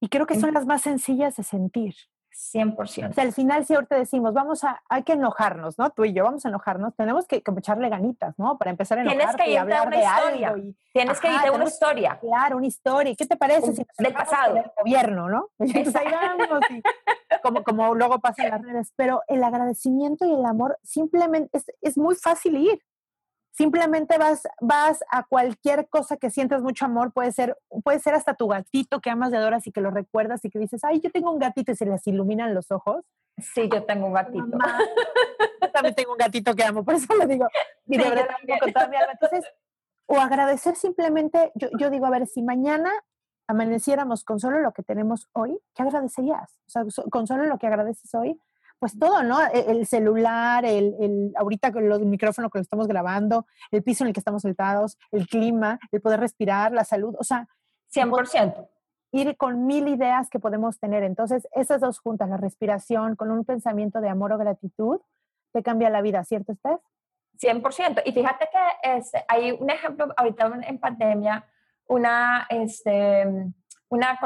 Y 0.00 0.08
creo 0.08 0.26
que 0.26 0.40
son 0.40 0.54
las 0.54 0.64
más 0.64 0.80
sencillas 0.80 1.36
de 1.36 1.42
sentir. 1.42 1.94
100%. 2.32 3.10
O 3.10 3.12
sea, 3.12 3.24
al 3.24 3.32
final 3.32 3.64
si 3.66 3.74
ahorita 3.74 3.96
decimos, 3.96 4.32
vamos 4.32 4.64
a, 4.64 4.82
hay 4.88 5.02
que 5.02 5.12
enojarnos, 5.12 5.78
¿no? 5.78 5.90
Tú 5.90 6.04
y 6.04 6.12
yo 6.12 6.24
vamos 6.24 6.44
a 6.44 6.48
enojarnos, 6.48 6.94
tenemos 6.94 7.26
que, 7.26 7.42
echarle 7.56 7.88
ganitas, 7.88 8.38
¿no? 8.38 8.56
Para 8.58 8.70
empezar 8.70 8.98
a 8.98 9.02
enojarnos 9.02 9.36
Tienes 9.36 9.50
que 9.50 9.58
hablar 9.58 9.86
una 9.86 9.96
historia. 9.96 10.54
Y, 10.56 10.76
Tienes 10.92 11.20
que 11.20 11.32
irte 11.32 11.50
una 11.50 11.64
historia. 11.64 12.18
Claro, 12.20 12.56
una 12.56 12.66
historia. 12.66 13.14
¿Qué 13.16 13.26
te 13.26 13.36
parece? 13.36 13.74
si 13.74 13.86
del 13.98 14.12
pasado. 14.12 14.56
El 14.56 14.70
gobierno, 14.78 15.28
¿no? 15.28 15.50
Entonces 15.58 15.94
ahí 15.96 16.06
vamos, 16.10 16.60
y, 16.70 16.82
como, 17.42 17.62
como 17.62 17.94
luego 17.94 18.18
pasa 18.20 18.44
en 18.44 18.50
las 18.50 18.62
redes. 18.62 18.92
Pero 18.96 19.22
el 19.28 19.44
agradecimiento 19.44 20.24
y 20.26 20.32
el 20.32 20.44
amor 20.44 20.78
simplemente 20.82 21.56
es, 21.56 21.66
es 21.80 21.98
muy 21.98 22.14
fácil 22.14 22.56
ir. 22.56 22.82
Simplemente 23.60 24.16
vas, 24.16 24.48
vas 24.62 25.04
a 25.10 25.22
cualquier 25.22 25.86
cosa 25.90 26.16
que 26.16 26.30
sientas 26.30 26.62
mucho 26.62 26.86
amor, 26.86 27.12
puede 27.12 27.30
ser, 27.30 27.58
puede 27.84 27.98
ser 27.98 28.14
hasta 28.14 28.32
tu 28.32 28.48
gatito 28.48 29.02
que 29.02 29.10
amas 29.10 29.30
de 29.30 29.36
adoras 29.36 29.66
y 29.66 29.70
que 29.70 29.82
lo 29.82 29.90
recuerdas 29.90 30.42
y 30.46 30.48
que 30.48 30.58
dices, 30.58 30.82
ay, 30.82 30.98
yo 31.00 31.10
tengo 31.10 31.30
un 31.30 31.38
gatito 31.38 31.70
y 31.70 31.76
se 31.76 31.84
les 31.84 32.06
iluminan 32.06 32.54
los 32.54 32.70
ojos. 32.70 33.04
Sí, 33.36 33.68
yo 33.70 33.84
tengo 33.84 34.06
un 34.06 34.14
gatito. 34.14 34.46
yo 35.60 35.70
también 35.72 35.94
tengo 35.94 36.12
un 36.12 36.16
gatito 36.16 36.54
que 36.54 36.64
amo, 36.64 36.82
por 36.82 36.94
eso 36.94 37.14
lo 37.14 37.26
digo. 37.26 37.48
Y 37.86 37.98
de 37.98 38.08
verdad, 38.08 38.28
con 38.60 38.72
toda 38.72 38.88
mi 38.88 38.96
alma. 38.96 39.12
Entonces, 39.12 39.44
o 40.06 40.18
agradecer 40.18 40.74
simplemente, 40.76 41.52
yo, 41.54 41.68
yo 41.78 41.90
digo, 41.90 42.06
a 42.06 42.10
ver, 42.10 42.26
si 42.28 42.40
mañana 42.40 42.90
amaneciéramos 43.46 44.24
con 44.24 44.40
solo 44.40 44.60
lo 44.60 44.72
que 44.72 44.82
tenemos 44.82 45.28
hoy, 45.34 45.60
¿qué 45.74 45.82
agradecerías? 45.82 46.58
O 46.66 46.70
sea, 46.70 46.84
con 47.10 47.26
solo 47.26 47.44
lo 47.44 47.58
que 47.58 47.66
agradeces 47.66 48.14
hoy, 48.14 48.40
pues 48.80 48.98
todo, 48.98 49.22
¿no? 49.22 49.40
E, 49.40 49.70
el, 49.70 49.86
celular, 49.86 50.64
el, 50.64 50.96
el, 50.98 51.32
ahorita 51.36 51.70
con 51.70 51.92
el 51.92 52.06
micrófono 52.06 52.50
que 52.50 52.58
lo 52.58 52.62
estamos 52.62 52.88
grabando, 52.88 53.46
el 53.70 53.84
piso 53.84 54.02
en 54.02 54.08
el 54.08 54.14
que 54.14 54.20
estamos 54.20 54.42
sentados, 54.42 54.98
el 55.12 55.28
clima, 55.28 55.78
el 55.92 56.00
poder 56.00 56.18
respirar, 56.18 56.72
la 56.72 56.84
salud, 56.84 57.14
o 57.18 57.22
sea, 57.22 57.46
100%. 57.94 58.68
Ir 59.12 59.36
con 59.36 59.66
mil 59.66 59.88
ideas 59.88 60.30
que 60.30 60.38
podemos 60.38 60.78
tener. 60.78 61.02
Entonces, 61.02 61.46
esas 61.52 61.80
dos 61.80 61.98
juntas, 61.98 62.28
la 62.28 62.36
respiración 62.36 63.16
con 63.16 63.30
un 63.30 63.44
pensamiento 63.44 64.00
de 64.00 64.08
amor 64.08 64.32
o 64.32 64.38
gratitud, 64.38 65.00
te 65.52 65.62
cambia 65.62 65.90
la 65.90 66.00
vida, 66.00 66.24
¿cierto, 66.24 66.54
Steph? 66.54 66.80
100%. 67.42 68.02
Y 68.04 68.12
fíjate 68.12 68.48
que 68.50 68.96
es, 68.96 69.10
hay 69.28 69.52
un 69.52 69.68
ejemplo 69.68 70.12
ahorita 70.16 70.60
en 70.62 70.78
pandemia, 70.78 71.44
una, 71.88 72.46
este, 72.48 73.26
una 73.88 74.18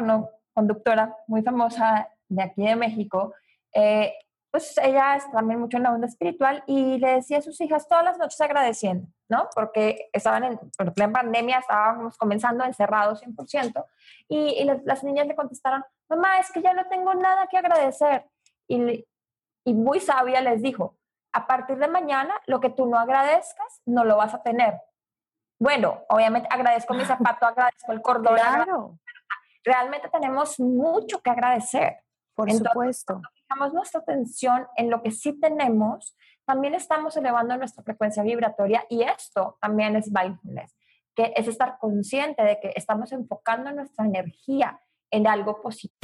conductora 0.53 1.17
muy 1.27 1.43
famosa 1.43 2.09
de 2.29 2.43
aquí 2.43 2.67
de 2.67 2.77
México, 2.77 3.33
eh, 3.73 4.15
pues 4.55 4.79
ella 4.79 5.17
está 5.17 5.33
también 5.33 5.59
mucho 5.59 5.79
en 5.79 5.83
la 5.83 5.91
onda 5.91 6.07
espiritual 6.07 6.63
y 6.69 6.99
le 6.99 7.15
decía 7.15 7.39
a 7.39 7.43
sus 7.43 7.61
hijas 7.61 7.89
todas 7.89 8.05
las 8.05 8.19
noches 8.19 8.41
agradeciendo, 8.41 9.09
¿no? 9.29 9.49
Porque 9.53 10.09
estaban 10.13 10.45
en, 10.45 10.61
en 10.79 11.13
pandemia, 11.13 11.59
estábamos 11.59 12.17
comenzando 12.17 12.63
encerrados 12.63 13.21
100%, 13.25 13.85
y, 14.29 14.51
y 14.51 14.65
las, 14.85 15.03
niñas 15.03 15.27
le 15.27 15.35
contestaron, 15.35 15.83
mamá, 16.09 16.39
es 16.39 16.53
que 16.53 16.63
ya 16.63 16.73
no 16.73 16.87
tengo 16.87 17.15
nada 17.15 17.49
que 17.49 17.59
agradecer. 17.59 18.27
Y, 18.69 19.05
y 19.65 19.75
muy 19.75 19.99
sabia 19.99 20.41
les 20.41 20.63
dijo, 20.63 20.99
a 21.33 21.49
partir 21.49 21.77
de 21.79 21.89
mañana, 21.89 22.41
lo 22.47 22.61
que 22.61 22.71
tú 22.71 22.87
no 22.87 22.97
agradezcas, 22.97 23.83
no 23.87 24.05
lo 24.05 24.19
vas 24.19 24.35
a 24.35 24.43
tener. 24.45 24.81
Bueno, 25.59 26.05
obviamente 26.09 26.49
agradezco 26.49 26.95
mi 26.95 27.05
zapato, 27.05 27.45
agradezco 27.45 27.91
el 27.91 28.03
cordón. 28.03 28.37
Claro. 28.37 29.01
Realmente 29.65 30.09
tenemos 30.11 30.61
mucho 30.61 31.21
que 31.23 31.31
agradecer. 31.31 32.05
Por 32.35 32.51
supuesto 32.51 33.21
nuestra 33.73 34.01
atención 34.01 34.67
en 34.77 34.91
lo 34.91 35.03
que 35.03 35.11
sí 35.11 35.39
tenemos, 35.41 36.17
también 36.45 36.75
estamos 36.75 37.17
elevando 37.17 37.57
nuestra 37.57 37.83
frecuencia 37.83 38.23
vibratoria 38.23 38.85
y 38.91 39.03
esto 39.03 39.57
también 39.61 39.97
es 39.97 40.11
mindfulness, 40.11 40.77
que 41.15 41.33
es 41.37 41.49
estar 41.49 41.79
consciente 41.79 42.43
de 42.43 42.61
que 42.61 42.73
estamos 42.75 43.13
enfocando 43.13 43.71
nuestra 43.73 44.05
energía 44.05 44.81
en 45.11 45.27
algo 45.27 45.61
positivo. 45.63 46.04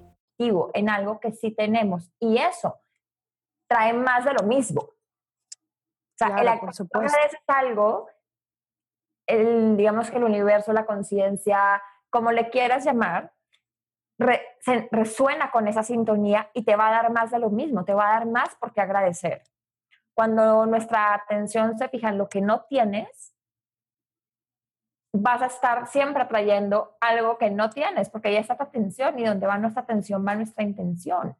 en 0.73 0.89
algo 0.89 1.19
que 1.19 1.31
sí 1.31 1.51
tenemos 1.51 2.11
y 2.19 2.37
eso 2.37 2.79
trae 3.67 3.93
más 3.93 4.25
de 4.25 4.33
lo 4.33 4.43
mismo. 4.43 4.81
O 4.81 4.95
sea, 6.17 6.27
Claro, 6.35 6.53
el 6.53 6.59
por 6.59 6.73
supuesto. 6.73 7.17
es 7.25 7.35
algo, 7.47 8.07
el, 9.27 9.77
digamos 9.77 10.09
que 10.11 10.17
el 10.17 10.23
universo, 10.23 10.73
la 10.73 10.85
conciencia, 10.85 11.81
como 12.09 12.31
le 12.31 12.49
quieras 12.49 12.83
llamar, 12.85 13.33
re- 14.19 14.45
se- 14.59 14.87
resuena 14.91 15.51
con 15.51 15.67
esa 15.67 15.83
sintonía 15.83 16.49
y 16.53 16.63
te 16.63 16.75
va 16.75 16.89
a 16.89 16.91
dar 16.91 17.11
más 17.11 17.31
de 17.31 17.39
lo 17.39 17.49
mismo, 17.49 17.85
te 17.85 17.93
va 17.93 18.09
a 18.09 18.13
dar 18.19 18.25
más 18.27 18.55
porque 18.59 18.81
agradecer. 18.81 19.43
Cuando 20.13 20.65
nuestra 20.65 21.13
atención 21.13 21.77
se 21.77 21.87
fija 21.89 22.09
en 22.09 22.17
lo 22.17 22.27
que 22.29 22.41
no 22.41 22.65
tienes, 22.65 23.30
vas 25.13 25.41
a 25.41 25.47
estar 25.47 25.87
siempre 25.87 26.23
atrayendo 26.23 26.95
algo 27.01 27.37
que 27.37 27.49
no 27.51 27.69
tienes, 27.69 28.09
porque 28.09 28.29
ahí 28.29 28.37
está 28.37 28.55
tu 28.55 28.63
atención 28.63 29.17
y 29.19 29.25
donde 29.25 29.47
va 29.47 29.57
nuestra 29.57 29.83
atención 29.83 30.25
va 30.25 30.35
nuestra 30.35 30.63
intención. 30.63 31.35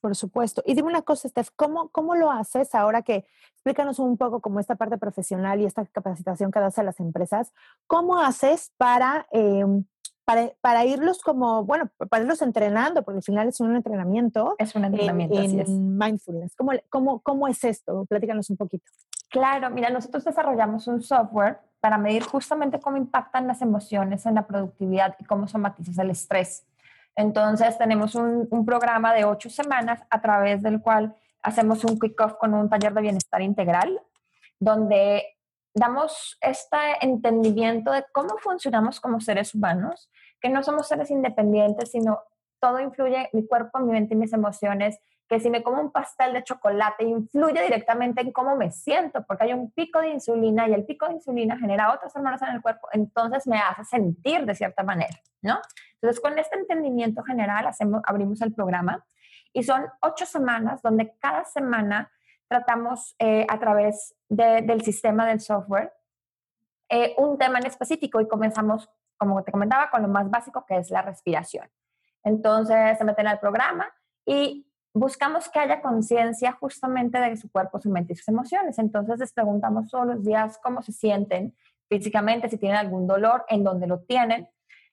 Por 0.00 0.14
supuesto. 0.14 0.62
Y 0.64 0.74
dime 0.74 0.88
una 0.88 1.02
cosa, 1.02 1.28
Steph, 1.28 1.48
¿cómo, 1.56 1.88
¿cómo 1.88 2.14
lo 2.14 2.30
haces 2.30 2.74
ahora 2.74 3.02
que, 3.02 3.26
explícanos 3.54 3.98
un 3.98 4.16
poco 4.16 4.40
como 4.40 4.60
esta 4.60 4.76
parte 4.76 4.96
profesional 4.96 5.60
y 5.60 5.64
esta 5.64 5.84
capacitación 5.86 6.50
que 6.50 6.60
das 6.60 6.78
a 6.78 6.84
las 6.84 7.00
empresas, 7.00 7.52
¿cómo 7.86 8.18
haces 8.18 8.72
para, 8.76 9.26
eh, 9.32 9.64
para, 10.24 10.52
para 10.60 10.84
irlos 10.84 11.22
como, 11.22 11.64
bueno, 11.64 11.90
para 12.08 12.22
irlos 12.22 12.42
entrenando, 12.42 13.02
porque 13.02 13.18
al 13.18 13.22
final 13.24 13.48
es 13.48 13.60
un 13.60 13.74
entrenamiento 13.74 14.54
Es 14.58 14.76
un 14.76 14.84
en, 14.84 14.92
entrenamiento, 14.94 15.38
así 15.38 15.58
es. 15.58 15.68
en 15.68 15.98
mindfulness? 15.98 16.54
¿Cómo, 16.54 16.72
cómo, 16.88 17.20
¿Cómo 17.20 17.48
es 17.48 17.64
esto? 17.64 18.04
Platícanos 18.04 18.50
un 18.50 18.56
poquito. 18.56 18.84
Claro, 19.30 19.70
mira, 19.70 19.90
nosotros 19.90 20.24
desarrollamos 20.24 20.86
un 20.86 21.02
software 21.02 21.60
para 21.80 21.98
medir 21.98 22.24
justamente 22.24 22.80
cómo 22.80 22.96
impactan 22.96 23.46
las 23.46 23.62
emociones 23.62 24.26
en 24.26 24.34
la 24.34 24.46
productividad 24.46 25.16
y 25.18 25.24
cómo 25.24 25.46
somatizas 25.46 25.98
el 25.98 26.10
estrés. 26.10 26.66
Entonces, 27.14 27.76
tenemos 27.78 28.14
un, 28.14 28.48
programa 28.64 29.12
de 29.12 29.24
ocho 29.24 29.50
semanas 29.50 30.02
a 30.08 30.20
través 30.20 30.62
del 30.62 30.80
cual 30.80 31.14
hacemos 31.42 31.84
un 31.84 31.98
kick-off 31.98 32.34
con 32.34 32.54
un 32.54 32.68
taller 32.68 32.94
de 32.94 33.00
bienestar 33.00 33.42
integral, 33.42 34.00
donde 34.58 35.24
damos 35.74 36.38
este 36.40 36.76
entendimiento 37.00 37.92
de 37.92 38.04
cómo 38.12 38.38
funcionamos 38.38 39.00
como 39.00 39.20
seres 39.20 39.54
humanos, 39.54 40.10
que 40.40 40.48
no 40.48 40.62
somos 40.62 40.88
seres 40.88 41.10
independientes, 41.10 41.90
sino 41.90 42.20
todo 42.60 42.80
influye, 42.80 43.28
mi 43.32 43.46
cuerpo, 43.46 43.78
mi 43.80 43.92
mente 43.92 44.14
y 44.14 44.16
mis 44.16 44.32
emociones, 44.32 45.00
que 45.28 45.38
si 45.40 45.50
me 45.50 45.62
como 45.62 45.80
un 45.80 45.92
pastel 45.92 46.32
de 46.32 46.42
chocolate 46.42 47.04
influye 47.04 47.62
directamente 47.62 48.22
en 48.22 48.32
cómo 48.32 48.56
me 48.56 48.70
siento, 48.70 49.24
porque 49.26 49.44
hay 49.44 49.52
un 49.52 49.70
pico 49.72 50.00
de 50.00 50.08
insulina 50.08 50.66
y 50.68 50.72
el 50.74 50.84
pico 50.86 51.06
de 51.06 51.14
insulina 51.14 51.58
genera 51.58 51.92
otras 51.92 52.14
hormonas 52.16 52.40
en 52.42 52.48
el 52.48 52.62
cuerpo, 52.62 52.88
entonces 52.92 53.46
me 53.46 53.58
hace 53.58 53.84
sentir 53.84 54.46
de 54.46 54.54
cierta 54.54 54.82
manera, 54.82 55.16
¿no? 55.42 55.58
Entonces, 56.00 56.20
con 56.20 56.38
este 56.38 56.56
entendimiento 56.56 57.22
general, 57.24 57.66
hacemos, 57.66 58.02
abrimos 58.06 58.40
el 58.40 58.54
programa 58.54 59.04
y 59.52 59.62
son 59.64 59.86
ocho 60.00 60.24
semanas 60.24 60.80
donde 60.80 61.14
cada 61.18 61.44
semana 61.44 62.10
tratamos 62.48 63.14
eh, 63.18 63.44
a 63.48 63.58
través 63.58 64.14
de- 64.28 64.62
del 64.62 64.80
sistema 64.82 65.26
del 65.26 65.40
software 65.40 65.92
eh, 66.88 67.14
un 67.18 67.36
tema 67.36 67.58
en 67.58 67.66
específico 67.66 68.20
y 68.20 68.28
comenzamos, 68.28 68.88
como 69.18 69.42
te 69.44 69.52
comentaba, 69.52 69.90
con 69.90 70.00
lo 70.00 70.08
más 70.08 70.30
básico 70.30 70.64
que 70.66 70.78
es 70.78 70.90
la 70.90 71.02
respiración. 71.02 71.68
Entonces 72.24 72.96
se 72.96 73.04
meten 73.04 73.26
al 73.26 73.38
programa 73.40 73.92
y 74.24 74.67
buscamos 74.98 75.48
que 75.48 75.58
haya 75.58 75.80
conciencia 75.80 76.52
justamente 76.52 77.18
de 77.18 77.36
su 77.36 77.50
cuerpo, 77.50 77.80
su 77.80 77.90
mente 77.90 78.12
y 78.12 78.16
sus 78.16 78.28
emociones. 78.28 78.78
Entonces 78.78 79.18
les 79.18 79.32
preguntamos 79.32 79.90
todos 79.90 80.06
los 80.06 80.24
días 80.24 80.58
cómo 80.62 80.82
se 80.82 80.92
sienten 80.92 81.54
físicamente, 81.88 82.48
si 82.48 82.58
tienen 82.58 82.78
algún 82.78 83.06
dolor, 83.06 83.44
en 83.48 83.64
dónde 83.64 83.86
lo 83.86 84.00
tienen, 84.00 84.48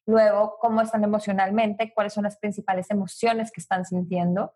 luego 0.05 0.57
cómo 0.59 0.81
están 0.81 1.03
emocionalmente, 1.03 1.93
cuáles 1.93 2.13
son 2.13 2.23
las 2.23 2.37
principales 2.37 2.89
emociones 2.89 3.51
que 3.51 3.59
están 3.59 3.85
sintiendo, 3.85 4.53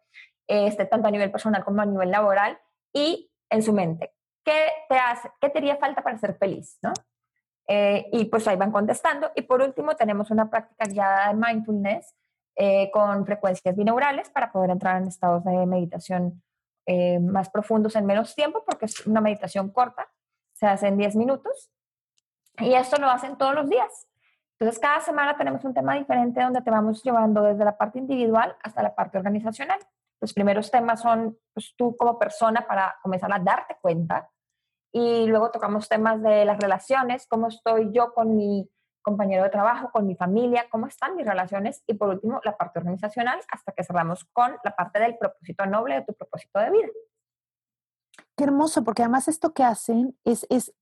este, 0.48 0.86
tanto 0.86 1.08
a 1.08 1.12
nivel 1.12 1.32
personal 1.32 1.64
como 1.66 1.82
a 1.82 1.86
nivel 1.86 2.12
laboral, 2.12 2.58
y 2.94 3.32
en 3.50 3.62
su 3.62 3.74
mente. 3.74 4.14
¿Qué 4.44 4.68
te 4.88 4.96
hace, 4.96 5.30
qué 5.42 5.50
te 5.50 5.60
haría 5.60 5.78
falta 5.78 6.02
para 6.02 6.18
ser 6.18 6.36
feliz? 6.36 6.80
¿no? 6.82 6.94
Eh, 7.68 8.08
y 8.12 8.26
pues 8.26 8.48
ahí 8.48 8.56
van 8.56 8.72
contestando. 8.72 9.32
Y 9.36 9.44
por 9.44 9.62
último, 9.62 9.96
tenemos 9.96 10.32
una 10.32 10.50
práctica 10.50 10.86
guiada 10.86 11.28
de 11.28 11.36
mindfulness 11.36 12.16
eh, 12.62 12.92
con 12.92 13.26
frecuencias 13.26 13.74
binaurales 13.74 14.30
para 14.32 14.52
poder 14.52 14.72
entrar 14.72 15.02
en 15.02 15.08
estados 15.08 15.46
de 15.46 15.66
meditación 15.66 16.44
eh, 16.86 17.18
más 17.18 17.50
profundos 17.50 17.96
en 17.96 18.06
menos 18.06 18.36
tiempo, 18.36 18.66
porque 18.66 18.84
es 18.84 19.08
una 19.08 19.22
meditación 19.22 19.70
corta, 19.70 20.10
se 20.52 20.68
hace 20.68 20.88
en 20.88 20.98
10 20.98 21.16
minutos. 21.16 21.72
Y 22.58 22.74
esto 22.74 22.98
lo 22.98 23.10
hacen 23.10 23.38
todos 23.38 23.56
los 23.56 23.70
días. 23.70 24.10
Entonces, 24.60 24.78
cada 24.78 25.00
semana 25.00 25.38
tenemos 25.38 25.64
un 25.64 25.74
tema 25.74 25.96
diferente 25.96 26.42
donde 26.42 26.62
te 26.62 26.70
vamos 26.70 27.02
llevando 27.02 27.44
desde 27.44 27.64
la 27.64 27.78
parte 27.78 27.98
individual 27.98 28.54
hasta 28.62 28.84
la 28.84 28.94
parte 28.94 29.18
organizacional. 29.18 29.80
Los 30.20 30.34
primeros 30.34 30.70
temas 30.70 31.00
son 31.00 31.38
pues, 31.54 31.74
tú 31.78 31.96
como 31.96 32.20
persona 32.20 32.68
para 32.68 32.98
comenzar 33.02 33.32
a 33.32 33.40
darte 33.40 33.78
cuenta 33.80 34.30
y 34.92 35.28
luego 35.28 35.50
tocamos 35.50 35.88
temas 35.88 36.22
de 36.22 36.44
las 36.44 36.60
relaciones, 36.60 37.26
cómo 37.26 37.48
estoy 37.48 37.94
yo 37.94 38.14
con 38.14 38.36
mi 38.36 38.70
compañero 39.02 39.44
de 39.44 39.50
trabajo, 39.50 39.90
con 39.92 40.06
mi 40.08 40.16
familia, 40.16 40.68
cómo 40.70 40.88
están 40.88 41.16
mis 41.16 41.26
relaciones 41.26 41.84
y 41.88 41.94
por 41.94 42.10
último 42.10 42.42
la 42.44 42.58
parte 42.58 42.80
organizacional 42.80 43.40
hasta 43.52 43.72
que 43.72 43.84
cerramos 43.84 44.26
con 44.34 44.56
la 44.64 44.76
parte 44.76 45.00
del 45.00 45.18
propósito 45.18 45.66
noble 45.66 45.96
de 45.96 46.02
tu 46.04 46.14
propósito 46.14 46.60
de 46.60 46.72
vida. 46.72 46.88
Qué 48.36 48.44
hermoso, 48.46 48.84
porque 48.84 49.04
además 49.04 49.28
esto 49.28 49.54
que 49.54 49.64
hacen 49.64 50.18
es, 50.24 50.46
es 50.50 50.74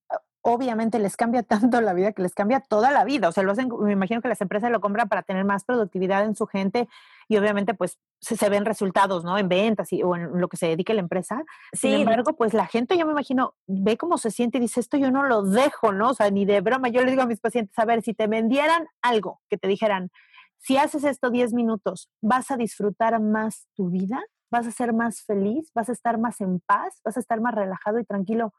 obviamente 0.41 0.99
les 0.99 1.17
cambia 1.17 1.43
tanto 1.43 1.81
la 1.81 1.93
vida 1.93 2.11
que 2.11 2.21
les 2.21 2.33
cambia 2.33 2.59
toda 2.59 2.91
la 2.91 3.03
vida. 3.03 3.27
O 3.29 3.31
sea, 3.31 3.43
lo 3.43 3.51
hacen, 3.51 3.69
me 3.81 3.91
imagino 3.91 4.21
que 4.21 4.27
las 4.27 4.41
empresas 4.41 4.71
lo 4.71 4.81
compran 4.81 5.09
para 5.09 5.23
tener 5.23 5.43
más 5.43 5.63
productividad 5.63 6.23
en 6.23 6.35
su 6.35 6.45
gente 6.47 6.87
y 7.27 7.37
obviamente 7.37 7.73
pues 7.73 7.99
se, 8.21 8.37
se 8.37 8.49
ven 8.49 8.65
resultados, 8.65 9.23
¿no? 9.23 9.37
En 9.37 9.49
ventas 9.49 9.91
y, 9.91 10.03
o 10.03 10.15
en 10.15 10.39
lo 10.39 10.47
que 10.47 10.57
se 10.57 10.67
dedique 10.67 10.93
la 10.93 11.01
empresa. 11.01 11.43
Sin 11.73 11.91
Sí, 11.91 12.01
embargo, 12.01 12.35
pues 12.35 12.53
la 12.53 12.65
gente, 12.65 12.97
yo 12.97 13.05
me 13.05 13.11
imagino, 13.11 13.55
ve 13.67 13.97
cómo 13.97 14.17
se 14.17 14.31
siente 14.31 14.57
y 14.57 14.61
dice, 14.61 14.79
esto 14.79 14.97
yo 14.97 15.11
no 15.11 15.23
lo 15.23 15.43
dejo, 15.43 15.91
¿no? 15.91 16.09
O 16.09 16.13
sea, 16.13 16.29
ni 16.31 16.45
de 16.45 16.61
broma. 16.61 16.89
Yo 16.89 17.01
les 17.01 17.11
digo 17.11 17.23
a 17.23 17.27
mis 17.27 17.39
pacientes, 17.39 17.77
a 17.77 17.85
ver, 17.85 18.01
si 18.01 18.13
te 18.13 18.27
vendieran 18.27 18.87
algo, 19.01 19.41
que 19.49 19.57
te 19.57 19.67
dijeran, 19.67 20.09
si 20.57 20.77
haces 20.77 21.03
esto 21.03 21.29
10 21.29 21.53
minutos, 21.53 22.09
¿vas 22.21 22.51
a 22.51 22.57
disfrutar 22.57 23.19
más 23.21 23.67
tu 23.75 23.89
vida? 23.89 24.23
¿Vas 24.49 24.65
a 24.65 24.71
ser 24.71 24.93
más 24.93 25.23
feliz? 25.23 25.71
¿Vas 25.73 25.89
a 25.89 25.91
estar 25.91 26.17
más 26.17 26.41
en 26.41 26.59
paz? 26.61 27.01
¿Vas 27.03 27.17
a 27.17 27.19
estar 27.19 27.41
más 27.41 27.53
relajado 27.53 27.99
y 27.99 28.05
tranquilo? 28.05 28.53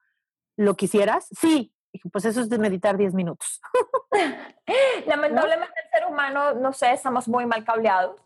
¿Lo 0.56 0.74
quisieras? 0.74 1.28
Sí. 1.38 1.72
Pues 2.12 2.26
eso 2.26 2.42
es 2.42 2.50
de 2.50 2.58
meditar 2.58 2.96
10 2.96 3.14
minutos. 3.14 3.60
Lamentablemente 5.06 5.74
el 5.82 5.90
ser 5.90 6.08
humano, 6.08 6.54
no 6.54 6.72
sé, 6.72 6.92
estamos 6.92 7.28
muy 7.28 7.46
mal 7.46 7.64
cableados, 7.64 8.20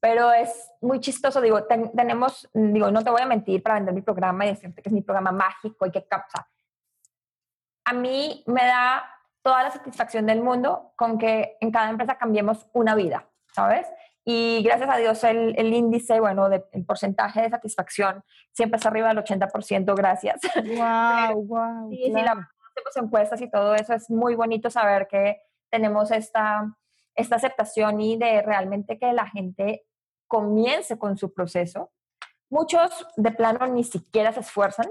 pero 0.00 0.32
es 0.32 0.70
muy 0.80 1.00
chistoso, 1.00 1.40
digo, 1.40 1.64
ten- 1.64 1.90
tenemos, 1.92 2.48
digo, 2.52 2.90
no 2.90 3.02
te 3.02 3.10
voy 3.10 3.22
a 3.22 3.26
mentir 3.26 3.62
para 3.62 3.76
vender 3.76 3.94
mi 3.94 4.02
programa 4.02 4.46
y 4.46 4.50
decirte 4.50 4.82
que 4.82 4.88
es 4.88 4.92
mi 4.92 5.02
programa 5.02 5.32
mágico 5.32 5.86
y 5.86 5.90
que 5.90 6.06
capsa. 6.06 6.48
A 7.84 7.92
mí 7.92 8.44
me 8.46 8.64
da 8.64 9.04
toda 9.42 9.62
la 9.62 9.70
satisfacción 9.70 10.26
del 10.26 10.42
mundo 10.42 10.92
con 10.96 11.18
que 11.18 11.56
en 11.60 11.70
cada 11.70 11.88
empresa 11.90 12.18
cambiemos 12.18 12.66
una 12.72 12.94
vida, 12.94 13.28
¿sabes? 13.54 13.86
Y 14.24 14.62
gracias 14.62 14.90
a 14.90 14.98
Dios 14.98 15.24
el, 15.24 15.54
el 15.58 15.72
índice, 15.72 16.20
bueno, 16.20 16.50
de- 16.50 16.64
el 16.72 16.84
porcentaje 16.84 17.40
de 17.42 17.48
satisfacción 17.50 18.22
siempre 18.52 18.76
está 18.76 18.90
arriba 18.90 19.08
del 19.08 19.18
80%, 19.18 19.94
gracias. 19.96 20.40
Wow, 20.54 21.42
wow. 21.46 21.90
Sí, 21.90 22.02
sí, 22.04 22.10
la 22.12 22.32
hacemos 22.32 22.96
encuestas 22.96 23.40
y 23.40 23.50
todo 23.50 23.74
eso. 23.74 23.94
Es 23.94 24.10
muy 24.10 24.34
bonito 24.34 24.68
saber 24.68 25.08
que 25.08 25.40
tenemos 25.70 26.10
esta, 26.10 26.66
esta 27.14 27.36
aceptación 27.36 28.00
y 28.02 28.18
de 28.18 28.42
realmente 28.42 28.98
que 28.98 29.12
la 29.14 29.26
gente 29.26 29.86
comience 30.28 30.98
con 30.98 31.16
su 31.16 31.32
proceso. 31.32 31.90
Muchos 32.50 33.06
de 33.16 33.30
plano 33.32 33.66
ni 33.66 33.84
siquiera 33.84 34.32
se 34.32 34.40
esfuerzan 34.40 34.88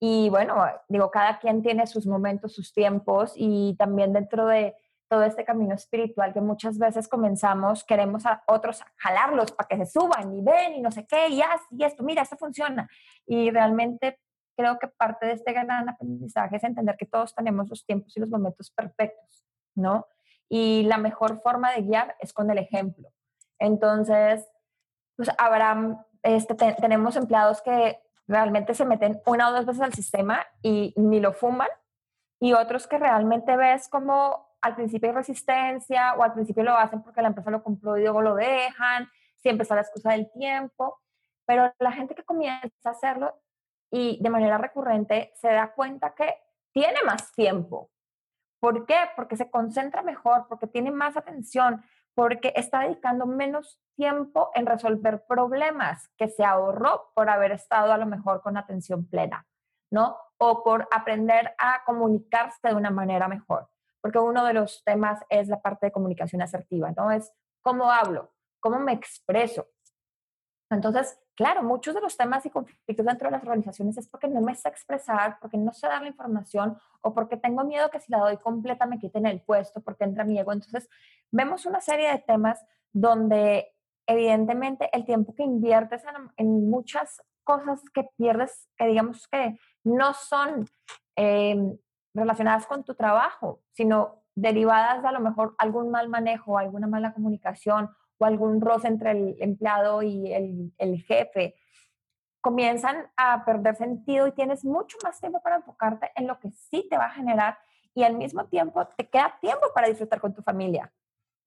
y 0.00 0.28
bueno, 0.28 0.66
digo, 0.88 1.10
cada 1.10 1.38
quien 1.38 1.62
tiene 1.62 1.86
sus 1.86 2.06
momentos, 2.06 2.54
sus 2.54 2.72
tiempos 2.74 3.32
y 3.36 3.74
también 3.78 4.12
dentro 4.12 4.46
de 4.46 4.76
todo 5.08 5.22
este 5.22 5.44
camino 5.44 5.74
espiritual 5.74 6.32
que 6.32 6.40
muchas 6.40 6.78
veces 6.78 7.08
comenzamos, 7.08 7.84
queremos 7.84 8.26
a 8.26 8.42
otros 8.48 8.82
jalarlos 8.96 9.52
para 9.52 9.68
que 9.68 9.76
se 9.78 9.86
suban 9.86 10.34
y 10.34 10.42
ven 10.42 10.74
y 10.74 10.80
no 10.80 10.90
sé 10.90 11.06
qué, 11.06 11.28
y 11.28 11.40
y 11.70 11.84
esto, 11.84 12.02
mira, 12.02 12.22
esto 12.22 12.36
funciona. 12.36 12.88
Y 13.26 13.50
realmente 13.50 14.18
creo 14.56 14.78
que 14.78 14.88
parte 14.88 15.26
de 15.26 15.32
este 15.32 15.52
gran 15.52 15.88
aprendizaje 15.88 16.56
es 16.56 16.64
entender 16.64 16.96
que 16.96 17.06
todos 17.06 17.34
tenemos 17.34 17.68
los 17.68 17.84
tiempos 17.84 18.16
y 18.16 18.20
los 18.20 18.30
momentos 18.30 18.70
perfectos, 18.70 19.46
¿no? 19.74 20.06
Y 20.48 20.82
la 20.84 20.98
mejor 20.98 21.40
forma 21.40 21.72
de 21.72 21.82
guiar 21.82 22.16
es 22.20 22.32
con 22.32 22.50
el 22.50 22.58
ejemplo. 22.58 23.10
Entonces, 23.58 24.46
pues 25.16 25.30
habrá, 25.38 26.06
este, 26.22 26.54
tenemos 26.54 27.16
empleados 27.16 27.62
que 27.62 28.00
realmente 28.26 28.74
se 28.74 28.84
meten 28.84 29.20
una 29.26 29.48
o 29.48 29.52
dos 29.52 29.66
veces 29.66 29.82
al 29.82 29.92
sistema 29.92 30.46
y 30.62 30.94
ni 30.96 31.20
lo 31.20 31.32
fuman, 31.32 31.68
y 32.40 32.52
otros 32.52 32.86
que 32.86 32.98
realmente 32.98 33.56
ves 33.56 33.88
como 33.88 34.54
al 34.60 34.74
principio 34.74 35.10
hay 35.10 35.14
resistencia 35.14 36.14
o 36.14 36.22
al 36.22 36.32
principio 36.32 36.62
lo 36.62 36.76
hacen 36.76 37.02
porque 37.02 37.22
la 37.22 37.28
empresa 37.28 37.50
lo 37.50 37.62
compró 37.62 37.96
y 37.96 38.02
luego 38.02 38.22
lo 38.22 38.34
dejan, 38.34 39.08
siempre 39.36 39.62
está 39.62 39.74
la 39.74 39.82
excusa 39.82 40.12
del 40.12 40.30
tiempo, 40.32 41.00
pero 41.46 41.72
la 41.78 41.92
gente 41.92 42.14
que 42.14 42.24
comienza 42.24 42.68
a 42.84 42.90
hacerlo 42.90 43.34
y 43.90 44.18
de 44.22 44.30
manera 44.30 44.58
recurrente 44.58 45.32
se 45.34 45.48
da 45.48 45.72
cuenta 45.72 46.14
que 46.14 46.34
tiene 46.72 47.02
más 47.04 47.32
tiempo. 47.32 47.90
¿Por 48.58 48.86
qué? 48.86 48.96
Porque 49.14 49.36
se 49.36 49.50
concentra 49.50 50.02
mejor, 50.02 50.46
porque 50.48 50.66
tiene 50.66 50.90
más 50.90 51.16
atención, 51.16 51.84
porque 52.14 52.52
está 52.56 52.80
dedicando 52.80 53.26
menos 53.26 53.80
tiempo 53.96 54.50
en 54.54 54.66
resolver 54.66 55.24
problemas 55.26 56.08
que 56.16 56.28
se 56.28 56.44
ahorró 56.44 57.10
por 57.14 57.28
haber 57.28 57.52
estado 57.52 57.92
a 57.92 57.98
lo 57.98 58.06
mejor 58.06 58.42
con 58.42 58.56
atención 58.56 59.06
plena, 59.06 59.46
¿no? 59.90 60.16
O 60.38 60.62
por 60.62 60.88
aprender 60.90 61.54
a 61.58 61.82
comunicarse 61.84 62.68
de 62.68 62.74
una 62.74 62.90
manera 62.90 63.28
mejor, 63.28 63.68
porque 64.00 64.18
uno 64.18 64.44
de 64.44 64.54
los 64.54 64.82
temas 64.84 65.20
es 65.28 65.48
la 65.48 65.60
parte 65.60 65.86
de 65.86 65.92
comunicación 65.92 66.42
asertiva, 66.42 66.92
¿no? 66.96 67.10
Es 67.10 67.32
cómo 67.62 67.90
hablo, 67.90 68.32
cómo 68.60 68.78
me 68.78 68.92
expreso. 68.92 69.66
Entonces, 70.74 71.18
claro, 71.34 71.62
muchos 71.62 71.94
de 71.94 72.00
los 72.00 72.16
temas 72.16 72.44
y 72.46 72.50
conflictos 72.50 73.06
dentro 73.06 73.28
de 73.28 73.32
las 73.32 73.42
organizaciones 73.42 73.96
es 73.96 74.08
porque 74.08 74.28
no 74.28 74.40
me 74.40 74.54
sé 74.54 74.68
expresar, 74.68 75.38
porque 75.40 75.56
no 75.56 75.72
sé 75.72 75.86
dar 75.86 76.02
la 76.02 76.08
información 76.08 76.76
o 77.00 77.14
porque 77.14 77.36
tengo 77.36 77.64
miedo 77.64 77.90
que 77.90 78.00
si 78.00 78.12
la 78.12 78.18
doy 78.18 78.36
completa 78.36 78.86
me 78.86 78.98
quiten 78.98 79.26
el 79.26 79.40
puesto, 79.40 79.80
porque 79.80 80.04
entra 80.04 80.24
mi 80.24 80.38
ego. 80.38 80.52
Entonces, 80.52 80.88
vemos 81.30 81.66
una 81.66 81.80
serie 81.80 82.10
de 82.10 82.18
temas 82.18 82.64
donde 82.92 83.72
evidentemente 84.06 84.90
el 84.92 85.04
tiempo 85.04 85.34
que 85.34 85.42
inviertes 85.42 86.02
en, 86.36 86.70
muchas 86.70 87.22
cosas 87.42 87.82
que 87.92 88.08
pierdes, 88.16 88.68
que 88.76 88.86
digamos 88.86 89.26
que 89.28 89.58
no 89.82 90.14
son 90.14 90.66
em, 91.16 91.76
relacionadas 92.14 92.66
con 92.66 92.84
tu 92.84 92.94
trabajo, 92.94 93.62
sino 93.72 94.22
derivadas 94.34 95.02
de 95.02 95.08
a 95.08 95.12
lo 95.12 95.20
mejor 95.20 95.54
algún 95.58 95.90
mal 95.90 96.08
manejo, 96.08 96.58
alguna 96.58 96.86
mala 96.86 97.12
comunicación 97.12 97.90
o 98.18 98.24
algún 98.24 98.60
roce 98.60 98.88
entre 98.88 99.12
el 99.12 99.36
empleado 99.40 100.02
y 100.02 100.32
el, 100.32 101.02
jefe, 101.06 101.54
comienzan 102.40 103.10
a 103.16 103.44
perder 103.44 103.76
sentido 103.76 104.26
y 104.26 104.32
tienes 104.32 104.64
mucho 104.64 104.98
más 105.02 105.20
tiempo 105.20 105.40
para 105.42 105.56
enfocarte 105.56 106.10
en 106.14 106.26
lo 106.26 106.38
que 106.38 106.50
sí 106.50 106.86
te 106.88 106.98
va 106.98 107.06
a 107.06 107.14
generar 107.14 107.58
y 107.94 108.02
al 108.02 108.14
mismo 108.14 108.46
tiempo 108.46 108.86
te 108.88 109.08
queda 109.08 109.38
tiempo 109.40 109.66
para 109.74 109.88
disfrutar 109.88 110.20
con 110.20 110.34
tu 110.34 110.42
familia, 110.42 110.92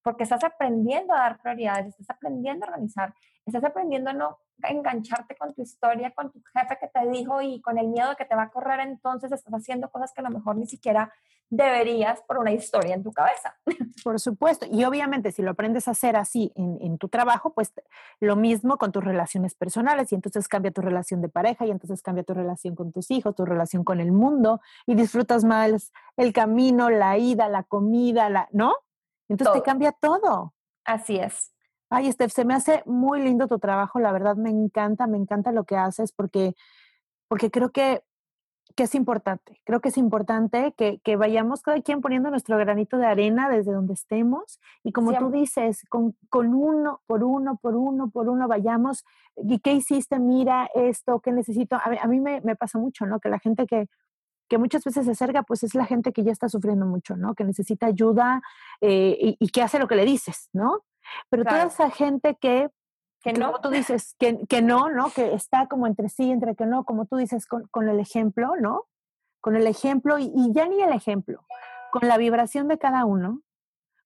porque 0.01 0.23
estás 0.23 0.43
aprendiendo 0.43 1.13
a 1.13 1.19
dar 1.19 1.41
prioridades, 1.41 1.87
estás 1.87 2.09
aprendiendo 2.09 2.65
a 2.65 2.69
organizar, 2.69 3.13
estás 3.45 3.63
aprendiendo 3.63 4.09
a 4.09 4.13
no 4.13 4.39
engancharte 4.63 5.35
con 5.35 5.53
tu 5.53 5.61
historia, 5.61 6.11
con 6.11 6.31
tu 6.31 6.41
jefe 6.53 6.77
que 6.79 6.87
te 6.87 7.09
dijo 7.09 7.41
y 7.41 7.61
con 7.61 7.77
el 7.77 7.87
miedo 7.87 8.09
de 8.09 8.15
que 8.15 8.25
te 8.25 8.35
va 8.35 8.43
a 8.43 8.49
correr, 8.49 8.79
entonces 8.79 9.31
estás 9.31 9.53
haciendo 9.53 9.89
cosas 9.89 10.11
que 10.13 10.21
a 10.21 10.23
lo 10.23 10.31
mejor 10.31 10.55
ni 10.57 10.67
siquiera 10.67 11.11
deberías 11.49 12.21
por 12.23 12.39
una 12.39 12.51
historia 12.51 12.95
en 12.95 13.03
tu 13.03 13.11
cabeza. 13.11 13.57
Por 14.03 14.19
supuesto. 14.19 14.65
Y 14.69 14.83
obviamente 14.83 15.31
si 15.31 15.41
lo 15.41 15.51
aprendes 15.51 15.87
a 15.87 15.91
hacer 15.91 16.15
así 16.15 16.51
en, 16.55 16.97
tu 16.97 17.09
trabajo, 17.09 17.53
pues 17.53 17.73
lo 18.19 18.35
mismo 18.35 18.77
con 18.77 18.91
tus 18.91 19.03
relaciones 19.03 19.55
personales 19.55 20.11
y 20.11 20.15
entonces 20.15 20.47
cambia 20.47 20.71
tu 20.71 20.81
relación 20.81 21.21
de 21.21 21.29
pareja 21.29 21.65
y 21.65 21.71
entonces 21.71 22.01
cambia 22.01 22.23
tu 22.23 22.33
relación 22.33 22.75
con 22.75 22.91
tus 22.91 23.11
hijos, 23.11 23.35
tu 23.35 23.45
relación 23.45 23.83
con 23.83 23.99
el 23.99 24.11
mundo 24.11 24.61
y 24.85 24.95
disfrutas 24.95 25.43
más 25.43 25.93
el 26.17 26.33
camino, 26.33 26.89
la 26.89 27.17
ida, 27.17 27.49
la 27.49 27.63
comida, 27.63 28.29
la, 28.29 28.49
¿no? 28.51 28.73
Entonces 29.29 29.55
te 29.55 29.61
cambia 29.61 29.91
todo. 29.91 30.53
Así 30.85 31.17
es. 31.17 31.53
Ay, 31.89 32.11
Steph, 32.11 32.31
se 32.31 32.45
me 32.45 32.53
hace 32.53 32.83
muy 32.85 33.21
lindo 33.21 33.47
tu 33.47 33.59
trabajo, 33.59 33.99
la 33.99 34.11
verdad 34.11 34.35
me 34.35 34.49
encanta, 34.49 35.07
me 35.07 35.17
encanta 35.17 35.51
lo 35.51 35.63
que 35.63 35.77
haces 35.77 36.11
porque, 36.11 36.53
porque 37.27 37.49
creo 37.51 37.71
que 37.71 38.03
que 38.75 38.83
es 38.83 38.93
importante. 38.93 39.59
Creo 39.63 39.81
que 39.81 39.89
es 39.89 39.97
importante 39.97 40.73
que, 40.77 40.99
que, 41.03 41.15
vayamos 41.15 41.63
cada 41.63 41.81
quien 41.81 41.99
poniendo 41.99 42.29
nuestro 42.29 42.57
granito 42.57 42.97
de 42.97 43.07
arena 43.07 43.49
desde 43.49 43.73
donde 43.73 43.95
estemos 43.95 44.59
y 44.83 44.91
como 44.91 45.17
tú 45.17 45.31
dices, 45.31 45.83
con, 45.89 46.15
con, 46.29 46.53
uno 46.53 47.01
por 47.07 47.23
uno, 47.23 47.57
por 47.57 47.75
uno, 47.75 48.09
por 48.09 48.29
uno, 48.29 48.47
vayamos. 48.47 49.03
¿Y 49.35 49.59
qué 49.59 49.73
hiciste? 49.73 50.19
Mira 50.19 50.69
esto, 50.75 51.19
¿qué 51.21 51.31
necesito? 51.31 51.75
A, 51.75 52.07
mí 52.07 52.19
me, 52.19 52.41
me, 52.41 52.55
pasa 52.55 52.77
mucho, 52.77 53.07
¿no? 53.07 53.19
Que 53.19 53.29
la 53.29 53.39
gente 53.39 53.65
que, 53.65 53.87
que 54.47 54.57
muchas 54.57 54.83
veces 54.83 55.05
se 55.05 55.11
acerca, 55.11 55.43
pues 55.43 55.63
es 55.63 55.75
la 55.75 55.85
gente 55.85 56.13
que 56.13 56.23
ya 56.23 56.31
está 56.31 56.49
sufriendo 56.49 56.85
mucho, 56.85 57.15
¿no? 57.15 57.33
Que 57.33 57.43
necesita 57.43 57.87
ayuda 57.87 58.41
eh, 58.81 59.35
y, 59.39 59.49
que 59.49 59.61
hace 59.61 59.79
lo 59.79 59.87
que 59.87 59.95
le 59.95 60.05
dices, 60.05 60.49
¿no? 60.53 60.83
Pero 61.29 61.43
toda 61.43 61.63
esa 61.63 61.89
gente 61.89 62.35
que 62.39 62.69
que 63.21 63.33
no. 63.33 63.47
Como 63.47 63.61
tú 63.61 63.69
dices, 63.71 64.15
que, 64.19 64.39
que, 64.47 64.61
no, 64.61 64.89
¿no? 64.89 65.09
Que 65.09 65.33
está 65.33 65.67
como 65.67 65.87
entre 65.87 66.09
sí, 66.09 66.31
entre 66.31 66.55
que 66.55 66.65
no, 66.65 66.83
como 66.83 67.05
tú 67.05 67.17
dices, 67.17 67.45
con, 67.45 67.67
con 67.67 67.89
el 67.89 67.99
ejemplo, 67.99 68.55
¿no? 68.59 68.85
Con 69.41 69.55
el 69.55 69.67
ejemplo 69.67 70.17
y, 70.17 70.31
y, 70.35 70.53
ya 70.53 70.67
ni 70.67 70.81
el 70.81 70.93
ejemplo, 70.93 71.45
con 71.91 72.07
la 72.07 72.17
vibración 72.17 72.67
de 72.67 72.77
cada 72.77 73.05
uno, 73.05 73.41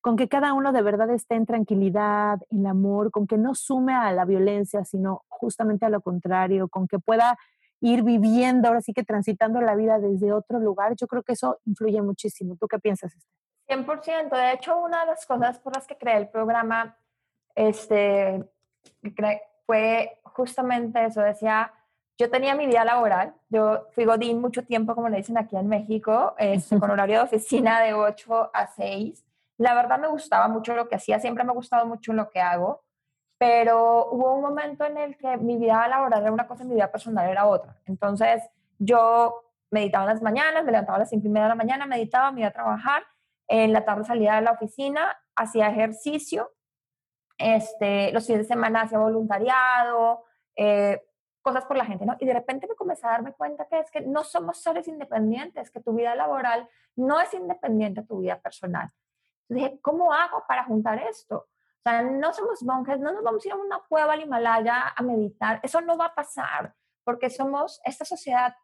con 0.01 0.15
que 0.15 0.27
cada 0.27 0.53
uno 0.53 0.71
de 0.71 0.81
verdad 0.81 1.09
esté 1.09 1.35
en 1.35 1.45
tranquilidad, 1.45 2.39
en 2.49 2.67
amor, 2.67 3.11
con 3.11 3.27
que 3.27 3.37
no 3.37 3.55
sume 3.55 3.93
a 3.93 4.11
la 4.11 4.25
violencia, 4.25 4.83
sino 4.83 5.23
justamente 5.27 5.85
a 5.85 5.89
lo 5.89 6.01
contrario, 6.01 6.67
con 6.67 6.87
que 6.87 6.99
pueda 6.99 7.37
ir 7.81 8.03
viviendo, 8.03 8.67
ahora 8.67 8.81
sí 8.81 8.93
que 8.93 9.03
transitando 9.03 9.61
la 9.61 9.75
vida 9.75 9.99
desde 9.99 10.33
otro 10.33 10.59
lugar, 10.59 10.95
yo 10.95 11.07
creo 11.07 11.23
que 11.23 11.33
eso 11.33 11.59
influye 11.65 12.01
muchísimo. 12.01 12.55
¿Tú 12.59 12.67
qué 12.67 12.77
piensas? 12.77 13.15
100%. 13.71 14.29
De 14.29 14.53
hecho, 14.53 14.77
una 14.77 15.01
de 15.01 15.07
las 15.07 15.25
cosas 15.25 15.59
por 15.59 15.75
las 15.75 15.87
que 15.87 15.97
creé 15.97 16.17
el 16.17 16.27
programa, 16.27 16.97
este, 17.55 18.43
fue 19.65 20.19
justamente 20.23 21.05
eso, 21.05 21.21
decía, 21.21 21.71
yo 22.17 22.29
tenía 22.29 22.55
mi 22.55 22.67
vida 22.67 22.83
laboral, 22.83 23.33
yo 23.49 23.87
fui 23.91 24.05
Godín 24.05 24.41
mucho 24.41 24.63
tiempo, 24.63 24.93
como 24.93 25.09
le 25.09 25.17
dicen 25.17 25.37
aquí 25.37 25.55
en 25.55 25.67
México, 25.67 26.35
este, 26.37 26.79
con 26.79 26.91
horario 26.91 27.17
de 27.17 27.23
oficina 27.23 27.81
de 27.81 27.93
8 27.93 28.51
a 28.53 28.67
6. 28.67 29.25
La 29.57 29.73
verdad 29.73 29.99
me 29.99 30.07
gustaba 30.07 30.47
mucho 30.47 30.75
lo 30.75 30.87
que 30.87 30.95
hacía, 30.95 31.19
siempre 31.19 31.43
me 31.43 31.51
ha 31.51 31.55
gustado 31.55 31.85
mucho 31.85 32.13
lo 32.13 32.29
que 32.29 32.41
hago, 32.41 32.83
pero 33.37 34.09
hubo 34.11 34.35
un 34.35 34.41
momento 34.41 34.85
en 34.85 34.97
el 34.97 35.17
que 35.17 35.37
mi 35.37 35.57
vida 35.57 35.87
laboral 35.87 36.21
era 36.21 36.31
una 36.31 36.47
cosa 36.47 36.63
y 36.63 36.67
mi 36.67 36.75
vida 36.75 36.91
personal 36.91 37.27
era 37.27 37.47
otra. 37.47 37.75
Entonces 37.85 38.43
yo 38.77 39.43
meditaba 39.71 40.03
en 40.03 40.09
las 40.09 40.21
mañanas, 40.21 40.63
me 40.63 40.71
levantaba 40.71 40.97
a 40.97 40.99
las 40.99 41.09
5 41.09 41.25
y 41.25 41.29
media 41.29 41.43
de 41.43 41.49
la 41.49 41.55
mañana, 41.55 41.85
meditaba, 41.85 42.31
me 42.31 42.41
iba 42.41 42.49
a 42.49 42.53
trabajar, 42.53 43.03
en 43.51 43.73
la 43.73 43.85
tarde 43.85 44.05
salía 44.05 44.35
de 44.35 44.41
la 44.41 44.51
oficina, 44.51 45.17
hacía 45.35 45.69
ejercicio 45.69 46.51
este, 47.41 48.11
los 48.11 48.25
fines 48.25 48.43
de 48.43 48.53
semana 48.53 48.81
hacía 48.81 48.99
voluntariado, 48.99 50.23
eh, 50.55 51.01
cosas 51.41 51.65
por 51.65 51.75
la 51.75 51.85
gente, 51.85 52.05
¿no? 52.05 52.15
Y 52.19 52.25
de 52.25 52.33
repente 52.33 52.67
me 52.67 52.75
comencé 52.75 53.07
a 53.07 53.11
darme 53.11 53.33
cuenta 53.33 53.65
que 53.65 53.79
es 53.79 53.89
que 53.89 54.01
no 54.01 54.23
somos 54.23 54.61
seres 54.61 54.87
independientes, 54.87 55.71
que 55.71 55.79
tu 55.79 55.93
vida 55.93 56.15
laboral 56.15 56.69
no 56.95 57.19
es 57.19 57.33
independiente 57.33 58.01
de 58.01 58.07
tu 58.07 58.19
vida 58.19 58.39
personal. 58.39 58.91
Entonces 59.49 59.71
dije, 59.71 59.81
¿cómo 59.81 60.13
hago 60.13 60.43
para 60.47 60.65
juntar 60.65 60.99
esto? 60.99 61.37
O 61.37 61.81
sea, 61.83 62.03
no 62.03 62.31
somos 62.31 62.61
monjes, 62.61 62.99
no 62.99 63.11
nos 63.11 63.23
vamos 63.23 63.43
a 63.43 63.47
ir 63.47 63.53
a 63.53 63.57
una 63.57 63.79
cueva 63.89 64.13
al 64.13 64.21
Himalaya 64.21 64.93
a 64.95 65.01
meditar, 65.01 65.59
eso 65.63 65.81
no 65.81 65.97
va 65.97 66.07
a 66.07 66.15
pasar, 66.15 66.75
porque 67.03 67.31
somos, 67.31 67.81
esta 67.83 68.05
sociedad 68.05 68.55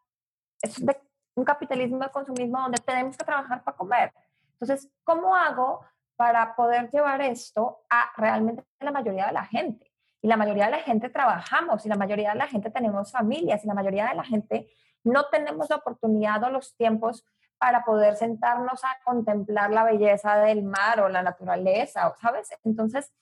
es 0.62 0.84
de 0.84 0.96
un 1.34 1.44
capitalismo 1.44 1.98
de 1.98 2.10
consumismo 2.10 2.60
donde 2.60 2.80
tenemos 2.80 3.16
que 3.16 3.24
trabajar 3.24 3.64
para 3.64 3.76
comer. 3.76 4.12
Entonces, 4.60 4.90
¿cómo 5.04 5.34
hago 5.34 5.80
para 6.18 6.56
poder 6.56 6.90
llevar 6.90 7.22
esto 7.22 7.84
a 7.88 8.10
realmente 8.16 8.64
la 8.80 8.90
mayoría 8.90 9.28
de 9.28 9.32
la 9.32 9.44
gente. 9.44 9.92
Y 10.20 10.26
la 10.26 10.36
mayoría 10.36 10.64
de 10.64 10.72
la 10.72 10.80
gente 10.80 11.10
trabajamos, 11.10 11.86
y 11.86 11.88
la 11.88 11.94
mayoría 11.94 12.30
de 12.30 12.38
la 12.38 12.48
gente 12.48 12.70
tenemos 12.72 13.12
familias, 13.12 13.64
y 13.64 13.68
la 13.68 13.74
mayoría 13.74 14.08
de 14.08 14.16
la 14.16 14.24
gente 14.24 14.68
no 15.04 15.26
tenemos 15.26 15.70
la 15.70 15.76
oportunidad 15.76 16.42
o 16.42 16.50
los 16.50 16.74
tiempos 16.76 17.24
para 17.56 17.84
poder 17.84 18.16
sentarnos 18.16 18.82
a 18.84 18.98
contemplar 19.04 19.70
la 19.70 19.84
belleza 19.84 20.38
del 20.38 20.64
mar 20.64 21.00
o 21.00 21.08
la 21.08 21.22
naturaleza, 21.22 22.12
¿sabes? 22.20 22.48
Entonces, 22.64 23.12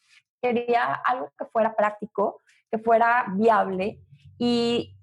quería 0.41 0.95
algo 0.95 1.31
que 1.39 1.45
fuera 1.45 1.77
práctico, 1.77 2.41
que 2.71 2.79
fuera 2.79 3.27
viable 3.35 4.01
y 4.39 4.97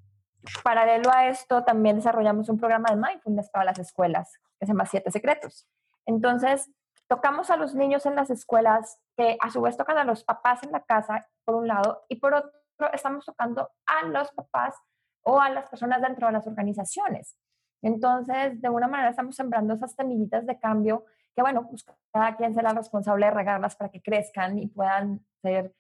paralelo 0.64 1.12
a 1.12 1.28
esto 1.28 1.64
también 1.64 1.98
desarrollamos 1.98 2.50
un 2.50 2.58
programa 2.58 2.90
de 2.90 2.96
mindfulness 2.96 3.52
para 3.52 3.66
las 3.66 3.78
escuelas 3.78 4.34
que 4.60 4.66
se 4.66 4.72
llama 4.72 4.88
Siete 4.88 5.12
Secretos. 5.12 5.68
Entonces, 6.06 6.70
tocamos 7.08 7.50
a 7.50 7.58
los 7.58 7.76
niños 7.76 8.06
en 8.06 8.16
las 8.16 8.30
escuelas, 8.30 9.00
que 9.16 9.38
a 9.40 9.50
su 9.50 9.62
vez 9.62 9.78
tocan 9.78 9.98
a 9.98 10.04
los 10.04 10.24
papás 10.24 10.64
en 10.64 10.72
la 10.72 10.84
casa, 10.84 11.28
por 11.46 11.56
un 11.56 11.68
lado, 11.68 12.04
y 12.10 12.16
por 12.16 12.34
otro 12.34 12.52
estamos 12.94 13.26
tocando 13.26 13.70
a 13.86 14.06
los 14.08 14.32
papás 14.32 14.76
o 15.24 15.40
a 15.40 15.50
las 15.50 15.70
personas 15.70 16.02
dentro 16.02 16.28
de 16.28 16.34
las 16.34 16.48
organizaciones. 16.48 17.38
Entonces, 17.82 18.62
de 18.62 18.68
alguna 18.68 18.88
manera 18.88 19.10
estamos 19.10 19.36
sembrando 19.36 19.74
esas 19.74 19.94
semillitas 19.94 20.46
de 20.46 20.60
cambio 20.60 21.06
que, 21.36 21.42
bueno, 21.42 21.68
pues 21.68 21.86
cada 22.12 22.36
quien 22.36 22.54
será 22.54 22.74
responsable 22.74 23.26
de 23.26 23.32
regarlas 23.32 23.76
para 23.76 23.90
que 23.90 24.02
crezcan 24.02 24.58
y 24.58 24.68
puedan 24.68 25.26
ser 25.42 25.74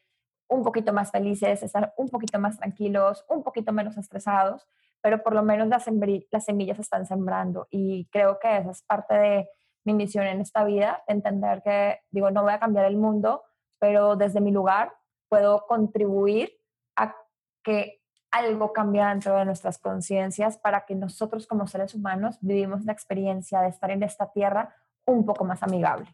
un 0.50 0.64
poquito 0.64 0.94
más 0.94 1.12
felices, 1.12 1.64
estar 1.64 1.94
un 1.98 2.10
poquito 2.10 2.40
más 2.40 2.58
tranquilos, 2.58 3.26
un 3.30 3.44
poquito 3.44 3.72
menos 3.72 3.98
estresados, 3.98 4.68
pero 5.02 5.24
por 5.24 5.34
lo 5.34 5.44
menos 5.44 5.68
las, 5.68 5.86
las 6.32 6.46
semillas 6.46 6.80
están 6.80 7.06
sembrando 7.06 7.68
y 7.70 8.08
creo 8.12 8.40
que 8.40 8.58
esa 8.58 8.72
es 8.72 8.84
parte 8.84 9.14
de 9.16 9.50
mi 9.86 9.94
misión 9.94 10.26
en 10.26 10.42
esta 10.42 10.64
vida, 10.64 11.04
entender 11.08 11.62
que, 11.64 12.00
digo, 12.12 12.32
no 12.32 12.44
voy 12.44 12.54
a 12.54 12.60
cambiar 12.60 12.86
el 12.86 12.98
mundo, 12.98 13.44
pero 13.80 14.16
desde 14.16 14.42
mi 14.42 14.52
lugar 14.52 14.94
puedo 15.30 15.66
contribuir 15.68 16.54
a 16.96 17.16
que 17.64 18.02
algo 18.32 18.74
cambia 18.74 19.10
dentro 19.10 19.36
de 19.38 19.46
nuestras 19.46 19.78
conciencias 19.78 20.58
para 20.58 20.86
que 20.86 20.96
nosotros 20.96 21.46
como 21.46 21.68
seres 21.68 21.94
humanos 21.94 22.38
vivimos 22.42 22.84
la 22.86 22.94
experiencia 22.94 23.62
de 23.62 23.70
estar 23.70 23.92
en 23.92 24.04
esta 24.04 24.32
tierra 24.32 24.76
un 25.06 25.26
poco 25.26 25.46
más 25.46 25.62
amigable. 25.62 26.08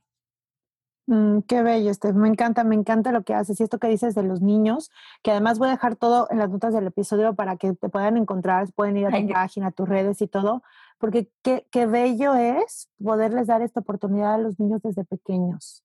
Mm, 1.09 1.39
qué 1.47 1.63
bello, 1.63 1.91
Steph. 1.91 2.13
Me 2.13 2.27
encanta, 2.27 2.63
me 2.63 2.75
encanta 2.75 3.11
lo 3.11 3.23
que 3.23 3.33
haces. 3.33 3.59
Y 3.59 3.63
esto 3.63 3.79
que 3.79 3.87
dices 3.87 4.13
de 4.13 4.21
los 4.21 4.41
niños, 4.41 4.91
que 5.23 5.31
además 5.31 5.57
voy 5.57 5.69
a 5.69 5.71
dejar 5.71 5.95
todo 5.95 6.27
en 6.29 6.37
las 6.37 6.51
notas 6.51 6.71
del 6.71 6.85
episodio 6.85 7.33
para 7.33 7.57
que 7.57 7.73
te 7.73 7.89
puedan 7.89 8.15
encontrar, 8.15 8.71
pueden 8.73 8.95
ir 8.95 9.07
a 9.07 9.09
tu 9.09 9.27
página, 9.27 9.67
a 9.67 9.71
tus 9.71 9.89
redes 9.89 10.21
y 10.21 10.27
todo, 10.27 10.61
porque 10.99 11.31
qué, 11.41 11.65
qué 11.71 11.87
bello 11.87 12.35
es 12.35 12.91
poderles 13.03 13.47
dar 13.47 13.63
esta 13.63 13.79
oportunidad 13.79 14.35
a 14.35 14.37
los 14.37 14.59
niños 14.59 14.83
desde 14.83 15.03
pequeños. 15.03 15.83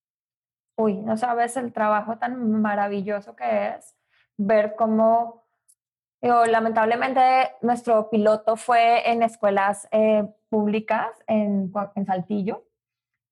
Uy, 0.77 0.97
no 0.97 1.17
sabes 1.17 1.57
el 1.57 1.73
trabajo 1.73 2.19
tan 2.19 2.61
maravilloso 2.61 3.35
que 3.35 3.69
es 3.69 3.95
ver 4.37 4.75
cómo 4.75 5.43
lamentablemente 6.21 7.21
nuestro 7.61 8.11
piloto 8.11 8.57
fue 8.57 9.09
en 9.09 9.23
escuelas 9.23 9.87
eh, 9.91 10.31
públicas 10.49 11.09
en, 11.25 11.71
en 11.95 12.05
Saltillo 12.05 12.64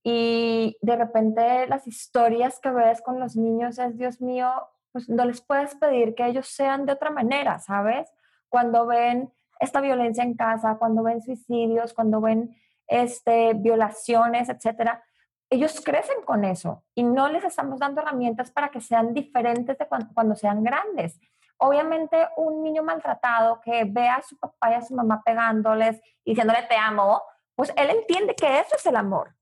y 0.04 0.78
de 0.82 0.96
repente 0.98 1.66
las 1.68 1.88
historias 1.88 2.60
que 2.60 2.72
ves 2.72 3.02
con 3.02 3.20
los 3.20 3.36
niños 3.36 3.80
es, 3.80 3.98
Dios 3.98 4.20
mío, 4.20 4.52
pues 4.92 5.10
no 5.10 5.26
les 5.26 5.42
puedes 5.42 5.76
pedir 5.76 6.14
que 6.14 6.26
ellos 6.26 6.48
sean 6.48 6.86
de 6.86 6.94
otra 6.94 7.10
manera, 7.10 7.60
¿sabes? 7.60 8.10
Cuando 8.50 8.86
ven 8.86 9.32
esta 9.60 9.80
violencia 9.80 10.24
en 10.24 10.36
casa, 10.36 10.78
cuando 10.78 11.04
ven 11.04 11.22
suicidios, 11.22 11.94
cuando 11.94 12.20
ven 12.20 12.56
este, 12.88 13.54
violaciones, 13.54 14.50
etcétera, 14.50 15.04
ellos 15.50 15.82
crecen 15.82 16.22
con 16.26 16.44
eso 16.44 16.84
y 16.96 17.04
no 17.04 17.30
les 17.30 17.44
estamos 17.44 17.80
dando 17.80 18.02
herramientas 18.02 18.52
para 18.52 18.70
que 18.70 18.82
sean 18.82 19.14
diferentes 19.14 19.78
de 19.78 19.88
cuando 19.88 20.36
sean 20.36 20.64
grandes. 20.64 21.20
Obviamente 21.58 22.28
un 22.36 22.62
niño 22.62 22.84
maltratado 22.84 23.62
que 23.62 23.86
ve 23.86 24.10
a 24.10 24.22
su 24.22 24.38
papá 24.38 24.72
y 24.72 24.74
a 24.74 24.82
su 24.82 24.96
mamá 24.96 25.22
pegándoles 25.24 26.02
y 26.26 26.32
diciéndole 26.32 26.64
te 26.64 26.76
amo, 26.76 27.22
pues 27.56 27.72
él 27.78 27.90
entiende 27.90 28.36
que 28.36 28.60
eso 28.60 28.76
es 28.76 28.86
el 28.86 28.96
amor. 28.96 29.36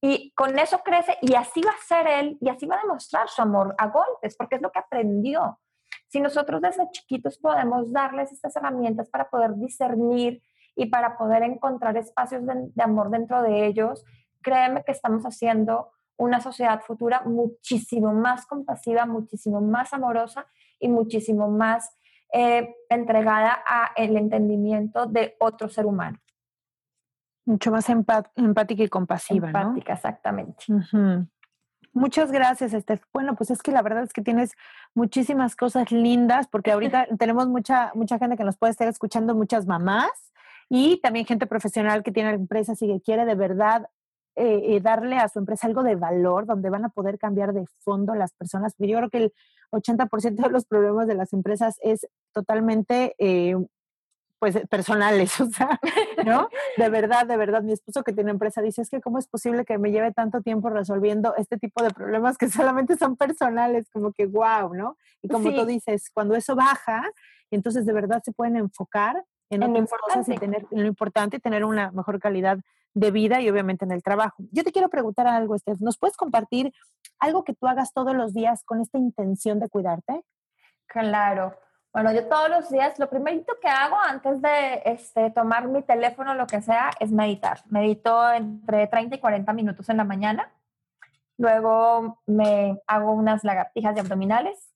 Y 0.00 0.32
con 0.32 0.58
eso 0.58 0.78
crece 0.84 1.18
y 1.22 1.34
así 1.34 1.60
va 1.60 1.72
a 1.72 1.86
ser 1.86 2.06
él 2.06 2.38
y 2.40 2.48
así 2.48 2.66
va 2.66 2.76
a 2.76 2.82
demostrar 2.82 3.28
su 3.28 3.42
amor 3.42 3.74
a 3.78 3.88
golpes, 3.88 4.36
porque 4.36 4.56
es 4.56 4.62
lo 4.62 4.70
que 4.70 4.78
aprendió. 4.78 5.58
Si 6.08 6.20
nosotros 6.20 6.62
desde 6.62 6.88
chiquitos 6.90 7.38
podemos 7.38 7.92
darles 7.92 8.32
estas 8.32 8.54
herramientas 8.56 9.10
para 9.10 9.28
poder 9.28 9.54
discernir 9.56 10.42
y 10.76 10.86
para 10.86 11.18
poder 11.18 11.42
encontrar 11.42 11.96
espacios 11.96 12.42
de, 12.46 12.82
amor 12.82 13.10
dentro 13.10 13.42
de 13.42 13.66
ellos, 13.66 14.04
créeme 14.40 14.84
que 14.84 14.92
estamos 14.92 15.24
haciendo 15.24 15.90
una 16.16 16.40
sociedad 16.40 16.80
futura 16.80 17.22
muchísimo 17.24 18.12
más 18.12 18.46
compasiva, 18.46 19.04
muchísimo 19.04 19.60
más 19.60 19.92
amorosa 19.92 20.46
y 20.78 20.88
muchísimo 20.88 21.48
más 21.48 21.92
eh, 22.32 22.74
entregada 22.88 23.62
a 23.66 23.90
el 23.96 24.16
entendimiento 24.16 25.06
de 25.06 25.36
otro 25.40 25.68
ser 25.68 25.86
humano. 25.86 26.18
Mucho 27.48 27.70
más 27.70 27.88
empática 27.88 28.82
y 28.82 28.88
compasiva, 28.88 29.46
empática, 29.46 29.94
exactamente. 29.94 30.66
Muchas 31.94 32.30
gracias, 32.30 32.74
Estef. 32.74 33.02
Bueno, 33.12 33.34
pues 33.36 33.50
es 33.50 33.62
que 33.62 33.72
la 33.72 33.80
verdad 33.80 34.02
es 34.02 34.12
que 34.12 34.20
tienes 34.20 34.52
muchísimas 34.94 35.56
cosas 35.56 35.90
lindas, 35.90 36.46
porque 36.46 36.72
ahorita 36.72 37.06
tenemos 37.18 37.48
mucha, 37.48 37.90
mucha 37.94 38.18
gente 38.18 38.36
que 38.36 38.44
nos 38.44 38.58
puede 38.58 38.72
estar 38.72 38.86
escuchando, 38.86 39.34
muchas 39.34 39.66
mamás 39.66 40.32
y 40.68 41.00
también 41.00 41.24
gente 41.24 41.46
profesional 41.46 42.02
que 42.02 42.12
tiene 42.12 42.30
empresas 42.32 42.82
y 42.82 42.86
que 42.86 43.00
quiere 43.00 43.24
de 43.24 43.34
verdad 43.34 43.88
eh, 44.36 44.76
eh, 44.76 44.80
darle 44.80 45.16
a 45.16 45.28
su 45.28 45.38
empresa 45.38 45.66
algo 45.66 45.82
de 45.82 45.96
valor, 45.96 46.46
donde 46.46 46.70
van 46.70 46.84
a 46.84 46.90
poder 46.90 47.18
cambiar 47.18 47.52
de 47.54 47.64
fondo 47.80 48.14
las 48.14 48.32
personas. 48.34 48.74
Porque 48.74 48.92
yo 48.92 48.98
creo 48.98 49.10
que 49.10 49.18
el 49.18 49.32
80% 49.72 50.36
de 50.36 50.50
los 50.50 50.66
problemas 50.66 51.08
de 51.08 51.14
las 51.14 51.32
empresas 51.32 51.78
es 51.82 52.06
totalmente, 52.32 53.14
eh, 53.18 53.56
pues, 54.38 54.58
personales, 54.68 55.40
o 55.40 55.46
sea, 55.46 55.80
¿no? 56.24 56.48
De 56.76 56.88
verdad, 56.88 57.26
de 57.26 57.36
verdad, 57.36 57.62
mi 57.62 57.72
esposo 57.72 58.02
que 58.02 58.12
tiene 58.12 58.30
empresa 58.30 58.62
dice, 58.62 58.82
es 58.82 58.90
que 58.90 59.00
cómo 59.00 59.18
es 59.18 59.26
posible 59.26 59.64
que 59.64 59.78
me 59.78 59.90
lleve 59.90 60.12
tanto 60.12 60.40
tiempo 60.42 60.70
resolviendo 60.70 61.34
este 61.36 61.58
tipo 61.58 61.82
de 61.82 61.90
problemas 61.90 62.38
que 62.38 62.48
solamente 62.50 62.96
son 62.96 63.16
personales, 63.16 63.88
como 63.90 64.12
que 64.12 64.26
wow, 64.26 64.74
¿no? 64.74 64.96
Y 65.22 65.28
como 65.28 65.52
tú 65.52 65.64
dices, 65.64 66.10
cuando 66.12 66.34
eso 66.34 66.54
baja, 66.54 67.02
entonces 67.50 67.86
de 67.86 67.92
verdad 67.92 68.22
se 68.24 68.32
pueden 68.32 68.56
enfocar 68.56 69.24
en, 69.50 69.62
en 69.62 69.70
otras 69.70 69.90
cosas 70.00 70.28
y 70.28 70.36
tener 70.36 70.66
en 70.70 70.82
lo 70.82 70.88
importante 70.88 71.38
y 71.38 71.40
tener 71.40 71.64
una 71.64 71.90
mejor 71.92 72.20
calidad 72.20 72.58
de 72.94 73.10
vida 73.10 73.40
y 73.40 73.48
obviamente 73.48 73.84
en 73.84 73.92
el 73.92 74.02
trabajo. 74.02 74.42
Yo 74.50 74.64
te 74.64 74.72
quiero 74.72 74.88
preguntar 74.88 75.26
algo, 75.26 75.56
Steph. 75.56 75.80
¿Nos 75.80 75.98
puedes 75.98 76.16
compartir 76.16 76.72
algo 77.18 77.44
que 77.44 77.54
tú 77.54 77.66
hagas 77.66 77.92
todos 77.92 78.14
los 78.14 78.34
días 78.34 78.64
con 78.64 78.80
esta 78.80 78.98
intención 78.98 79.58
de 79.60 79.68
cuidarte? 79.68 80.22
Claro. 80.86 81.54
Bueno, 81.92 82.12
yo 82.12 82.28
todos 82.28 82.50
los 82.50 82.70
días, 82.70 82.98
lo 82.98 83.08
primerito 83.08 83.54
que 83.60 83.68
hago 83.68 83.96
antes 83.96 84.42
de 84.42 84.82
este, 84.84 85.30
tomar 85.30 85.68
mi 85.68 85.82
teléfono, 85.82 86.34
lo 86.34 86.46
que 86.46 86.60
sea, 86.60 86.90
es 87.00 87.10
meditar. 87.10 87.62
Medito 87.70 88.30
entre 88.32 88.86
30 88.86 89.16
y 89.16 89.18
40 89.18 89.52
minutos 89.54 89.88
en 89.88 89.96
la 89.96 90.04
mañana. 90.04 90.52
Luego 91.38 92.20
me 92.26 92.78
hago 92.86 93.12
unas 93.12 93.42
lagartijas 93.42 93.94
de 93.94 94.02
abdominales. 94.02 94.70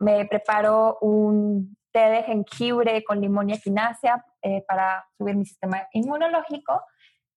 Me 0.00 0.24
preparo 0.26 0.98
un 1.00 1.76
té 1.92 2.00
de 2.00 2.22
jengibre 2.24 3.04
con 3.04 3.20
limón 3.20 3.50
y 3.50 3.54
equinacia 3.54 4.24
eh, 4.42 4.64
para 4.66 5.06
subir 5.16 5.36
mi 5.36 5.44
sistema 5.44 5.86
inmunológico. 5.92 6.82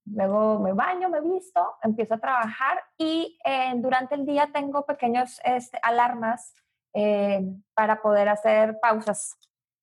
Luego 0.05 0.59
me 0.59 0.74
baño, 0.74 1.09
me 1.09 1.22
visto, 1.22 1.76
empiezo 1.82 2.16
a 2.16 2.20
trabajar 2.20 2.82
y 2.97 3.38
eh, 3.45 3.74
durante 3.76 4.16
el 4.16 4.26
día 4.26 4.49
tengo 4.51 4.86
pequeños 4.86 5.39
este, 5.43 5.80
alarmas 5.82 6.55
eh, 6.93 7.41
para 7.73 8.01
poder 8.01 8.29
hacer 8.29 8.79
pausas, 8.79 9.35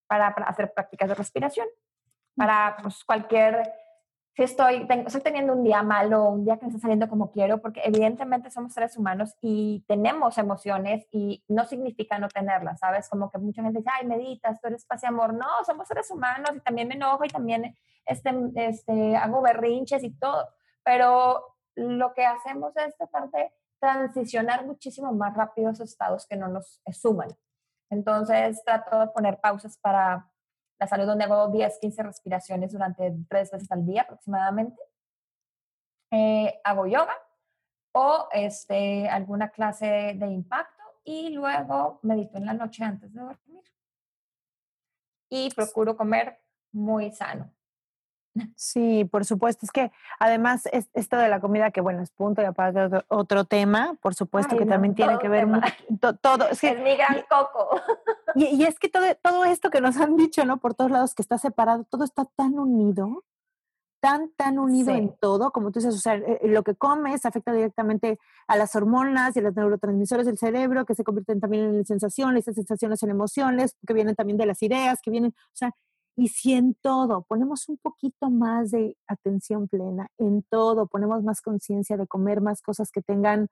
para, 0.07 0.29
hacer 0.29 0.73
prácticas 0.73 1.09
de 1.09 1.15
respiración, 1.15 1.67
para 2.37 2.77
pues, 2.83 3.05
cualquier, 3.05 3.73
si 4.37 4.45
estoy, 4.45 4.87
estoy 5.07 5.21
teniendo 5.21 5.53
un 5.53 5.65
día 5.65 5.83
malo, 5.83 6.29
un 6.29 6.45
día 6.45 6.57
que 6.57 6.63
no 6.63 6.69
está 6.69 6.81
saliendo 6.81 7.09
como 7.09 7.31
quiero, 7.31 7.61
porque 7.61 7.83
evidentemente 7.85 8.51
somos 8.51 8.73
seres 8.73 8.97
humanos 8.97 9.35
y 9.43 9.85
tenemos 9.89 10.39
emociones 10.39 11.07
y 11.11 11.43
no 11.49 11.65
significa 11.65 12.19
no 12.19 12.29
tenerlas, 12.29 12.79
¿sabes? 12.79 13.09
Como 13.09 13.31
que 13.31 13.39
mucha 13.39 13.63
gente 13.63 13.81
dice, 13.81 13.91
ay, 13.93 14.07
meditas, 14.07 14.61
tú 14.61 14.69
eres 14.69 14.85
paz 14.85 15.03
y 15.03 15.07
amor. 15.07 15.35
No, 15.35 15.47
somos 15.67 15.89
seres 15.89 16.11
humanos 16.11 16.51
y 16.55 16.61
también 16.61 16.89
me 16.89 16.95
enojo 16.95 17.25
y 17.25 17.29
también 17.29 17.77
este, 18.07 18.33
este, 18.55 19.17
hago 19.17 19.43
berrinches 19.43 20.03
y 20.03 20.11
todo, 20.11 20.49
pero 20.85 21.45
lo 21.75 22.13
que 22.15 22.25
hacemos 22.25 22.77
es 22.77 22.97
tratar 22.97 23.31
de 23.31 23.53
transicionar 23.81 24.67
muchísimo 24.67 25.13
más 25.13 25.35
rápido 25.35 25.71
esos 25.71 25.91
estados 25.91 26.27
que 26.27 26.37
no 26.37 26.49
nos 26.49 26.81
suman. 26.93 27.31
Entonces 27.91 28.63
trato 28.65 29.01
de 29.01 29.09
poner 29.09 29.41
pausas 29.41 29.77
para 29.79 30.31
la 30.79 30.87
salud 30.87 31.07
donde 31.07 31.25
hago 31.25 31.49
10, 31.49 31.79
15 31.81 32.03
respiraciones 32.03 32.73
durante 32.73 33.13
tres 33.29 33.51
veces 33.51 33.71
al 33.73 33.85
día 33.85 34.03
aproximadamente. 34.03 34.83
Eh, 36.13 36.61
hago 36.65 36.87
yoga 36.87 37.15
o 37.93 38.29
este, 38.33 39.09
alguna 39.09 39.51
clase 39.51 40.15
de 40.17 40.27
impacto 40.27 40.83
y 41.05 41.31
luego 41.31 41.99
medito 42.03 42.39
en 42.39 42.47
la 42.47 42.55
noche 42.55 42.85
antes 42.85 43.13
de 43.13 43.21
dormir. 43.21 43.65
Y 45.29 45.51
procuro 45.55 45.97
comer 45.97 46.41
muy 46.73 47.13
sano. 47.13 47.53
Sí, 48.57 49.05
por 49.05 49.25
supuesto. 49.25 49.67
Es 49.67 49.73
que 49.73 49.91
además 50.19 50.69
es 50.73 50.89
esto 50.95 51.17
de 51.17 51.29
la 51.29 51.41
comida, 51.41 51.71
que 51.71 51.81
bueno, 51.81 52.03
es 52.03 52.11
punto 52.11 52.43
y 52.43 52.45
aparte 52.45 52.81
otro, 52.81 53.05
otro 53.09 53.45
tema, 53.45 53.97
por 54.01 54.15
supuesto 54.15 54.57
que 54.57 54.67
también 54.67 54.95
tiene 54.95 55.19
que 55.19 55.29
ver 55.29 55.49
todo. 56.23 56.49
Es, 56.49 56.63
mi 56.63 56.97
gran 56.97 57.23
coco. 57.29 57.81
Y, 58.35 58.65
es 58.65 58.79
que 58.79 58.89
todo, 58.89 59.05
todo 59.23 59.45
esto 59.45 59.71
que 59.71 59.81
nos 59.81 59.97
han 59.97 60.17
dicho, 60.17 60.45
¿no? 60.45 60.59
Por 60.59 60.75
todos 60.75 60.91
lados 60.91 61.15
que 61.15 61.23
está 61.23 61.39
separado, 61.39 61.85
todo 61.85 62.05
está 62.05 62.25
tan 62.25 62.59
unido, 62.59 63.25
tan, 64.01 64.31
tan 64.37 64.59
unido 64.59 64.93
en 64.93 65.15
todo, 65.21 65.51
como 65.51 65.71
tú 65.71 65.81
dices, 65.81 65.95
o 65.95 65.99
sea, 65.99 66.15
eh, 66.15 66.41
lo 66.45 66.63
que 66.63 66.75
comes 66.75 67.27
afecta 67.27 67.53
directamente 67.53 68.19
a 68.47 68.57
las 68.57 68.75
hormonas 68.75 69.37
y 69.37 69.41
a 69.41 69.43
los 69.43 69.55
neurotransmisores 69.57 70.27
del 70.27 70.39
cerebro, 70.39 70.87
que 70.87 70.95
se 70.95 71.05
convierten 71.05 71.41
también 71.41 71.75
en 71.75 71.85
sensaciones, 71.85 72.45
esas 72.45 72.55
sensaciones 72.55 73.03
en 73.03 73.11
emociones, 73.11 73.77
que 73.87 73.93
vienen 73.93 74.15
también 74.15 74.39
de 74.39 74.47
las 74.47 74.63
ideas, 74.63 75.01
que 75.03 75.11
vienen, 75.11 75.35
o 75.37 75.57
sea, 75.57 75.75
Y 76.17 76.29
si 76.29 76.53
en 76.53 76.75
todo 76.75 77.23
ponemos 77.23 77.69
un 77.69 77.79
poquito 77.79 78.31
más 78.31 78.71
de 78.71 78.97
atención 79.07 79.69
plena, 79.69 80.09
en 80.19 80.43
todo 80.43 80.87
ponemos 80.87 81.23
más 81.23 81.41
conciencia 81.41 81.97
de 81.97 82.07
comer 82.07 82.41
más 82.41 82.63
cosas 82.63 82.91
que 82.91 83.03
tengan, 83.03 83.49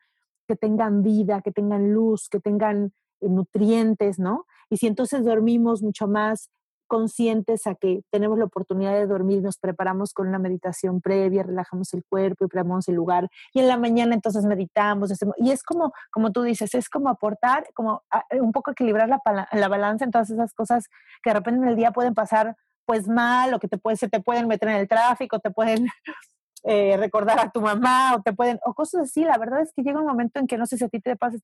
que 0.47 0.57
tengan 0.57 1.03
vida, 1.03 1.41
que 1.43 1.53
tengan 1.53 1.93
luz, 1.93 2.29
que 2.29 2.41
tengan 2.41 2.93
eh, 3.21 3.29
nutrientes, 3.29 4.19
¿no? 4.19 4.45
Y 4.71 4.77
si 4.77 4.87
entonces 4.87 5.25
dormimos 5.25 5.83
mucho 5.83 6.09
más 6.09 6.51
conscientes 6.89 7.67
a 7.69 7.77
que 7.77 8.03
tenemos 8.11 8.39
la 8.39 8.47
oportunidad 8.47 8.95
de 8.95 9.07
dormir, 9.07 9.43
nos 9.43 9.59
preparamos 9.59 10.13
con 10.13 10.27
una 10.27 10.41
meditación 10.41 11.01
previa, 11.01 11.45
relajamos 11.45 11.95
el 11.95 12.03
cuerpo 12.05 12.45
y 12.45 12.49
preparamos 12.49 12.89
el 12.89 12.97
lugar. 12.97 13.29
Y 13.53 13.61
en 13.61 13.69
la 13.69 13.77
mañana 13.77 14.15
entonces 14.15 14.45
meditamos. 14.45 15.13
y 15.37 15.51
es 15.53 15.63
como, 15.63 15.93
como 16.11 16.33
tú 16.33 16.43
dices, 16.43 16.75
es 16.75 16.89
como 16.89 17.09
aportar, 17.09 17.67
como 17.75 18.03
eh, 18.31 18.41
un 18.41 18.51
poco 18.51 18.73
equilibrar 18.73 19.09
la, 19.09 19.21
la 19.53 19.69
balanza 19.69 20.05
en 20.05 20.11
todas 20.11 20.31
esas 20.31 20.53
cosas 20.55 20.89
que 21.23 21.31
de 21.31 21.35
repente 21.35 21.63
en 21.63 21.69
el 21.69 21.77
día 21.77 21.93
pueden 21.93 22.15
pasar 22.15 22.57
pues 22.89 23.07
mal 23.07 23.53
o 23.53 23.61
que 23.61 23.69
te 23.69 23.77
pueden, 23.77 23.99
se 23.99 24.09
te 24.09 24.21
pueden 24.21 24.49
meter 24.49 24.71
en 24.71 24.77
el 24.77 24.89
tráfico, 24.89 25.41
te 25.41 25.51
pueden 25.51 25.87
eh, 26.65 26.97
recordar 26.97 27.39
a 27.39 27.51
tu 27.51 27.61
mamá 27.61 28.15
o 28.15 28.23
te 28.23 28.33
pueden, 28.33 28.59
o 28.65 28.73
cosas 28.73 29.03
así. 29.03 29.25
La 29.25 29.37
verdad 29.37 29.61
es 29.61 29.73
que 29.75 29.83
llega 29.83 30.01
un 30.01 30.07
momento 30.07 30.41
en 30.41 30.47
que 30.47 30.57
no 30.57 30.65
sé 30.65 30.79
si 30.79 30.85
a 30.85 30.89
ti 30.89 30.99
te 30.99 31.15
pasa, 31.15 31.37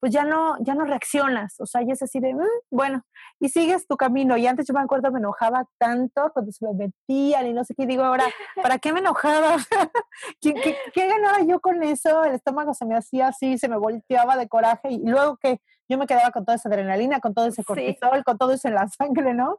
pues 0.00 0.12
ya 0.12 0.24
no, 0.24 0.56
ya 0.60 0.74
no 0.74 0.84
reaccionas, 0.84 1.58
o 1.60 1.66
sea, 1.66 1.82
ya 1.82 1.92
es 1.92 2.02
así 2.02 2.20
de, 2.20 2.34
mm, 2.34 2.40
bueno, 2.70 3.04
y 3.40 3.48
sigues 3.48 3.86
tu 3.86 3.96
camino. 3.96 4.36
Y 4.36 4.46
antes 4.46 4.66
yo 4.66 4.74
me 4.74 4.80
acuerdo, 4.80 5.10
me 5.10 5.18
enojaba 5.18 5.66
tanto 5.78 6.30
cuando 6.32 6.52
se 6.52 6.64
me 6.66 6.72
metían 6.74 7.46
y 7.46 7.52
no 7.52 7.64
sé 7.64 7.74
qué, 7.74 7.86
digo 7.86 8.04
ahora, 8.04 8.24
¿para 8.74 8.78
qué 8.78 8.92
me 8.92 9.00
enojaba? 9.00 9.56
¿Qué, 10.40 10.54
qué, 10.92 11.08
ganaba 11.08 11.40
yo 11.42 11.60
con 11.60 11.82
eso? 11.82 12.24
El 12.24 12.34
estómago 12.34 12.74
se 12.74 12.86
me 12.86 12.96
hacía 12.96 13.28
así, 13.28 13.58
se 13.58 13.68
me 13.68 13.76
volteaba 13.76 14.36
de 14.36 14.48
coraje 14.48 14.90
y 14.90 15.04
luego 15.04 15.36
que 15.36 15.60
yo 15.88 15.98
me 15.98 16.06
quedaba 16.06 16.30
con 16.30 16.44
toda 16.44 16.56
esa 16.56 16.68
adrenalina, 16.68 17.20
con 17.20 17.34
todo 17.34 17.46
ese 17.46 17.64
cortisol, 17.64 18.22
con 18.24 18.36
todo 18.38 18.52
eso 18.52 18.68
en 18.68 18.74
la 18.74 18.86
sangre, 18.98 19.34
¿no? 19.34 19.58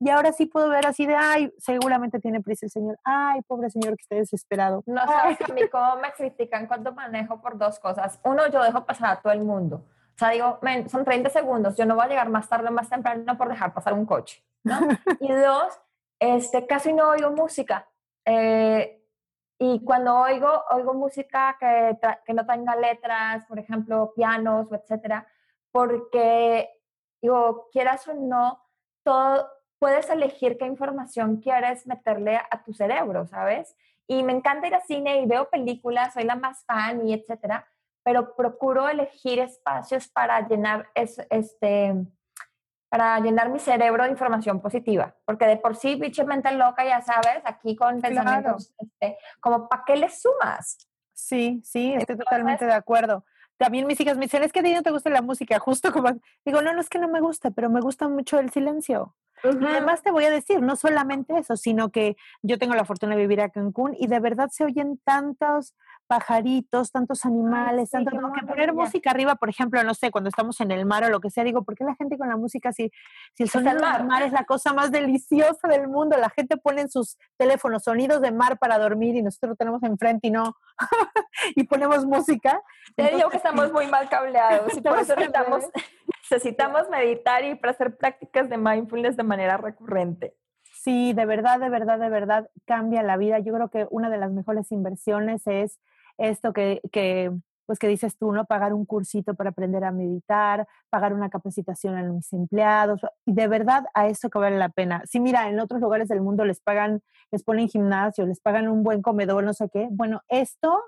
Y 0.00 0.10
ahora 0.10 0.32
sí 0.32 0.46
puedo 0.46 0.68
ver 0.68 0.86
así 0.86 1.06
de, 1.06 1.14
ay, 1.16 1.52
seguramente 1.58 2.20
tiene 2.20 2.40
prisa 2.40 2.66
el 2.66 2.70
señor. 2.70 2.98
Ay, 3.02 3.42
pobre 3.42 3.68
señor 3.70 3.96
que 3.96 4.02
está 4.02 4.14
desesperado. 4.14 4.82
No 4.86 5.04
sabes 5.04 5.38
a 5.40 5.52
mí 5.52 5.62
cómo 5.68 5.96
me 5.96 6.12
critican 6.12 6.66
cuando 6.66 6.92
manejo 6.92 7.40
por 7.40 7.58
dos 7.58 7.80
cosas. 7.80 8.20
Uno, 8.24 8.46
yo 8.48 8.62
dejo 8.62 8.84
pasar 8.86 9.10
a 9.10 9.20
todo 9.20 9.32
el 9.32 9.40
mundo. 9.40 9.84
O 10.14 10.18
sea, 10.18 10.30
digo, 10.30 10.58
son 10.88 11.04
30 11.04 11.30
segundos, 11.30 11.76
yo 11.76 11.86
no 11.86 11.94
voy 11.94 12.06
a 12.06 12.08
llegar 12.08 12.28
más 12.28 12.48
tarde 12.48 12.68
o 12.68 12.72
más 12.72 12.88
temprano 12.88 13.38
por 13.38 13.48
dejar 13.48 13.72
pasar 13.72 13.92
un 13.92 14.04
coche, 14.04 14.42
¿no? 14.64 14.76
y 15.20 15.32
dos, 15.32 15.80
este, 16.18 16.66
casi 16.66 16.92
no 16.92 17.10
oigo 17.10 17.30
música. 17.30 17.88
Eh, 18.24 19.00
y 19.60 19.84
cuando 19.84 20.16
oigo, 20.16 20.64
oigo 20.70 20.94
música 20.94 21.56
que, 21.60 21.96
que 22.24 22.34
no 22.34 22.44
tenga 22.44 22.74
letras, 22.74 23.44
por 23.46 23.60
ejemplo, 23.60 24.12
pianos 24.16 24.72
etcétera, 24.72 25.26
porque, 25.70 26.68
digo, 27.22 27.68
quieras 27.70 28.06
o 28.08 28.14
no, 28.14 28.60
todo, 29.04 29.48
puedes 29.78 30.08
elegir 30.10 30.58
qué 30.58 30.66
información 30.66 31.40
quieres 31.40 31.86
meterle 31.86 32.36
a 32.36 32.62
tu 32.62 32.72
cerebro, 32.72 33.26
¿sabes? 33.26 33.76
Y 34.06 34.22
me 34.22 34.32
encanta 34.32 34.66
ir 34.66 34.74
al 34.74 34.82
cine 34.82 35.20
y 35.20 35.26
veo 35.26 35.48
películas, 35.50 36.14
soy 36.14 36.24
la 36.24 36.36
más 36.36 36.64
fan 36.64 37.06
y 37.06 37.14
etcétera, 37.14 37.66
pero 38.02 38.34
procuro 38.34 38.88
elegir 38.88 39.38
espacios 39.38 40.08
para 40.08 40.46
llenar 40.46 40.88
este 40.94 41.94
para 42.88 43.20
llenar 43.20 43.50
mi 43.50 43.58
cerebro 43.58 44.04
de 44.04 44.10
información 44.10 44.60
positiva, 44.60 45.14
porque 45.26 45.46
de 45.46 45.58
por 45.58 45.76
sí, 45.76 45.96
biche 45.96 46.24
mente 46.24 46.50
loca, 46.52 46.86
ya 46.86 47.02
sabes, 47.02 47.42
aquí 47.44 47.76
con 47.76 48.00
pensamientos, 48.00 48.72
este, 48.78 49.18
como, 49.40 49.68
¿para 49.68 49.84
qué 49.86 49.96
le 49.96 50.08
sumas? 50.08 50.88
Sí, 51.12 51.60
sí, 51.64 51.92
estoy 51.92 52.16
totalmente 52.16 52.64
de 52.64 52.72
acuerdo. 52.72 53.24
También 53.58 53.86
mis 53.86 54.00
hijas 54.00 54.16
me 54.16 54.26
dicen, 54.26 54.42
es 54.42 54.52
que 54.52 54.60
a 54.60 54.62
ti 54.62 54.72
no 54.72 54.82
te 54.82 54.90
gusta 54.90 55.10
la 55.10 55.22
música, 55.22 55.58
justo 55.58 55.92
como, 55.92 56.10
digo, 56.44 56.62
no, 56.62 56.72
no 56.72 56.80
es 56.80 56.88
que 56.88 56.98
no 56.98 57.08
me 57.08 57.20
gusta, 57.20 57.50
pero 57.50 57.68
me 57.68 57.80
gusta 57.80 58.08
mucho 58.08 58.38
el 58.38 58.50
silencio. 58.50 59.14
Además 59.42 60.02
te 60.02 60.10
voy 60.10 60.24
a 60.24 60.30
decir, 60.30 60.60
no 60.60 60.76
solamente 60.76 61.36
eso, 61.38 61.56
sino 61.56 61.90
que 61.90 62.16
yo 62.42 62.58
tengo 62.58 62.74
la 62.74 62.84
fortuna 62.84 63.14
de 63.14 63.20
vivir 63.20 63.40
a 63.40 63.50
Cancún 63.50 63.94
y 63.98 64.08
de 64.08 64.20
verdad 64.20 64.48
se 64.50 64.64
oyen 64.64 64.98
tantos 65.04 65.74
pajaritos, 66.08 66.90
tantos 66.90 67.24
animales, 67.24 67.90
tanto 67.90 68.10
que 68.10 68.46
poner 68.46 68.72
música 68.72 69.10
arriba, 69.10 69.36
por 69.36 69.50
ejemplo, 69.50 69.82
no 69.84 69.94
sé, 69.94 70.10
cuando 70.10 70.28
estamos 70.28 70.60
en 70.60 70.70
el 70.70 70.86
mar 70.86 71.04
o 71.04 71.10
lo 71.10 71.20
que 71.20 71.30
sea, 71.30 71.44
digo, 71.44 71.62
¿por 71.62 71.76
qué 71.76 71.84
la 71.84 71.94
gente 71.94 72.16
con 72.16 72.28
la 72.28 72.36
música 72.36 72.72
si, 72.72 72.90
si 73.34 73.42
el 73.42 73.50
sonido 73.50 73.74
del 73.74 74.04
mar 74.06 74.22
es 74.22 74.32
la 74.32 74.44
cosa 74.44 74.72
más 74.72 74.90
deliciosa 74.90 75.68
del 75.68 75.86
mundo? 75.86 76.16
La 76.16 76.30
gente 76.30 76.56
pone 76.56 76.80
en 76.80 76.88
sus 76.88 77.18
teléfonos 77.36 77.84
sonidos 77.84 78.22
de 78.22 78.32
mar 78.32 78.58
para 78.58 78.78
dormir 78.78 79.16
y 79.16 79.22
nosotros 79.22 79.50
lo 79.50 79.56
tenemos 79.56 79.82
enfrente 79.82 80.28
y 80.28 80.30
no, 80.30 80.56
y 81.54 81.64
ponemos 81.64 82.06
música. 82.06 82.60
Te 82.96 83.14
digo 83.14 83.28
que 83.28 83.36
estamos 83.36 83.70
muy 83.70 83.86
mal 83.86 84.08
cableados 84.08 84.76
y 84.76 84.80
por 84.80 84.98
eso 84.98 85.14
necesitamos, 85.14 85.64
necesitamos 86.30 86.88
meditar 86.88 87.44
y 87.44 87.60
hacer 87.62 87.96
prácticas 87.96 88.48
de 88.48 88.56
mindfulness 88.56 89.16
de 89.16 89.24
manera 89.24 89.58
recurrente. 89.58 90.34
Sí, 90.72 91.12
de 91.12 91.26
verdad, 91.26 91.60
de 91.60 91.68
verdad, 91.68 91.98
de 91.98 92.08
verdad 92.08 92.50
cambia 92.64 93.02
la 93.02 93.16
vida. 93.16 93.40
Yo 93.40 93.52
creo 93.52 93.68
que 93.68 93.86
una 93.90 94.08
de 94.08 94.16
las 94.16 94.30
mejores 94.30 94.72
inversiones 94.72 95.42
es 95.46 95.80
esto 96.18 96.52
que, 96.52 96.80
que, 96.92 97.32
pues 97.68 97.78
que 97.78 97.86
dices 97.86 98.16
tú, 98.16 98.32
¿no? 98.32 98.46
Pagar 98.46 98.72
un 98.72 98.86
cursito 98.86 99.34
para 99.34 99.50
aprender 99.50 99.84
a 99.84 99.92
meditar, 99.92 100.66
pagar 100.88 101.12
una 101.12 101.28
capacitación 101.28 101.96
a 101.96 102.02
mis 102.02 102.32
empleados, 102.32 103.02
de 103.26 103.46
verdad 103.46 103.84
a 103.92 104.06
esto 104.08 104.30
que 104.30 104.38
vale 104.38 104.56
la 104.56 104.70
pena. 104.70 105.02
Si 105.04 105.20
mira, 105.20 105.50
en 105.50 105.60
otros 105.60 105.80
lugares 105.80 106.08
del 106.08 106.22
mundo 106.22 106.46
les 106.46 106.60
pagan, 106.60 107.02
les 107.30 107.44
ponen 107.44 107.68
gimnasio, 107.68 108.26
les 108.26 108.40
pagan 108.40 108.68
un 108.68 108.82
buen 108.82 109.02
comedor, 109.02 109.44
no 109.44 109.52
sé 109.52 109.68
qué. 109.70 109.86
Bueno, 109.90 110.22
esto 110.28 110.82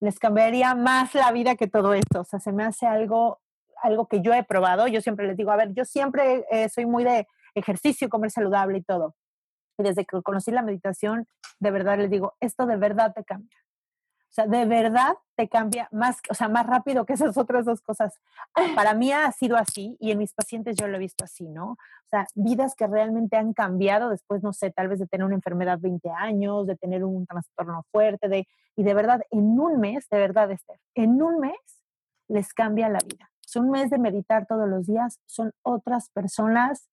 les 0.00 0.18
cambiaría 0.18 0.74
más 0.74 1.14
la 1.14 1.32
vida 1.32 1.54
que 1.54 1.66
todo 1.66 1.94
esto. 1.94 2.20
O 2.20 2.24
sea, 2.24 2.40
se 2.40 2.52
me 2.52 2.64
hace 2.64 2.86
algo, 2.86 3.40
algo 3.82 4.06
que 4.06 4.20
yo 4.20 4.34
he 4.34 4.44
probado. 4.44 4.88
Yo 4.88 5.00
siempre 5.00 5.26
les 5.26 5.36
digo, 5.38 5.50
a 5.50 5.56
ver, 5.56 5.72
yo 5.72 5.86
siempre 5.86 6.44
eh, 6.50 6.68
soy 6.68 6.84
muy 6.84 7.04
de 7.04 7.26
ejercicio, 7.54 8.10
comer 8.10 8.30
saludable 8.30 8.76
y 8.76 8.82
todo. 8.82 9.14
Y 9.78 9.82
desde 9.84 10.04
que 10.04 10.20
conocí 10.20 10.50
la 10.50 10.62
meditación, 10.62 11.26
de 11.58 11.70
verdad 11.70 11.96
les 11.96 12.10
digo, 12.10 12.34
esto 12.40 12.66
de 12.66 12.76
verdad 12.76 13.14
te 13.14 13.24
cambia. 13.24 13.61
O 14.32 14.34
sea, 14.34 14.46
de 14.46 14.64
verdad 14.64 15.12
te 15.36 15.46
cambia 15.50 15.88
más, 15.92 16.16
o 16.30 16.32
sea, 16.32 16.48
más 16.48 16.66
rápido 16.66 17.04
que 17.04 17.12
esas 17.12 17.36
otras 17.36 17.66
dos 17.66 17.82
cosas. 17.82 18.18
Para 18.74 18.94
mí 18.94 19.12
ha 19.12 19.30
sido 19.30 19.58
así 19.58 19.94
y 20.00 20.10
en 20.10 20.16
mis 20.16 20.32
pacientes 20.32 20.74
yo 20.74 20.88
lo 20.88 20.96
he 20.96 21.00
visto 21.00 21.22
así, 21.22 21.46
¿no? 21.50 21.72
O 21.72 22.08
sea, 22.08 22.26
vidas 22.34 22.74
que 22.74 22.86
realmente 22.86 23.36
han 23.36 23.52
cambiado 23.52 24.08
después, 24.08 24.42
no 24.42 24.54
sé, 24.54 24.70
tal 24.70 24.88
vez 24.88 25.00
de 25.00 25.06
tener 25.06 25.26
una 25.26 25.34
enfermedad 25.34 25.78
20 25.78 26.08
años, 26.08 26.66
de 26.66 26.76
tener 26.76 27.04
un 27.04 27.26
trastorno 27.26 27.84
fuerte, 27.92 28.28
de, 28.28 28.48
y 28.74 28.84
de 28.84 28.94
verdad, 28.94 29.20
en 29.30 29.60
un 29.60 29.78
mes, 29.78 30.08
de 30.08 30.18
verdad, 30.18 30.50
Esther, 30.50 30.78
en 30.94 31.22
un 31.22 31.38
mes 31.38 31.84
les 32.28 32.54
cambia 32.54 32.88
la 32.88 33.00
vida. 33.06 33.30
Es 33.44 33.54
un 33.56 33.68
mes 33.68 33.90
de 33.90 33.98
meditar 33.98 34.46
todos 34.46 34.66
los 34.66 34.86
días, 34.86 35.20
son 35.26 35.52
otras 35.60 36.08
personas 36.08 36.88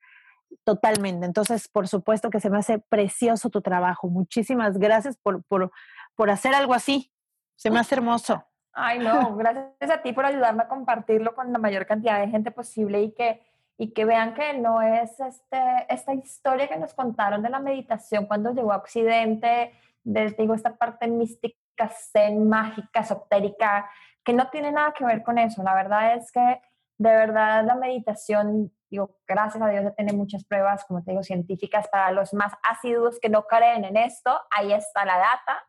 totalmente. 0.66 1.26
Entonces, 1.26 1.70
por 1.70 1.88
supuesto 1.88 2.30
que 2.30 2.42
se 2.42 2.50
me 2.50 2.58
hace 2.58 2.80
precioso 2.80 3.50
tu 3.50 3.62
trabajo. 3.62 4.10
Muchísimas 4.10 4.78
gracias 4.78 5.16
por, 5.16 5.42
por, 5.46 5.72
por 6.16 6.30
hacer 6.30 6.54
algo 6.54 6.74
así. 6.74 7.14
Se 7.60 7.70
me 7.70 7.80
hace 7.80 7.96
hermoso. 7.96 8.42
Ay, 8.72 9.00
no, 9.00 9.36
gracias 9.36 9.92
a 9.92 10.02
ti 10.02 10.14
por 10.14 10.26
ayudarme 10.26 10.64
a 10.64 10.70
compartirlo 10.70 11.36
con 11.36 11.52
la 11.52 11.60
mayor 11.60 11.86
cantidad 11.86 12.18
de 12.18 12.30
gente 12.30 12.52
posible 12.52 13.02
y 13.02 13.14
que, 13.14 13.46
y 13.78 13.92
que 13.92 14.06
vean 14.06 14.34
que 14.34 14.54
no 14.54 14.82
es 14.82 15.20
este, 15.20 15.86
esta 15.90 16.14
historia 16.14 16.70
que 16.70 16.78
nos 16.78 16.94
contaron 16.94 17.44
de 17.44 17.50
la 17.50 17.60
meditación 17.60 18.28
cuando 18.28 18.54
llegó 18.54 18.72
a 18.72 18.78
Occidente, 18.78 19.74
de, 20.06 20.30
digo, 20.38 20.54
esta 20.54 20.78
parte 20.78 21.10
mística, 21.10 21.90
zen, 21.90 22.48
mágica, 22.48 23.02
esotérica, 23.02 23.90
que 24.24 24.32
no 24.32 24.50
tiene 24.50 24.72
nada 24.72 24.94
que 24.94 25.04
ver 25.04 25.22
con 25.22 25.38
eso. 25.38 25.62
La 25.62 25.76
verdad 25.76 26.16
es 26.16 26.32
que 26.32 26.62
de 26.98 27.10
verdad 27.10 27.66
la 27.66 27.76
meditación, 27.76 28.72
digo, 28.90 29.18
gracias 29.28 29.62
a 29.62 29.68
Dios 29.68 29.84
ya 29.84 29.92
tiene 29.92 30.14
muchas 30.14 30.46
pruebas, 30.46 30.86
como 30.86 31.04
te 31.04 31.12
digo, 31.12 31.24
científicas 31.24 31.90
para 31.90 32.14
los 32.14 32.34
más 32.34 32.54
ácidos 32.64 33.20
que 33.20 33.28
no 33.28 33.48
creen 33.48 33.84
en 33.84 33.98
esto, 33.98 34.40
ahí 34.50 34.72
está 34.72 35.04
la 35.04 35.18
data 35.18 35.66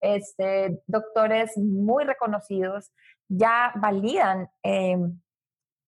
este, 0.00 0.82
doctores 0.86 1.56
muy 1.56 2.04
reconocidos 2.04 2.92
ya 3.28 3.72
validan 3.76 4.48
eh, 4.62 4.96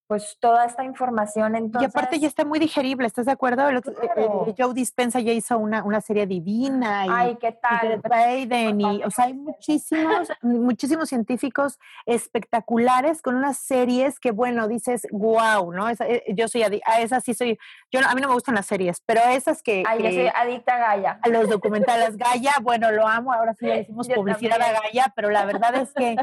pues 0.09 0.38
toda 0.40 0.64
esta 0.64 0.84
información. 0.84 1.54
Entonces, 1.54 1.82
y 1.82 1.90
aparte 1.90 2.18
ya 2.18 2.26
está 2.26 2.46
muy 2.46 2.59
digerible, 2.59 3.06
¿estás 3.06 3.26
de 3.26 3.32
acuerdo? 3.32 3.68
Eh, 3.68 3.82
eh, 4.16 4.54
Joe 4.56 4.72
Dispensa 4.72 5.20
ya 5.20 5.32
hizo 5.32 5.59
una, 5.59 5.84
una 5.84 6.00
serie 6.00 6.26
divina. 6.26 7.06
Y, 7.06 7.11
Ay, 7.12 7.36
¿qué 7.38 7.52
tal? 7.52 8.00
Y 8.38 8.88
y, 8.88 9.02
o 9.04 9.11
sea, 9.11 9.26
hay 9.26 9.34
muchísimos, 9.34 10.28
muchísimos 10.42 11.11
científicos 11.11 11.78
espectaculares 12.06 13.20
con 13.20 13.36
unas 13.36 13.59
series 13.59 14.18
que, 14.18 14.30
bueno, 14.30 14.66
dices, 14.66 15.06
wow, 15.12 15.70
¿no? 15.72 15.90
Eh, 15.90 16.24
yo 16.34 16.48
soy, 16.48 16.62
a 16.62 17.00
esas 17.00 17.22
sí 17.22 17.34
soy, 17.34 17.59
yo 17.92 18.00
a 18.00 18.14
mí 18.14 18.22
no 18.22 18.28
me 18.28 18.34
gustan 18.34 18.54
las 18.54 18.64
series, 18.66 19.02
pero 19.04 19.20
esas 19.20 19.62
que... 19.62 19.84
Ay, 19.86 20.02
yo 20.02 20.11
soy 20.11 20.30
adicta 20.34 20.76
a 20.76 20.78
Gaia. 20.78 21.20
A 21.20 21.28
los 21.28 21.50
documentales 21.50 22.16
Gaia, 22.16 22.54
bueno, 22.62 22.90
lo 22.92 23.06
amo, 23.06 23.30
ahora 23.30 23.52
sí 23.52 23.66
le 23.66 23.76
decimos 23.76 24.09
publicidad 24.14 24.61
a 24.62 24.72
Gaia, 24.80 25.12
pero 25.14 25.28
la 25.28 25.44
verdad 25.44 25.74
es 25.74 25.92
que 25.92 26.16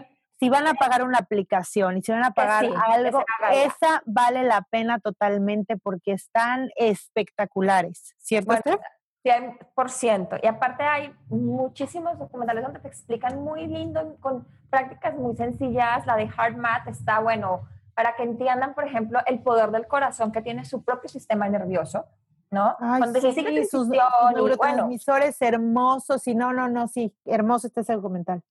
si 0.46 0.50
van 0.50 0.68
a 0.68 0.76
pagar 0.76 1.02
una 1.02 1.18
aplicación 1.18 1.98
y 1.98 2.04
si 2.04 2.12
van 2.12 2.24
a 2.24 2.32
pagar 2.32 2.66
algo, 2.88 3.24
esa 3.52 4.04
vale 4.06 4.44
la 4.44 4.62
pena 4.62 5.00
totalmente 5.00 5.76
porque 5.76 6.12
están 6.12 6.70
espectaculares, 6.76 8.14
¿cierto? 8.20 8.54
Bueno, 8.64 8.80
100%. 9.24 10.40
Y 10.44 10.46
aparte 10.46 10.84
hay 10.84 11.12
muchísimos 11.30 12.20
documentales 12.20 12.64
donde 12.64 12.80
te 12.80 12.88
explican 12.88 13.44
muy 13.44 13.66
lindo, 13.66 14.18
con 14.20 14.48
prácticas 14.70 15.16
muy 15.16 15.36
sencillas. 15.36 16.06
La 16.06 16.16
de 16.16 16.30
Hard 16.38 16.58
Math 16.58 16.90
está, 16.90 17.20
bueno, 17.22 17.68
para 17.96 18.16
que 18.16 18.22
entiendan, 18.22 18.76
por 18.76 18.86
ejemplo, 18.86 19.20
el 19.26 19.40
poder 19.40 19.72
del 19.72 19.88
corazón 19.88 20.32
que 20.32 20.44
tiene 20.44 20.64
su 20.64 20.84
propio 20.84 21.10
sistema 21.10 21.50
nervioso. 21.50 22.06
¿no? 22.52 22.76
Ay, 22.80 23.00
Cuando 23.00 23.20
sí, 23.20 23.66
sus, 23.66 23.88
y, 23.88 23.90
bueno, 23.90 24.32
neurotransmisores 24.36 25.42
hermosos 25.42 26.28
y 26.28 26.36
no, 26.36 26.54
no, 26.54 26.70
no, 26.70 26.88
sí, 26.88 27.16
hermoso 27.26 27.66
este 27.66 27.82
ese 27.82 27.94
documental. 27.94 28.44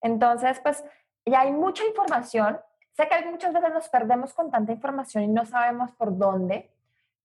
Entonces, 0.00 0.58
pues 0.60 0.82
ya 1.30 1.40
hay 1.40 1.52
mucha 1.52 1.84
información. 1.84 2.58
Sé 2.92 3.08
que 3.08 3.24
muchas 3.30 3.52
veces 3.52 3.72
nos 3.72 3.88
perdemos 3.88 4.34
con 4.34 4.50
tanta 4.50 4.72
información 4.72 5.24
y 5.24 5.28
no 5.28 5.44
sabemos 5.46 5.90
por 5.92 6.16
dónde. 6.16 6.70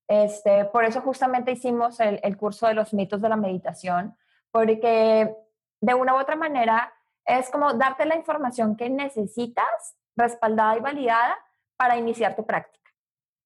Este, 0.07 0.65
por 0.65 0.83
eso 0.85 1.01
justamente 1.01 1.51
hicimos 1.51 1.99
el, 1.99 2.19
el 2.23 2.37
curso 2.37 2.67
de 2.67 2.73
los 2.73 2.93
mitos 2.93 3.21
de 3.21 3.29
la 3.29 3.37
meditación, 3.37 4.15
porque 4.51 5.35
de 5.81 5.93
una 5.93 6.13
u 6.15 6.19
otra 6.19 6.35
manera 6.35 6.93
es 7.25 7.49
como 7.49 7.73
darte 7.73 8.05
la 8.05 8.15
información 8.15 8.75
que 8.75 8.89
necesitas, 8.89 9.95
respaldada 10.15 10.77
y 10.77 10.81
validada, 10.81 11.35
para 11.77 11.97
iniciar 11.97 12.35
tu 12.35 12.45
práctica. 12.45 12.91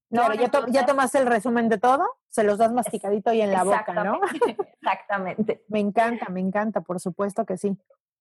¿no? 0.09 0.25
Claro, 0.25 0.33
ya, 0.35 0.49
to- 0.49 0.67
ya 0.67 0.85
tomas 0.85 1.13
el 1.15 1.25
resumen 1.27 1.69
de 1.69 1.77
todo, 1.77 2.05
se 2.27 2.43
los 2.43 2.57
das 2.57 2.73
masticadito 2.73 3.31
y 3.33 3.41
en 3.41 3.51
la 3.51 3.63
boca, 3.63 3.93
¿no? 4.03 4.19
Exactamente. 4.81 5.63
Me 5.69 5.79
encanta, 5.79 6.29
me 6.29 6.39
encanta, 6.39 6.81
por 6.81 6.99
supuesto 6.99 7.45
que 7.45 7.57
sí. 7.57 7.77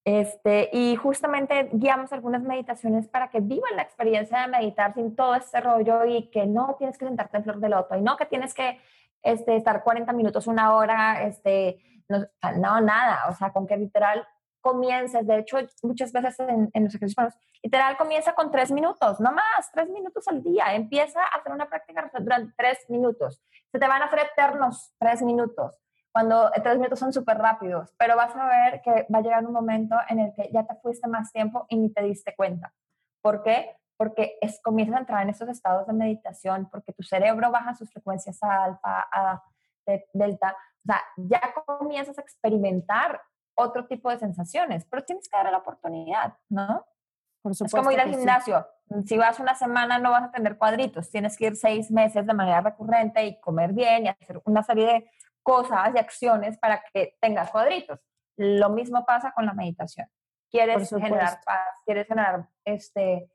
Este, 0.07 0.71
y 0.73 0.95
justamente 0.95 1.69
guiamos 1.73 2.13
algunas 2.13 2.41
meditaciones 2.41 3.09
para 3.09 3.29
que 3.29 3.41
vivan 3.41 3.75
la 3.75 3.83
experiencia 3.83 4.43
de 4.43 4.47
meditar 4.47 4.95
sin 4.95 5.17
todo 5.17 5.35
este 5.35 5.61
rollo 5.61 6.05
y 6.05 6.31
que 6.31 6.47
no 6.47 6.77
tienes 6.79 6.97
que 6.97 7.07
sentarte 7.07 7.39
en 7.39 7.43
flor 7.43 7.59
de 7.59 7.69
loto 7.69 7.97
y 7.97 8.03
no 8.03 8.17
que 8.17 8.25
tienes 8.25 8.55
que 8.55 8.79
este, 9.25 9.57
estar 9.57 9.83
40 9.83 10.13
minutos, 10.13 10.47
una 10.47 10.77
hora, 10.77 11.25
este, 11.25 11.81
no, 12.09 12.81
nada, 12.81 13.25
o 13.29 13.35
sea, 13.35 13.53
con 13.53 13.67
que 13.67 13.77
literal 13.77 14.25
comiences, 14.61 15.27
de 15.27 15.41
hecho, 15.41 15.59
muchas 15.83 16.13
veces 16.13 16.39
en, 16.39 16.71
en 16.73 16.85
los 16.85 16.95
ejercicios, 16.95 17.35
literal 17.61 17.97
comienza 17.97 18.33
con 18.37 18.53
tres 18.53 18.71
minutos, 18.71 19.19
no 19.19 19.33
más, 19.33 19.73
tres 19.73 19.89
minutos 19.89 20.29
al 20.29 20.41
día, 20.41 20.73
empieza 20.77 21.21
a 21.21 21.39
hacer 21.39 21.51
una 21.51 21.69
práctica 21.69 22.09
durante 22.17 22.53
tres 22.57 22.79
minutos, 22.89 23.43
se 23.73 23.79
te 23.81 23.89
van 23.89 24.03
a 24.03 24.05
hacer 24.05 24.21
eternos 24.21 24.95
tres 25.01 25.21
minutos, 25.23 25.73
cuando 26.17 26.51
tres 26.63 26.79
minutos 26.79 26.99
son 26.99 27.13
súper 27.13 27.37
rápidos, 27.37 27.93
pero 27.99 28.17
vas 28.17 28.35
a 28.35 28.47
ver 28.47 28.81
que 28.81 29.07
va 29.15 29.19
a 29.19 29.21
llegar 29.21 29.45
un 29.45 29.53
momento 29.53 29.95
en 30.09 30.19
el 30.19 30.33
que 30.33 30.49
ya 30.51 30.65
te 30.65 30.75
fuiste 30.77 31.07
más 31.09 31.31
tiempo 31.31 31.67
y 31.69 31.77
ni 31.77 31.91
te 31.93 32.03
diste 32.03 32.35
cuenta. 32.35 32.73
¿Por 33.21 33.43
qué? 33.43 33.77
Porque 33.99 34.39
es, 34.41 34.59
comienzas 34.63 34.97
a 34.97 35.01
entrar 35.01 35.23
en 35.23 35.29
esos 35.29 35.47
estados 35.51 35.87
de 35.87 35.93
meditación, 35.93 36.71
porque 36.71 36.95
tu 36.95 37.03
cerebro 37.03 37.51
baja 37.51 37.75
sus 37.75 37.93
frecuencias 37.93 38.43
a 38.43 38.65
alfa, 38.65 39.07
a 39.13 39.43
de- 39.85 40.09
delta, 40.15 40.57
o 40.57 40.87
sea, 40.87 41.03
ya 41.19 41.43
comienzas 41.67 42.17
a 42.17 42.23
experimentar 42.23 43.21
otro 43.55 43.87
tipo 43.87 44.09
de 44.09 44.19
sensaciones, 44.19 44.87
pero 44.87 45.05
tienes 45.05 45.29
que 45.29 45.37
darle 45.37 45.53
la 45.53 45.59
oportunidad, 45.59 46.33
¿no? 46.49 46.87
Por 47.43 47.53
Es 47.53 47.59
supuesto. 47.59 47.77
como 47.77 47.91
ir 47.91 48.01
al 48.01 48.07
que 48.07 48.15
sí. 48.15 48.19
gimnasio. 48.21 48.67
Si 49.05 49.19
vas 49.19 49.39
una 49.39 49.55
semana 49.55 49.99
no 49.99 50.13
vas 50.13 50.23
a 50.23 50.31
tener 50.31 50.57
cuadritos, 50.57 51.11
tienes 51.11 51.37
que 51.37 51.49
ir 51.49 51.57
seis 51.57 51.91
meses 51.91 52.27
de 52.27 52.33
manera 52.33 52.63
recurrente 52.63 53.23
y 53.27 53.39
comer 53.39 53.75
bien 53.75 54.07
y 54.07 54.09
hacer 54.09 54.41
una 54.47 54.63
serie 54.63 54.87
de 54.87 55.11
cosas 55.47 55.93
y 55.95 55.99
acciones 55.99 56.59
para 56.59 56.83
que 56.93 57.17
tengas 57.21 57.53
cuadritos. 57.53 58.01
Lo 58.37 58.69
mismo 58.69 59.07
pasa 59.07 59.31
con 59.31 59.47
la 59.47 59.55
meditación. 59.55 60.09
Quieres 60.51 60.91
generar 60.91 61.41
paz, 61.45 61.69
quieres 61.85 62.09
generar 62.09 62.49
este, 62.65 63.31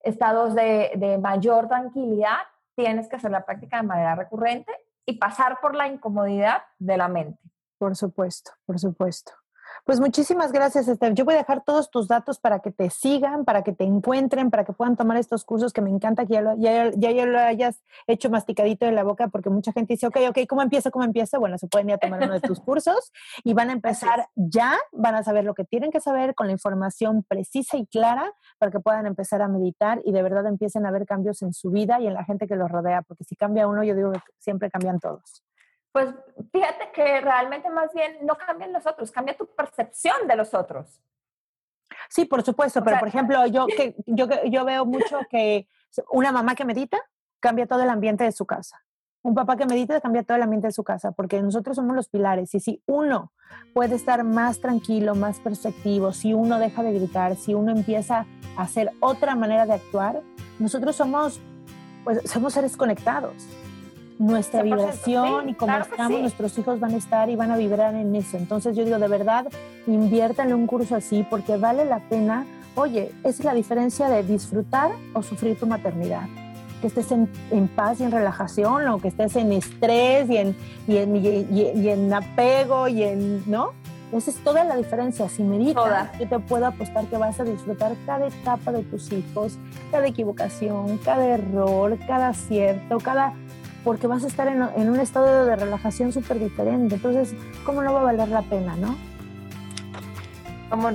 estados 0.00 0.56
de, 0.56 0.90
de 0.96 1.18
mayor 1.18 1.68
tranquilidad, 1.68 2.38
tienes 2.74 3.08
que 3.08 3.14
hacer 3.14 3.30
la 3.30 3.44
práctica 3.44 3.76
de 3.76 3.84
manera 3.84 4.16
recurrente 4.16 4.72
y 5.06 5.18
pasar 5.18 5.60
por 5.60 5.76
la 5.76 5.86
incomodidad 5.86 6.64
de 6.80 6.96
la 6.96 7.06
mente. 7.06 7.40
Por 7.78 7.94
supuesto, 7.94 8.50
por 8.66 8.80
supuesto. 8.80 9.32
Pues 9.84 10.00
muchísimas 10.00 10.52
gracias, 10.52 10.88
Esther. 10.88 11.14
Yo 11.14 11.24
voy 11.24 11.34
a 11.34 11.38
dejar 11.38 11.62
todos 11.64 11.90
tus 11.90 12.08
datos 12.08 12.38
para 12.38 12.60
que 12.60 12.70
te 12.70 12.90
sigan, 12.90 13.44
para 13.44 13.62
que 13.62 13.72
te 13.72 13.84
encuentren, 13.84 14.50
para 14.50 14.64
que 14.64 14.72
puedan 14.72 14.96
tomar 14.96 15.16
estos 15.16 15.44
cursos 15.44 15.72
que 15.72 15.80
me 15.80 15.90
encanta 15.90 16.26
que 16.26 16.34
ya 16.34 16.40
lo, 16.40 16.56
ya, 16.56 16.90
ya, 16.96 17.10
ya 17.10 17.26
lo 17.26 17.38
hayas 17.38 17.82
hecho 18.06 18.30
masticadito 18.30 18.86
en 18.86 18.94
la 18.94 19.04
boca, 19.04 19.28
porque 19.28 19.50
mucha 19.50 19.72
gente 19.72 19.94
dice, 19.94 20.06
ok, 20.06 20.18
ok, 20.30 20.38
¿cómo 20.48 20.62
empiezo? 20.62 20.90
¿Cómo 20.90 21.04
empiezo? 21.04 21.38
Bueno, 21.38 21.58
se 21.58 21.68
pueden 21.68 21.88
ir 21.90 21.94
a 21.94 21.98
tomar 21.98 22.22
uno 22.22 22.34
de 22.34 22.40
tus 22.40 22.60
cursos 22.66 23.12
y 23.44 23.54
van 23.54 23.70
a 23.70 23.72
empezar 23.72 24.28
ya, 24.34 24.76
van 24.92 25.14
a 25.14 25.22
saber 25.22 25.44
lo 25.44 25.54
que 25.54 25.64
tienen 25.64 25.90
que 25.90 26.00
saber 26.00 26.34
con 26.34 26.46
la 26.46 26.52
información 26.52 27.22
precisa 27.22 27.76
y 27.76 27.86
clara 27.86 28.32
para 28.58 28.72
que 28.72 28.80
puedan 28.80 29.06
empezar 29.06 29.42
a 29.42 29.48
meditar 29.48 30.00
y 30.04 30.12
de 30.12 30.22
verdad 30.22 30.46
empiecen 30.46 30.86
a 30.86 30.90
ver 30.90 31.06
cambios 31.06 31.42
en 31.42 31.52
su 31.52 31.70
vida 31.70 32.00
y 32.00 32.06
en 32.06 32.14
la 32.14 32.24
gente 32.24 32.46
que 32.46 32.56
los 32.56 32.70
rodea, 32.70 33.02
porque 33.02 33.24
si 33.24 33.36
cambia 33.36 33.68
uno, 33.68 33.84
yo 33.84 33.94
digo 33.94 34.12
que 34.12 34.20
siempre 34.38 34.70
cambian 34.70 35.00
todos. 35.00 35.42
Pues 35.96 36.14
fíjate 36.52 36.90
que 36.92 37.22
realmente 37.22 37.70
más 37.70 37.90
bien 37.94 38.18
no 38.20 38.36
cambian 38.36 38.70
los 38.70 38.86
otros, 38.86 39.10
cambia 39.10 39.34
tu 39.34 39.46
percepción 39.46 40.28
de 40.28 40.36
los 40.36 40.52
otros. 40.52 41.00
Sí, 42.10 42.26
por 42.26 42.42
supuesto, 42.42 42.80
O 42.80 42.84
pero 42.84 42.96
sea- 42.96 43.00
por 43.00 43.08
ejemplo, 43.08 43.46
yo, 43.46 43.66
que, 43.74 43.96
yo, 44.04 44.26
yo 44.44 44.66
veo 44.66 44.84
mucho 44.84 45.20
que 45.30 45.66
una 46.10 46.32
mamá 46.32 46.54
que 46.54 46.66
medita 46.66 46.98
cambia 47.40 47.66
todo 47.66 47.82
el 47.82 47.88
ambiente 47.88 48.24
de 48.24 48.32
su 48.32 48.44
casa. 48.44 48.84
Un 49.22 49.34
papá 49.34 49.56
que 49.56 49.64
medita 49.64 49.98
cambia 50.02 50.22
todo 50.22 50.36
el 50.36 50.42
ambiente 50.42 50.66
de 50.66 50.72
su 50.74 50.84
casa, 50.84 51.12
porque 51.12 51.40
nosotros 51.40 51.76
somos 51.76 51.96
los 51.96 52.10
pilares. 52.10 52.54
Y 52.54 52.60
si 52.60 52.82
uno 52.84 53.32
puede 53.72 53.94
estar 53.94 54.22
más 54.22 54.60
tranquilo, 54.60 55.14
más 55.14 55.40
perceptivo, 55.40 56.12
si 56.12 56.34
uno 56.34 56.58
deja 56.58 56.82
de 56.82 56.92
gritar, 56.92 57.36
si 57.36 57.54
uno 57.54 57.72
empieza 57.72 58.26
a 58.58 58.62
hacer 58.64 58.92
otra 59.00 59.34
manera 59.34 59.64
de 59.64 59.72
actuar, 59.72 60.20
nosotros 60.58 60.94
somos, 60.94 61.40
pues, 62.04 62.20
somos 62.30 62.52
seres 62.52 62.76
conectados. 62.76 63.32
Nuestra 64.18 64.60
100%, 64.62 64.64
vibración 64.64 65.44
sí, 65.44 65.50
y 65.50 65.54
claro 65.54 65.84
que 65.84 65.90
estamos, 65.90 66.12
sí. 66.16 66.20
nuestros 66.22 66.58
hijos 66.58 66.80
van 66.80 66.94
a 66.94 66.96
estar 66.96 67.28
y 67.28 67.36
van 67.36 67.50
a 67.50 67.56
vibrar 67.56 67.94
en 67.94 68.14
eso. 68.16 68.36
Entonces 68.36 68.74
yo 68.76 68.84
digo, 68.84 68.98
de 68.98 69.08
verdad, 69.08 69.46
inviértanle 69.86 70.54
un 70.54 70.66
curso 70.66 70.96
así 70.96 71.24
porque 71.28 71.56
vale 71.56 71.84
la 71.84 71.98
pena. 72.08 72.44
Oye, 72.74 73.12
esa 73.20 73.28
es 73.28 73.44
la 73.44 73.54
diferencia 73.54 74.08
de 74.08 74.22
disfrutar 74.22 74.90
o 75.14 75.22
sufrir 75.22 75.58
tu 75.58 75.66
maternidad. 75.66 76.28
Que 76.80 76.88
estés 76.88 77.10
en, 77.12 77.28
en 77.50 77.68
paz 77.68 78.00
y 78.00 78.04
en 78.04 78.10
relajación 78.10 78.86
o 78.88 78.98
que 78.98 79.08
estés 79.08 79.34
en 79.36 79.52
estrés 79.52 80.28
y 80.28 80.36
en, 80.36 80.56
y 80.86 80.96
en, 80.98 81.16
y, 81.16 81.28
y- 81.28 81.72
y 81.74 81.88
en 81.88 82.12
apego 82.12 82.86
y 82.88 83.02
en, 83.02 83.42
¿no? 83.50 83.70
Esa 84.12 84.30
es 84.30 84.36
toda 84.44 84.62
la 84.62 84.76
diferencia. 84.76 85.28
Si 85.28 85.42
meditas, 85.42 85.82
Toda. 85.84 86.12
yo 86.18 86.28
te 86.28 86.38
puedo 86.38 86.66
apostar 86.66 87.06
que 87.06 87.16
vas 87.16 87.40
a 87.40 87.44
disfrutar 87.44 87.92
cada 88.06 88.28
etapa 88.28 88.70
de 88.72 88.82
tus 88.84 89.10
hijos, 89.12 89.58
cada 89.90 90.06
equivocación, 90.06 90.98
cada 90.98 91.26
error, 91.26 91.98
cada 92.06 92.28
acierto, 92.28 92.98
cada... 92.98 93.32
Porque 93.86 94.08
vas 94.08 94.24
a 94.24 94.26
estar 94.26 94.48
en, 94.48 94.62
en 94.76 94.90
un 94.90 94.98
estado 94.98 95.46
de 95.46 95.54
relajación 95.54 96.12
súper 96.12 96.40
diferente. 96.40 96.96
Entonces, 96.96 97.34
¿cómo 97.64 97.82
no 97.82 97.94
va 97.94 98.00
a 98.00 98.04
valer 98.04 98.28
la 98.28 98.42
pena, 98.42 98.74
no? 98.74 98.96
Como, 100.68 100.90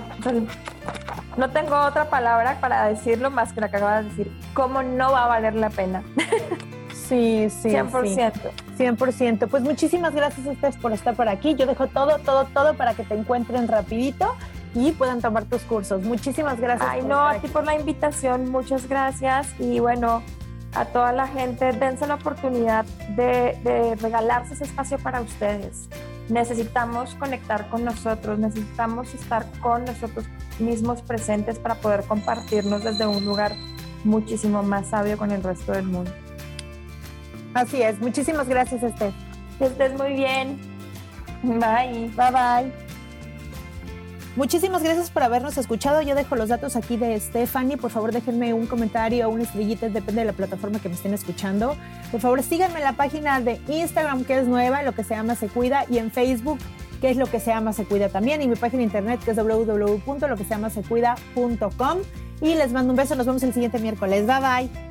no 1.38 1.50
tengo 1.52 1.76
otra 1.78 2.10
palabra 2.10 2.60
para 2.60 2.88
decirlo 2.88 3.32
más 3.32 3.54
que 3.54 3.62
la 3.62 3.70
que 3.70 3.78
acabas 3.78 4.04
de 4.04 4.10
decir. 4.10 4.32
¿Cómo 4.54 4.84
no 4.84 5.14
va 5.14 5.24
a 5.24 5.28
valer 5.28 5.56
la 5.56 5.70
pena? 5.70 6.04
Sí, 7.12 7.50
sí. 7.50 7.68
100%. 7.68 8.32
100%. 8.78 9.50
Pues 9.50 9.64
muchísimas 9.64 10.16
gracias 10.16 10.48
a 10.48 10.52
ustedes 10.52 10.78
por 10.78 10.94
estar 10.94 11.14
por 11.14 11.28
aquí. 11.28 11.56
Yo 11.56 11.66
dejo 11.66 11.88
todo, 11.88 12.20
todo, 12.20 12.46
todo 12.46 12.74
para 12.76 12.94
que 12.94 13.04
te 13.04 13.16
encuentren 13.16 13.68
rapidito 13.68 14.34
y 14.74 14.94
puedan 14.94 15.20
tomar 15.20 15.44
tus 15.44 15.62
cursos. 15.64 16.02
Muchísimas 16.04 16.58
gracias. 16.58 16.90
Ay, 16.90 17.02
no, 17.02 17.20
a 17.20 17.34
ti 17.40 17.50
por 17.50 17.66
la 17.66 17.76
invitación, 17.76 18.50
muchas 18.50 18.88
gracias. 18.88 19.54
Y 19.60 19.82
bueno, 19.82 20.24
a 20.74 20.86
toda 20.86 21.12
la 21.12 21.28
gente, 21.28 21.72
dense 21.74 22.08
la 22.08 22.16
oportunidad 22.16 22.86
de, 23.16 23.58
de 23.64 23.96
regalarse 23.96 24.54
ese 24.54 24.64
espacio 24.64 24.98
para 25.00 25.22
ustedes. 25.22 25.90
Necesitamos 26.30 27.16
conectar 27.16 27.70
con 27.70 27.84
nosotros, 27.84 28.40
necesitamos 28.40 29.14
estar 29.14 29.46
con 29.60 29.84
nosotros 29.86 30.26
mismos 30.60 31.02
presentes 31.02 31.60
para 31.60 31.76
poder 31.76 32.04
compartirnos 32.04 32.84
desde 32.84 33.06
un 33.06 33.26
lugar 33.26 33.52
muchísimo 34.04 34.64
más 34.64 34.88
sabio 34.88 35.18
con 35.18 35.32
el 35.32 35.44
resto 35.44 35.74
del 35.74 35.88
mundo. 35.88 36.12
Así 37.54 37.82
es. 37.82 38.00
Muchísimas 38.00 38.48
gracias, 38.48 38.82
Esther. 38.84 39.14
Que 39.60 39.66
estés 39.66 39.94
muy 39.98 40.14
bien. 40.14 40.60
Bye. 41.44 42.12
Bye 42.16 42.32
bye. 42.32 42.91
Muchísimas 44.38 44.82
gracias 44.82 45.10
por 45.10 45.24
habernos 45.24 45.58
escuchado. 45.58 46.02
Yo 46.02 46.16
dejo 46.16 46.38
los 46.38 46.48
datos 46.48 46.78
aquí 46.78 46.96
de 46.96 47.20
Stephanie. 47.20 47.76
Por 47.76 47.92
favor, 47.92 48.14
déjenme 48.14 48.54
un 48.54 48.66
comentario 48.66 49.28
o 49.28 49.32
una 49.32 49.44
estrellita, 49.44 49.90
depende 49.90 50.22
de 50.22 50.26
la 50.26 50.32
plataforma 50.34 50.80
que 50.80 50.88
me 50.88 50.96
estén 50.96 51.14
escuchando. 51.14 51.76
Por 52.12 52.22
favor, 52.22 52.42
síganme 52.42 52.78
en 52.78 52.84
la 52.84 52.94
página 52.94 53.42
de 53.42 53.60
Instagram, 53.68 54.24
que 54.24 54.40
es 54.40 54.48
nueva, 54.48 54.84
lo 54.84 54.94
que 54.94 55.04
se 55.04 55.16
llama 55.16 55.36
Se 55.36 55.50
Cuida, 55.50 55.86
y 55.90 55.98
en 55.98 56.12
Facebook, 56.12 56.60
que 57.02 57.10
es 57.10 57.18
lo 57.18 57.28
que 57.28 57.42
se 57.42 57.52
llama 57.52 57.74
Se 57.74 57.84
Cuida 57.84 58.08
también, 58.08 58.42
y 58.42 58.48
mi 58.48 58.56
página 58.56 58.78
de 58.80 58.86
internet, 58.86 59.20
que 59.24 59.32
es 59.32 59.38
www.loquesellamasecuida.com. 59.38 61.98
Y 62.42 62.56
les 62.56 62.72
mando 62.72 62.92
un 62.92 62.98
beso. 62.98 63.16
Nos 63.16 63.28
vemos 63.28 63.44
el 63.44 63.54
siguiente 63.54 63.80
miércoles. 63.80 64.26
Bye 64.26 64.40
bye. 64.40 64.91